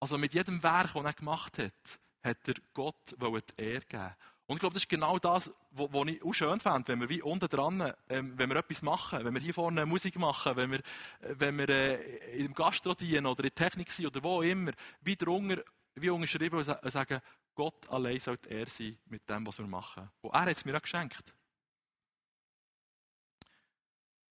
Also 0.00 0.18
mit 0.18 0.34
jedem 0.34 0.60
Werk, 0.60 0.94
das 0.94 1.04
er 1.04 1.12
gemacht 1.12 1.56
hat, 1.58 2.00
hat 2.24 2.48
er 2.48 2.54
Gott 2.74 3.14
die 3.16 3.62
Ehre 3.62 3.84
geben. 3.86 4.16
Und 4.46 4.56
ich 4.56 4.60
glaube, 4.60 4.74
das 4.74 4.82
ist 4.82 4.88
genau 4.88 5.18
das, 5.18 5.52
was 5.70 6.06
ich 6.08 6.22
auch 6.22 6.32
schön 6.32 6.60
fände, 6.60 6.88
wenn 6.88 7.00
wir 7.00 7.08
wie 7.08 7.22
unten 7.22 7.48
dran, 7.48 7.92
ähm, 8.08 8.36
wenn 8.36 8.50
wir 8.50 8.56
etwas 8.56 8.82
machen, 8.82 9.24
wenn 9.24 9.32
wir 9.34 9.40
hier 9.40 9.54
vorne 9.54 9.86
Musik 9.86 10.16
machen, 10.16 10.56
wenn 10.56 10.72
wir, 10.72 10.78
äh, 10.78 11.34
wenn 11.38 11.58
wir 11.58 11.68
äh, 11.68 12.44
im 12.44 12.52
Gastro 12.52 12.94
dienen 12.94 13.26
oder 13.26 13.44
in 13.44 13.50
der 13.50 13.54
Technik 13.54 13.90
sind 13.90 14.06
oder 14.06 14.22
wo 14.22 14.42
immer, 14.42 14.72
wie 15.00 15.16
drunter, 15.16 15.62
wie 15.94 16.10
unterschrieben 16.10 16.58
und 16.58 16.90
sagen, 16.90 17.20
Gott 17.54 17.88
allein 17.88 18.18
soll 18.18 18.38
die 18.38 18.48
Ehre 18.50 18.68
sein 18.68 18.98
mit 19.06 19.28
dem, 19.28 19.46
was 19.46 19.58
wir 19.58 19.66
machen. 19.66 20.10
Und 20.20 20.34
er 20.34 20.42
hat 20.42 20.56
es 20.56 20.64
mir 20.64 20.76
auch 20.76 20.82
geschenkt. 20.82 21.34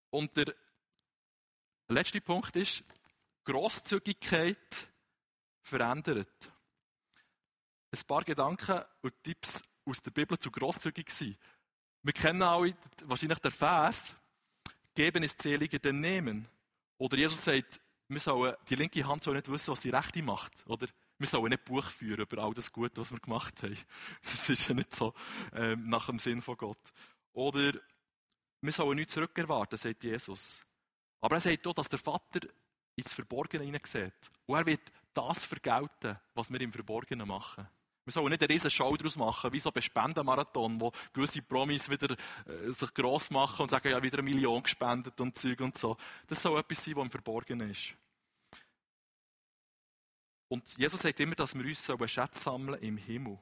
Und 0.10 0.36
der 0.36 0.54
letzte 1.88 2.20
Punkt 2.20 2.56
ist, 2.58 2.84
Grosszügigkeit 3.44 4.88
verändert. 5.62 6.52
Ein 7.92 8.08
paar 8.08 8.24
Gedanken 8.24 8.82
und 9.02 9.24
Tipps 9.24 9.64
aus 9.86 10.02
der 10.02 10.12
Bibel 10.12 10.38
zu 10.38 10.52
grosszügig 10.52 11.10
sein. 11.10 11.38
Wir 12.04 12.14
kennen 12.14 12.42
alle 12.42 12.76
wahrscheinlich 13.04 13.40
den 13.40 13.52
Vers, 13.52 14.16
geben 14.94 15.24
ist 15.24 15.42
seliger 15.42 15.80
denn 15.80 16.00
nehmen. 16.00 16.48
Oder 16.98 17.18
Jesus 17.18 17.44
sagt, 17.44 17.80
wir 18.08 18.20
sollen, 18.20 18.56
die 18.70 18.76
linke 18.76 19.08
Hand 19.08 19.24
soll 19.24 19.36
nicht 19.36 19.50
wissen, 19.50 19.72
was 19.72 19.80
die 19.80 19.90
rechte 19.90 20.22
macht. 20.22 20.52
Oder? 20.66 20.88
Wir 21.18 21.28
sollen 21.28 21.50
nicht 21.50 21.66
Buch 21.66 21.88
führen 21.90 22.22
über 22.22 22.44
all 22.44 22.54
das 22.54 22.72
Gute, 22.72 23.00
was 23.00 23.12
wir 23.12 23.20
gemacht 23.20 23.62
haben. 23.64 23.78
Das 24.24 24.50
ist 24.50 24.68
ja 24.68 24.74
nicht 24.74 24.96
so 24.96 25.14
ähm, 25.54 25.88
nach 25.88 26.08
dem 26.08 26.20
Sinn 26.20 26.42
von 26.42 26.58
Gott. 26.58 26.92
Oder 27.34 27.74
wir 28.62 28.72
sollen 28.72 28.98
nichts 28.98 29.14
zurückerwarten, 29.14 29.78
sagt 29.78 30.04
Jesus. 30.04 30.62
Aber 31.22 31.36
er 31.38 31.42
sagt 31.42 31.66
auch, 31.68 31.74
dass 31.74 31.90
der 31.90 32.00
Vater 32.00 32.42
ins 32.96 33.14
Verborgene 33.14 33.64
hineinsieht. 33.64 34.32
Und 34.46 34.58
er 34.58 34.66
wird 34.66 34.92
das 35.14 35.46
vergelten, 35.46 36.18
was 36.34 36.52
wir 36.52 36.60
im 36.60 36.72
Verborgenen 36.72 37.28
machen. 37.28 37.68
Wir 38.06 38.12
sollen 38.12 38.30
nicht 38.30 38.42
eine 38.42 38.52
riesen 38.52 38.72
Show 38.72 38.96
daraus 38.98 39.16
machen, 39.16 39.54
wie 39.54 39.60
so 39.60 39.72
ein 39.74 39.82
Spendenmarathon, 39.82 40.82
wo 40.82 40.92
gewisse 41.14 41.42
Promis 41.42 41.90
wieder 41.90 42.16
äh, 42.48 42.72
sich 42.72 42.94
gross 42.94 43.30
machen 43.30 43.62
und 43.62 43.70
sagen, 43.70 43.90
ja, 43.90 44.02
wieder 44.02 44.20
eine 44.20 44.30
Million 44.30 44.64
gespendet 44.64 45.20
und 45.22 45.38
Zeug 45.38 45.60
und 45.62 45.78
so. 45.78 45.98
Das 46.28 46.42
soll 46.42 46.60
etwas 46.60 46.84
sein, 46.84 46.96
was 46.96 47.04
im 47.04 47.12
Verborgenen 47.12 47.70
ist. 47.70 47.94
Und 50.48 50.78
Jesus 50.78 51.02
sagt 51.02 51.20
immer, 51.20 51.36
dass 51.36 51.56
wir 51.56 51.64
uns 51.64 51.90
einen 51.90 52.08
Schatz 52.10 52.44
sammeln 52.44 52.82
im 52.82 52.98
Himmel. 52.98 53.40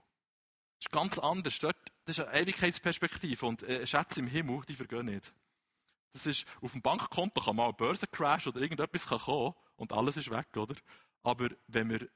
Das 0.78 0.86
ist 0.86 0.92
ganz 0.92 1.18
anders. 1.18 1.58
Dort, 1.60 1.78
das 2.06 2.18
ist 2.18 2.26
eine 2.26 2.42
Ewigkeitsperspektive 2.42 3.46
und 3.46 3.64
äh, 3.64 3.88
Schätze 3.88 4.20
im 4.20 4.28
Himmel, 4.28 4.62
die 4.68 4.76
vergehen 4.76 5.08
nicht. 5.08 5.34
Das 6.14 6.26
ist, 6.26 6.46
auf 6.62 6.72
dem 6.74 6.82
Bankkonto 6.82 7.42
kann 7.42 7.56
mal 7.56 7.70
ein 7.70 7.76
Börsencrash 7.76 8.48
oder 8.48 8.62
irgendetwas 8.62 9.08
kommen 9.08 9.54
und 9.78 9.94
alles 9.94 10.18
ist 10.18 10.30
weg, 10.30 10.56
oder? 10.56 10.76
Aber 11.24 11.50
wenn 11.68 11.90
wir 11.90 12.10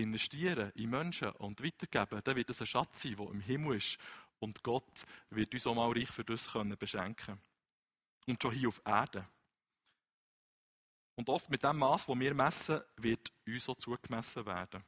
investieren 0.00 0.72
in 0.74 0.90
Menschen 0.90 1.30
und 1.32 1.62
weitergeben, 1.62 2.20
dann 2.22 2.36
wird 2.36 2.50
es 2.50 2.60
ein 2.60 2.66
Schatz 2.66 3.02
sein, 3.02 3.16
der 3.16 3.30
im 3.30 3.40
Himmel 3.40 3.76
ist. 3.76 3.98
Und 4.38 4.62
Gott 4.62 5.04
wird 5.30 5.52
uns 5.52 5.66
auch 5.66 5.74
mal 5.74 5.92
reich 5.92 6.10
für 6.10 6.24
das 6.24 6.50
können 6.50 6.76
beschenken. 6.76 7.40
Und 8.26 8.42
schon 8.42 8.52
hier 8.52 8.68
auf 8.68 8.80
Erde. 8.84 9.26
Und 11.16 11.28
oft 11.28 11.50
mit 11.50 11.62
dem 11.62 11.76
Maß, 11.76 12.06
das 12.06 12.18
wir 12.18 12.34
messen, 12.34 12.80
wird 12.96 13.32
uns 13.46 13.68
auch 13.68 13.76
zugemessen 13.76 14.46
werden. 14.46 14.82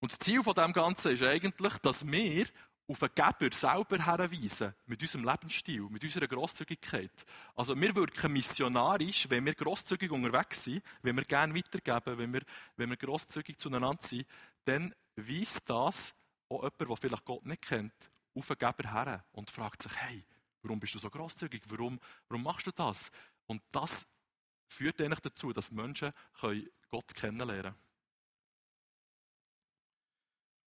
Und 0.00 0.12
das 0.12 0.18
Ziel 0.18 0.42
von 0.42 0.54
dem 0.54 0.72
Ganzen 0.72 1.12
ist 1.12 1.22
eigentlich, 1.22 1.78
dass 1.78 2.06
wir 2.06 2.46
auf 2.88 3.00
den 3.00 3.08
Geber 3.14 3.54
selber 3.54 4.04
herweisen, 4.04 4.74
mit 4.86 5.02
unserem 5.02 5.24
Lebensstil, 5.24 5.82
mit 5.90 6.04
unserer 6.04 6.28
Grosszügigkeit. 6.28 7.24
Also 7.54 7.78
wir 7.80 7.94
wirken 7.94 8.32
missionarisch, 8.32 9.28
wenn 9.28 9.44
wir 9.44 9.54
grosszügig 9.54 10.10
unterwegs 10.10 10.64
sind, 10.64 10.84
wenn 11.02 11.16
wir 11.16 11.24
gerne 11.24 11.54
weitergeben, 11.54 12.18
wenn 12.18 12.32
wir, 12.32 12.42
wenn 12.76 12.90
wir 12.90 12.96
grosszügig 12.96 13.58
zueinander 13.58 14.02
sind, 14.02 14.26
dann 14.64 14.94
weist 15.16 15.68
das 15.68 16.14
auch 16.48 16.62
jemand, 16.62 16.80
der 16.80 16.96
vielleicht 16.96 17.24
Gott 17.24 17.44
nicht 17.44 17.62
kennt, 17.62 17.94
auf 18.34 18.46
den 18.46 18.58
Geber 18.58 18.92
her 18.92 19.24
und 19.32 19.50
fragt 19.50 19.82
sich, 19.82 19.96
hey, 19.96 20.24
warum 20.62 20.78
bist 20.78 20.94
du 20.94 20.98
so 20.98 21.10
grosszügig? 21.10 21.62
Warum, 21.68 21.98
warum 22.28 22.44
machst 22.44 22.66
du 22.66 22.70
das? 22.70 23.10
Und 23.46 23.62
das 23.72 24.06
führt 24.68 25.00
eigentlich 25.00 25.20
dazu, 25.20 25.52
dass 25.52 25.72
Menschen 25.72 26.12
Gott 26.90 27.14
kennenlernen 27.14 27.62
können. 27.62 27.86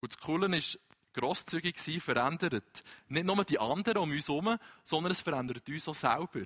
Und 0.01 0.13
das 0.13 0.20
Coole 0.22 0.55
ist, 0.55 0.80
grosszügig 1.14 1.78
sein 1.80 1.99
verändert 1.99 2.84
nicht 3.07 3.26
nur 3.26 3.43
die 3.43 3.60
anderen 3.60 3.97
um 3.97 4.12
uns 4.12 4.28
herum, 4.28 4.57
sondern 4.84 5.12
es 5.12 5.22
verändert 5.22 5.68
uns 5.68 5.88
auch 5.88 5.95
selber. 5.95 6.45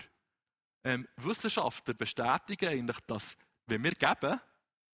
Ähm, 0.84 1.08
Wissenschaftler 1.18 1.94
bestätigen 1.94 2.70
eigentlich, 2.70 3.00
dass, 3.08 3.38
wenn 3.68 3.84
wir 3.84 3.92
geben, 3.92 4.40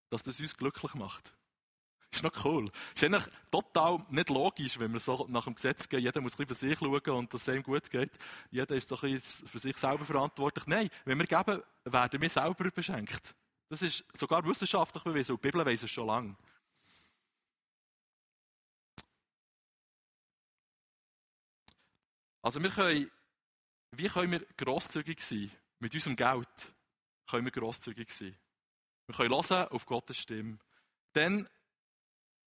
dass 0.09 0.23
das 0.23 0.39
uns 0.39 0.55
glücklich 0.55 0.93
macht. 0.95 1.33
Ist 2.11 2.23
noch 2.23 2.45
cool. 2.45 2.71
Ist 2.95 3.03
eigentlich 3.03 3.25
total 3.51 4.03
nicht 4.09 4.29
logisch, 4.29 4.79
wenn 4.79 4.91
wir 4.91 4.99
so 4.99 5.27
nach 5.29 5.45
dem 5.45 5.55
Gesetz 5.55 5.87
gehen, 5.87 6.01
jeder 6.01 6.21
muss 6.21 6.33
ein 6.33 6.45
bisschen 6.45 6.47
für 6.47 6.67
sich 6.69 6.79
schauen 6.79 7.17
und 7.17 7.33
dass 7.33 7.47
es 7.47 7.55
ihm 7.55 7.61
gut 7.61 7.89
geht. 7.89 8.11
Jeder 8.49 8.75
ist 8.75 8.89
so 8.89 8.95
ein 8.95 9.13
bisschen 9.13 9.47
für 9.47 9.59
sich 9.59 9.77
selber 9.77 10.05
verantwortlich. 10.05 10.65
Nein, 10.65 10.89
wenn 11.05 11.19
wir 11.19 11.25
geben, 11.25 11.61
werden 11.85 12.21
wir 12.21 12.29
selber 12.29 12.71
beschenkt. 12.71 13.35
Das 13.69 13.83
ist 13.83 14.03
sogar 14.15 14.43
wissenschaftlich 14.45 15.03
bewiesen 15.03 15.35
die 15.35 15.41
Bibel 15.41 15.63
weiss 15.63 15.83
es 15.83 15.91
schon 15.91 16.07
lange. 16.07 16.35
Also 22.49 22.63
wir 22.63 22.71
können, 22.71 23.11
wie 23.91 24.07
können 24.07 24.31
wir 24.31 24.43
grosszügig 24.57 25.21
sein? 25.21 25.51
Mit 25.77 25.93
unserem 25.93 26.15
Geld 26.15 26.47
können 27.29 27.45
wir 27.45 27.51
grosszügig 27.51 28.11
sein. 28.11 28.35
Wir 29.05 29.15
können 29.15 29.29
hören 29.29 29.67
auf 29.67 29.85
Gottes 29.85 30.17
Stimme. 30.17 30.57
Dann, 31.13 31.47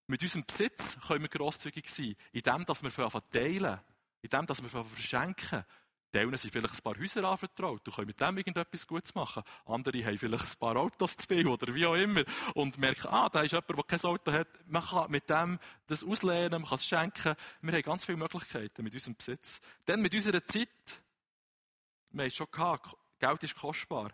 mit 0.09 0.21
unserem 0.21 0.45
Besitz 0.45 0.99
können 1.07 1.23
wir 1.23 1.29
grosszügig 1.29 1.89
sein, 1.89 2.17
indem 2.33 2.67
dass 2.67 2.83
wir 2.83 2.91
teilen, 3.31 3.81
indem 4.23 4.45
dass 4.45 4.61
wir 4.61 4.69
verschenken. 4.69 5.65
Teilen 6.13 6.37
sind 6.37 6.51
vielleicht 6.51 6.75
ein 6.75 6.83
paar 6.83 6.99
Häuser 6.99 7.25
anvertraut 7.25 7.87
und 7.87 7.95
können 7.95 8.07
mit 8.07 8.21
dem 8.21 8.37
irgendetwas 8.37 8.87
Gutes 8.87 9.15
machen. 9.15 9.43
Andere 9.65 10.05
haben 10.05 10.19
vielleicht 10.19 10.45
ein 10.45 10.59
paar 10.59 10.77
Autos 10.77 11.17
zu 11.17 11.27
viel 11.27 11.49
oder 11.49 11.75
wie 11.75 11.87
auch 11.87 11.95
immer 11.95 12.23
und 12.55 12.77
merken, 12.79 13.09
ah, 13.09 13.29
da 13.29 13.43
ist 13.43 13.53
jemand, 13.53 13.71
der 13.71 13.85
kein 13.85 14.01
Auto 14.01 14.31
hat. 14.33 14.49
Man 14.67 14.85
kann 14.85 15.11
mit 15.11 15.29
dem 15.31 15.59
das 15.87 16.05
auslehnen, 16.05 16.63
man 16.63 16.65
kann 16.67 16.77
es 16.77 16.87
schenken. 16.87 17.35
Wir 17.63 17.73
haben 17.73 17.83
ganz 17.83 18.05
viele 18.05 18.19
Möglichkeiten 18.19 18.83
mit 18.85 18.93
unserem 18.93 19.17
Besitz. 19.17 19.61
Dann 19.87 20.03
mit 20.03 20.15
unserer 20.15 20.45
Zeit. 20.45 20.69
Wir 22.11 22.25
haben 22.25 22.29
es 22.29 22.35
schon 22.35 22.51
gehabt, 22.51 22.95
Geld 23.19 23.43
ist 23.43 23.57
kostbar. 23.57 24.13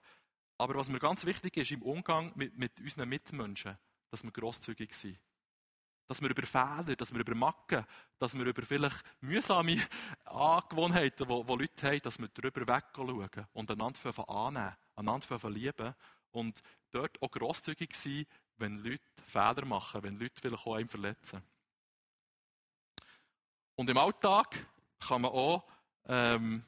Aber 0.57 0.75
was 0.77 0.89
mir 0.89 1.01
ganz 1.01 1.27
wichtig 1.27 1.57
ist 1.57 1.73
im 1.73 1.83
Umgang 1.83 2.33
mit, 2.37 2.57
mit 2.57 2.81
unseren 2.81 3.09
Mitmenschen, 3.09 3.77
dass 4.11 4.23
wir 4.23 4.31
grosszügig 4.31 4.95
sind. 4.95 5.19
Dass 6.09 6.21
wir 6.23 6.31
über 6.31 6.43
Fehler, 6.43 6.97
dass 6.97 7.13
wir 7.13 7.21
über 7.21 7.35
Macken, 7.35 7.85
dass 8.19 8.37
wir 8.37 8.45
über 8.45 8.63
vielleicht 8.63 9.05
mühsame 9.21 9.79
Angewohnheiten, 10.25 11.29
die, 11.29 11.33
Leute 11.33 11.87
haben, 11.87 12.01
dass 12.03 12.19
wir 12.19 12.29
darüber 12.29 12.75
wegschauen 12.77 13.47
und 13.53 13.71
einander 13.71 14.29
annehmen, 14.29 14.77
einander 14.97 15.51
lieben 15.51 15.95
und 16.33 16.61
dort 16.91 17.21
auch 17.23 17.31
grosszügig 17.31 17.95
sein, 17.95 18.27
wenn 18.57 18.79
Leute 18.79 19.03
Fehler 19.25 19.65
machen, 19.67 20.03
wenn 20.03 20.19
Leute 20.19 20.41
vielleicht 20.41 20.67
auch 20.67 20.75
einen 20.75 20.89
verletzen. 20.89 21.43
Und 23.77 23.89
im 23.89 23.99
Alltag 23.99 24.67
kann 24.99 25.23
man 25.23 25.31
auch 25.31 25.65
ähm, 26.07 26.65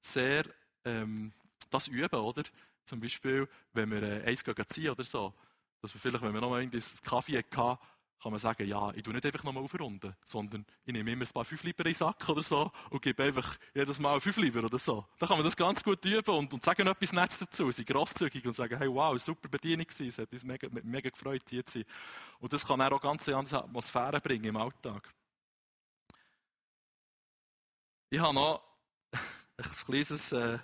sehr 0.00 0.44
ähm, 0.84 1.32
das 1.70 1.88
üben, 1.88 2.20
oder? 2.20 2.44
Zum 2.84 3.00
Beispiel, 3.00 3.48
wenn 3.72 3.90
wir 3.90 4.02
äh, 4.02 4.24
eins 4.24 4.44
ziehen 4.68 4.90
oder 4.90 5.04
so, 5.04 5.34
dass 5.82 5.92
wir 5.94 6.00
vielleicht, 6.00 6.22
wenn 6.22 6.32
wir 6.32 6.40
noch 6.40 6.50
mal 6.50 6.60
einen 6.60 6.70
Kaffee 7.02 7.38
hatten, 7.38 7.78
kann 8.20 8.32
man 8.32 8.40
sagen, 8.40 8.66
ja, 8.66 8.92
ich 8.94 9.02
tue 9.02 9.12
nicht 9.12 9.24
einfach 9.24 9.44
nochmal 9.44 9.62
aufrunden, 9.62 10.14
sondern 10.24 10.66
ich 10.84 10.92
nehme 10.92 11.12
immer 11.12 11.24
ein 11.24 11.32
paar 11.32 11.44
5 11.44 11.62
Lieber 11.62 11.86
in 11.86 11.92
den 11.92 11.94
Sack 11.94 12.28
oder 12.28 12.42
so 12.42 12.72
und 12.90 13.00
gebe 13.00 13.22
einfach 13.22 13.56
jedes 13.74 14.00
Mal 14.00 14.20
5 14.20 14.36
Lieber 14.38 14.64
oder 14.64 14.78
so. 14.78 15.06
Da 15.18 15.26
kann 15.26 15.36
man 15.36 15.44
das 15.44 15.56
ganz 15.56 15.84
gut 15.84 16.04
üben 16.04 16.34
und, 16.34 16.52
und 16.52 16.64
sagen 16.64 16.86
etwas 16.88 17.12
Nettes 17.12 17.38
dazu, 17.38 17.70
sind 17.70 17.86
grosszügig 17.86 18.44
und 18.44 18.54
sagen, 18.54 18.76
hey, 18.76 18.88
wow, 18.88 19.16
super 19.20 19.48
Bedienung 19.48 19.86
gewesen, 19.86 20.08
es 20.08 20.18
hat 20.18 20.32
uns 20.32 20.44
mega, 20.44 20.68
mega 20.82 21.10
gefreut, 21.10 21.42
hier 21.48 21.64
zu 21.64 21.78
sein. 21.78 21.84
Und 22.40 22.52
das 22.52 22.66
kann 22.66 22.80
auch 22.80 23.00
ganz 23.00 23.28
andere 23.28 23.64
Atmosphäre 23.64 24.20
bringen 24.20 24.46
im 24.46 24.56
Alltag. 24.56 25.14
Ich 28.10 28.18
habe 28.18 28.34
noch 28.34 28.62
ein 29.12 29.64
kleines 29.86 30.32
äh, 30.32 30.58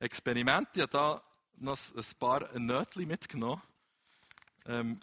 Experiment. 0.00 0.68
Ich 0.74 0.82
habe 0.82 0.90
da 0.90 1.22
noch 1.58 1.76
ein 1.94 2.18
paar 2.18 2.58
Nötchen 2.58 3.06
mitgenommen. 3.06 3.62
Ähm, 4.66 4.98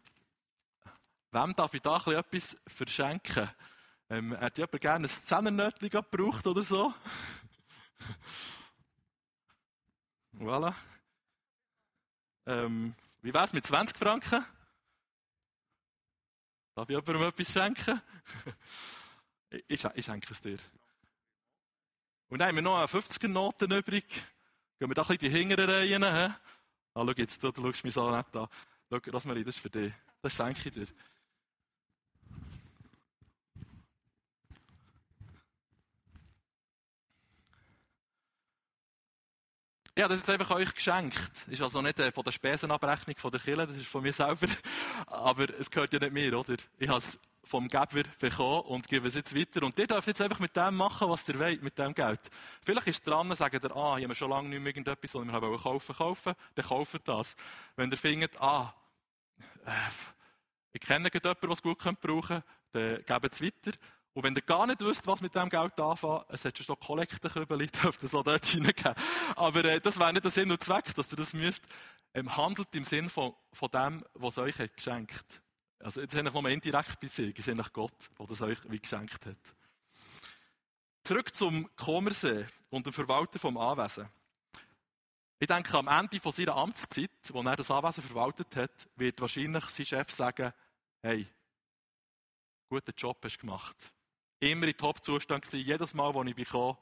Wem 1.33 1.55
darf 1.55 1.73
ich 1.73 1.81
da 1.81 1.97
etwas 1.97 2.55
verschenken? 2.67 3.49
Ähm, 4.07 4.39
hat 4.39 4.55
jemand 4.59 4.81
gerne 4.81 5.07
ein 5.07 5.09
Zehnernötchen 5.09 5.89
gebraucht 5.89 6.45
oder 6.45 6.61
so? 6.61 6.93
voilà. 10.37 10.75
Ähm, 12.45 12.93
wie 13.23 13.33
wär's 13.33 13.51
mit 13.51 13.65
20 13.65 13.97
Franken? 13.97 14.45
Darf 16.75 16.87
ich 16.87 16.95
jemandem 16.95 17.23
etwas 17.23 17.51
schenken? 17.51 17.99
ich, 19.49 19.83
ich, 19.83 20.05
schenke 20.05 20.31
es 20.31 20.39
dir. 20.39 20.59
Und 22.29 22.37
dann 22.37 22.49
haben 22.49 22.55
wir 22.57 22.61
noch 22.61 22.85
50er-Noten 22.85 23.71
übrig. 23.71 24.05
Gehen 24.77 24.87
wir 24.87 24.93
da 24.93 25.01
ein 25.01 25.07
bisschen 25.07 25.17
die 25.17 25.29
hinteren 25.29 25.67
Reihen. 25.67 26.03
Ah, 26.03 26.39
schau 26.93 27.09
jetzt, 27.09 27.41
du, 27.41 27.51
du 27.51 27.63
schaust 27.63 27.83
mich 27.85 27.93
so 27.95 28.11
nett 28.15 28.35
an. 28.35 28.47
Schau, 28.91 28.97
Rosmarie, 29.11 29.43
das 29.43 29.55
ist 29.55 29.61
für 29.63 29.71
dich. 29.71 29.91
Das 30.21 30.35
schenke 30.35 30.69
ich 30.69 30.75
dir. 30.75 30.87
Ja, 39.95 40.07
das 40.07 40.21
ist 40.21 40.29
einfach 40.31 40.49
euch 40.49 40.73
geschenkt. 40.73 41.31
Ist 41.47 41.61
also 41.61 41.79
nicht 41.83 41.99
äh, 41.99 42.11
von 42.11 42.23
der 42.23 42.31
Spesenabrechnung 42.31 43.15
von 43.15 43.29
der 43.29 43.39
Kirche, 43.39 43.67
das 43.67 43.77
ist 43.77 43.85
von 43.85 44.01
mir 44.01 44.11
selber. 44.11 44.47
Aber 45.05 45.47
es 45.59 45.69
gehört 45.69 45.93
ja 45.93 45.99
nicht 45.99 46.13
mir, 46.13 46.39
oder? 46.39 46.55
Ich 46.79 46.87
habe 46.87 46.97
es 46.97 47.19
vom 47.43 47.67
Geber 47.67 48.01
bekommen 48.19 48.61
und 48.61 48.87
gebe 48.87 49.07
es 49.07 49.13
jetzt 49.13 49.37
weiter. 49.37 49.61
Und 49.61 49.77
ihr 49.77 49.85
dürft 49.85 50.07
jetzt 50.07 50.19
einfach 50.19 50.39
mit 50.39 50.55
dem 50.55 50.77
machen, 50.77 51.09
was 51.09 51.29
ihr 51.29 51.37
wollt, 51.37 51.61
mit 51.61 51.77
dem 51.77 51.93
Geld. 51.93 52.21
Vielleicht 52.63 52.87
ist 52.87 53.05
dran, 53.05 53.35
sagen 53.35 53.59
ihr, 53.61 53.75
ah, 53.75 53.97
ich 53.99 54.03
habe 54.05 54.15
schon 54.15 54.31
lange 54.31 54.49
nicht 54.49 54.61
mehr 54.61 54.69
irgendetwas, 54.69 55.11
sondern 55.11 55.39
wir 55.39 55.47
wollen 55.47 55.61
kaufen, 55.61 55.95
kaufen, 55.95 56.33
dann 56.55 56.65
kauft 56.65 57.07
das. 57.07 57.35
Wenn 57.75 57.91
ihr 57.91 57.97
findet, 57.97 58.41
ah, 58.41 58.73
äh, 59.63 59.71
ich 60.71 60.81
kenne 60.81 61.11
jemanden, 61.13 61.39
der 61.39 61.49
es 61.51 61.61
gut 61.61 61.77
brauchen 61.77 61.97
könnte, 62.01 62.43
dann 62.71 63.21
gebt 63.21 63.33
es 63.33 63.41
weiter. 63.43 63.77
Und 64.13 64.23
wenn 64.23 64.35
ihr 64.35 64.41
gar 64.41 64.67
nicht 64.67 64.81
wisst, 64.81 65.07
was 65.07 65.21
mit 65.21 65.33
dem 65.33 65.49
Geld 65.49 65.79
anfangen, 65.79 66.23
es 66.29 66.45
hat 66.45 66.55
schon 66.55 66.65
so 66.65 66.75
Kollektenkübel, 66.75 67.67
dürft 67.67 68.03
ihr 68.03 68.09
so 68.09 68.21
dort 68.21 68.45
hineingeben. 68.45 68.93
Aber 69.35 69.65
äh, 69.65 69.81
das 69.81 69.97
wäre 69.97 70.13
nicht 70.13 70.23
der 70.23 70.31
Sinn 70.31 70.51
und 70.51 70.63
Zweck, 70.63 70.93
dass 70.93 71.11
ihr 71.11 71.17
das 71.17 71.33
müsst. 71.33 71.63
Ähm, 72.13 72.35
handelt 72.37 72.67
im 72.75 72.83
Sinn 72.83 73.09
von, 73.09 73.33
von 73.51 73.69
dem, 73.71 74.05
was 74.13 74.37
euch 74.37 74.59
hat 74.59 74.77
geschenkt. 74.77 75.41
Also 75.79 75.99
jetzt 75.99 76.15
eigentlich 76.15 76.33
nur 76.33 76.47
indirekt 76.47 76.99
Beziehung, 76.99 77.33
ist 77.33 77.49
eigentlich 77.49 77.73
Gott, 77.73 78.09
der 78.19 78.27
das 78.27 78.41
euch 78.41 78.59
wie 78.69 78.77
geschenkt 78.77 79.25
hat. 79.25 79.55
Zurück 81.03 81.33
zum 81.35 81.75
Kommersee 81.75 82.45
und 82.69 82.85
dem 82.85 82.93
Verwalter 82.93 83.39
vom 83.39 83.57
Anwesen. 83.57 84.07
Ich 85.39 85.47
denke, 85.47 85.75
am 85.77 85.87
Ende 85.87 86.19
von 86.19 86.31
seiner 86.31 86.55
Amtszeit, 86.55 87.09
wo 87.29 87.41
er 87.41 87.55
das 87.55 87.71
Anwesen 87.71 88.03
verwaltet 88.03 88.55
hat, 88.55 88.87
wird 88.95 89.19
wahrscheinlich 89.19 89.65
sein 89.65 89.85
Chef 89.87 90.11
sagen, 90.11 90.53
hey, 91.01 91.27
guten 92.69 92.93
Job 92.95 93.17
hast 93.23 93.37
du 93.37 93.41
gemacht 93.41 93.93
immer 94.39 94.67
in 94.67 94.77
Top-Zustand 94.77 95.43
gewesen. 95.43 95.65
Jedes 95.65 95.93
Mal, 95.93 96.15
als 96.15 96.29
ich 96.29 96.35
bekam, 96.35 96.77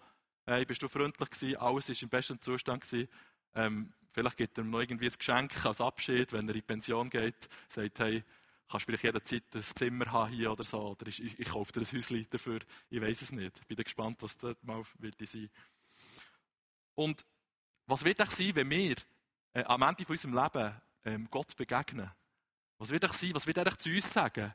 hey, 0.46 0.66
bist 0.66 0.82
du 0.82 0.88
freundlich 0.88 1.30
gewesen, 1.30 1.58
alles 1.58 1.90
war 1.90 2.02
im 2.02 2.10
besten 2.10 2.42
Zustand 2.42 2.84
gewesen. 2.84 3.10
Ähm, 3.54 3.94
vielleicht 4.12 4.38
gibt 4.38 4.58
er 4.58 4.64
ihm 4.64 4.70
noch 4.70 4.80
irgendwie 4.80 5.08
ein 5.08 5.14
Geschenk 5.18 5.66
als 5.66 5.82
Abschied, 5.82 6.34
wenn 6.34 6.48
er 6.48 6.56
in 6.56 6.64
Pension 6.64 7.10
geht, 7.10 7.50
sagt, 7.70 8.00
hey, 8.00 8.24
kannst 8.70 8.86
vielleicht 8.86 9.04
jederzeit 9.04 9.44
ein 9.54 9.64
Zimmer 9.64 10.12
haben 10.12 10.32
hier 10.32 10.52
oder 10.52 10.64
so, 10.64 10.92
oder 10.92 11.08
ich, 11.08 11.22
ich, 11.22 11.40
ich 11.40 11.50
kaufe 11.50 11.74
dir 11.74 11.82
ein 11.82 11.86
Häuschen 11.86 12.28
dafür, 12.30 12.60
ich 12.90 13.02
weiß 13.02 13.22
es 13.22 13.32
nicht. 13.32 13.60
Ich 13.60 13.68
bin 13.68 13.78
gespannt, 13.78 14.22
was 14.24 14.38
dort 14.38 14.64
mal 14.64 14.84
wird 15.00 15.16
sein. 15.28 15.50
Und 16.96 17.26
was 17.86 18.06
wird 18.06 18.20
es 18.20 18.38
sein, 18.38 18.56
wenn 18.56 18.70
wir 18.70 18.96
äh, 19.54 19.64
am 19.64 19.82
Ende 19.82 20.06
von 20.06 20.14
unserem 20.14 20.34
Leben 20.34 20.82
ähm, 21.04 21.28
Gott 21.30 21.56
begegnen? 21.56 22.10
Was 22.78 22.90
wird 22.90 23.04
es 23.04 23.20
sein, 23.20 23.36
was 23.36 23.46
wird 23.46 23.58
er 23.58 23.78
zu 23.78 23.90
uns 23.90 24.12
sagen? 24.12 24.54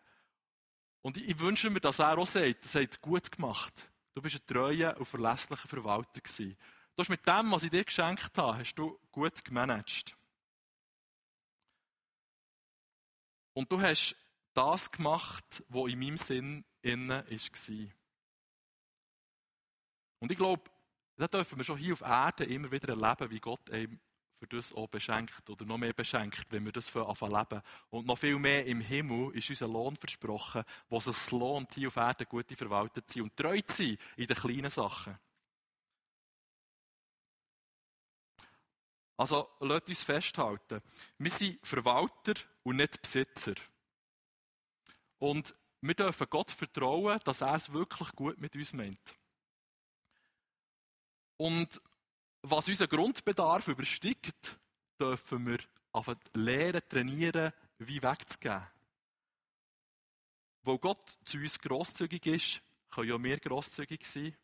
Und 1.03 1.17
ich 1.17 1.39
wünsche 1.39 1.71
mir, 1.71 1.81
dass 1.81 1.99
er 1.99 2.19
auch 2.19 2.27
sagt, 2.27 2.65
das 2.65 2.75
hat 2.75 3.01
gut 3.01 3.31
gemacht. 3.31 3.91
Du 4.15 4.23
bist 4.23 4.37
ein 4.37 4.47
treuer 4.47 4.97
und 4.97 5.05
verlässlicher 5.05 5.69
Verwalter 5.69 6.21
gewesen. 6.21 6.57
Du 6.95 7.03
hast 7.03 7.11
mit 7.11 7.27
dem, 7.27 7.51
was 7.51 7.65
ich 7.65 7.71
dir 7.71 7.85
geschenkt 7.85 8.37
habe, 8.39 8.59
hast 8.59 8.75
du 8.75 8.99
gut 9.13 9.45
gemanagt. 9.45 10.17
Und 13.53 13.71
du 13.71 13.81
hast 13.81 14.17
das 14.55 14.91
gemacht, 14.91 15.63
was 15.69 15.93
in 15.93 15.99
meinem 15.99 16.17
Sinn 16.17 16.65
innen 16.83 17.11
war. 17.11 17.93
Und 20.21 20.33
ich 20.33 20.39
glaube, 20.39 20.71
da 21.17 21.29
dürfen 21.29 21.59
wir 21.59 21.65
schon 21.65 21.79
hier 21.79 21.93
auf 21.93 22.01
Erden 22.01 22.51
immer 22.51 22.71
wieder 22.71 22.89
erleben, 22.89 23.31
wie 23.31 23.39
Gott 23.39 23.71
einem 23.71 24.01
für 24.39 24.47
das 24.47 24.73
auch 24.73 24.89
beschenkt 24.89 25.49
oder 25.49 25.65
noch 25.65 25.79
mehr 25.79 25.93
beschenkt, 25.93 26.51
wenn 26.51 26.65
wir 26.65 26.73
das 26.73 26.89
für 26.89 27.01
leben. 27.01 27.63
Und 27.91 28.07
noch 28.07 28.19
viel 28.19 28.39
mehr 28.39 28.67
im 28.67 28.81
Himmel 28.81 29.35
ist 29.35 29.49
unser 29.49 29.69
Lohn 29.69 29.97
versprochen, 29.97 30.65
was 30.89 31.07
es 31.07 31.31
lohnt, 31.31 31.75
hier 31.75 31.89
auf 31.89 31.97
Erden 31.97 32.27
gute 32.29 32.57
verwaltet 32.57 33.09
zu 33.09 33.15
sein 33.15 33.23
und 33.23 33.37
treu 33.37 33.61
zu 33.63 33.83
sein 33.83 33.99
in 34.17 34.27
den 34.27 34.37
kleinen 34.37 34.71
Sachen. 34.71 35.19
Also, 39.19 39.49
lasst 39.61 39.89
uns 39.89 40.03
festhalten. 40.03 40.83
Wir 41.17 41.31
sind 41.31 41.67
Verwalter 41.67 42.35
und 42.65 42.77
nicht 42.77 43.01
Besitzer. 43.01 43.55
Und 45.19 45.55
wir 45.81 45.95
dürfen 45.95 46.27
Gott 46.29 46.51
vertrauen, 46.51 47.19
dass 47.25 47.41
er 47.41 47.55
es 47.55 47.73
wirklich 47.73 48.13
gut 48.13 48.39
mit 48.39 48.55
uns 48.55 48.75
meint. 48.75 49.17
Und 51.39 51.81
was 52.51 52.69
unseren 52.69 52.89
Grundbedarf 52.89 53.69
übersteigt, 53.69 54.59
dürfen 55.01 55.47
wir 55.47 55.59
auf 55.93 56.15
lernen, 56.35 56.83
trainieren, 56.89 57.53
wie 57.79 58.03
wegzugeben. 58.03 58.67
Wo 60.63 60.79
Gott 60.79 61.19
zu 61.25 61.39
uns 61.39 61.59
grosszügig 61.59 62.27
ist, 62.27 62.63
können 62.91 63.09
ja 63.09 63.23
wir 63.23 63.39
grosszügig 63.39 64.07
sein. 64.07 64.37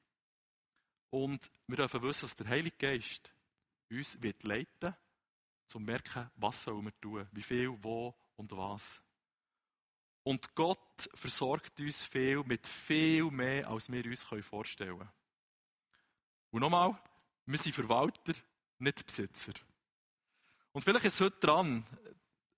Und 1.11 1.50
wir 1.66 1.76
dürfen 1.76 2.03
wissen, 2.03 2.26
dass 2.26 2.36
der 2.36 2.48
Heilige 2.48 2.76
Geist 2.76 3.32
uns 3.90 4.20
wird 4.22 4.42
leiten, 4.44 4.94
zu 5.66 5.78
merken, 5.78 6.30
was 6.36 6.62
sollen 6.62 6.84
wir 6.84 7.00
tun, 7.00 7.28
wie 7.32 7.42
viel, 7.42 7.76
wo 7.82 8.14
und 8.36 8.53
was. 8.53 9.03
Und 10.22 10.55
Gott 10.55 11.09
versorgt 11.14 11.78
uns 11.80 12.03
viel 12.05 12.42
mit 12.44 12.66
viel 12.66 13.30
mehr, 13.30 13.68
als 13.68 13.90
wir 13.90 14.05
uns 14.05 14.24
vorstellen 14.24 14.98
können. 14.98 15.11
Und 16.50 16.61
nochmal, 16.61 16.96
wir 17.47 17.59
sind 17.59 17.74
Verwalter, 17.74 18.34
nicht 18.78 19.05
Besitzer. 19.07 19.53
Und 20.72 20.82
vielleicht 20.82 21.05
ist 21.07 21.14
es 21.14 21.20
heute 21.20 21.38
dran, 21.40 21.84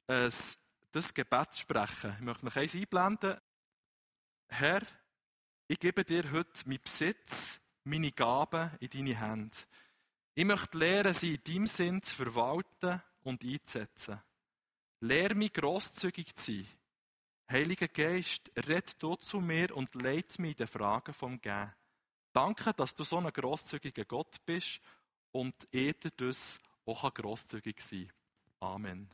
das 0.06 1.14
Gebet 1.14 1.54
zu 1.54 1.60
sprechen. 1.60 2.14
Ich 2.18 2.24
möchte 2.24 2.44
noch 2.44 2.56
eins 2.56 2.74
einblenden. 2.74 3.36
Herr, 4.48 4.82
ich 5.66 5.80
gebe 5.80 6.04
dir 6.04 6.30
heute 6.30 6.68
meinen 6.68 6.82
Besitz, 6.82 7.60
meine 7.84 8.12
Gaben 8.12 8.70
in 8.80 8.90
deine 8.90 9.18
Hände. 9.18 9.56
Ich 10.34 10.44
möchte 10.44 10.78
lernen, 10.78 11.14
sie 11.14 11.34
in 11.34 11.44
deinem 11.44 11.66
Sinn 11.66 12.02
zu 12.02 12.14
verwalten 12.16 13.02
und 13.22 13.42
einzusetzen. 13.42 14.20
Lehr 15.00 15.34
mich 15.34 15.52
grosszügig 15.52 16.34
zu 16.36 16.52
sein. 16.52 16.68
Heiliger 17.50 17.88
Geist, 17.88 18.50
red 18.68 19.02
du 19.02 19.16
zu 19.16 19.40
mir 19.40 19.76
und 19.76 19.94
leite 19.94 20.40
mich 20.40 20.52
in 20.52 20.56
den 20.56 20.66
Fragen 20.66 21.12
vom 21.12 21.40
Gehen. 21.40 21.72
Danke, 22.34 22.74
dass 22.74 22.96
du 22.96 23.04
so 23.04 23.16
ein 23.18 23.32
grosszügiger 23.32 24.04
Gott 24.04 24.44
bist 24.44 24.80
und 25.30 25.54
er 25.70 25.94
das 26.16 26.60
auch 26.84 27.14
grosszügig 27.14 27.80
sein. 27.80 28.12
Amen. 28.58 29.08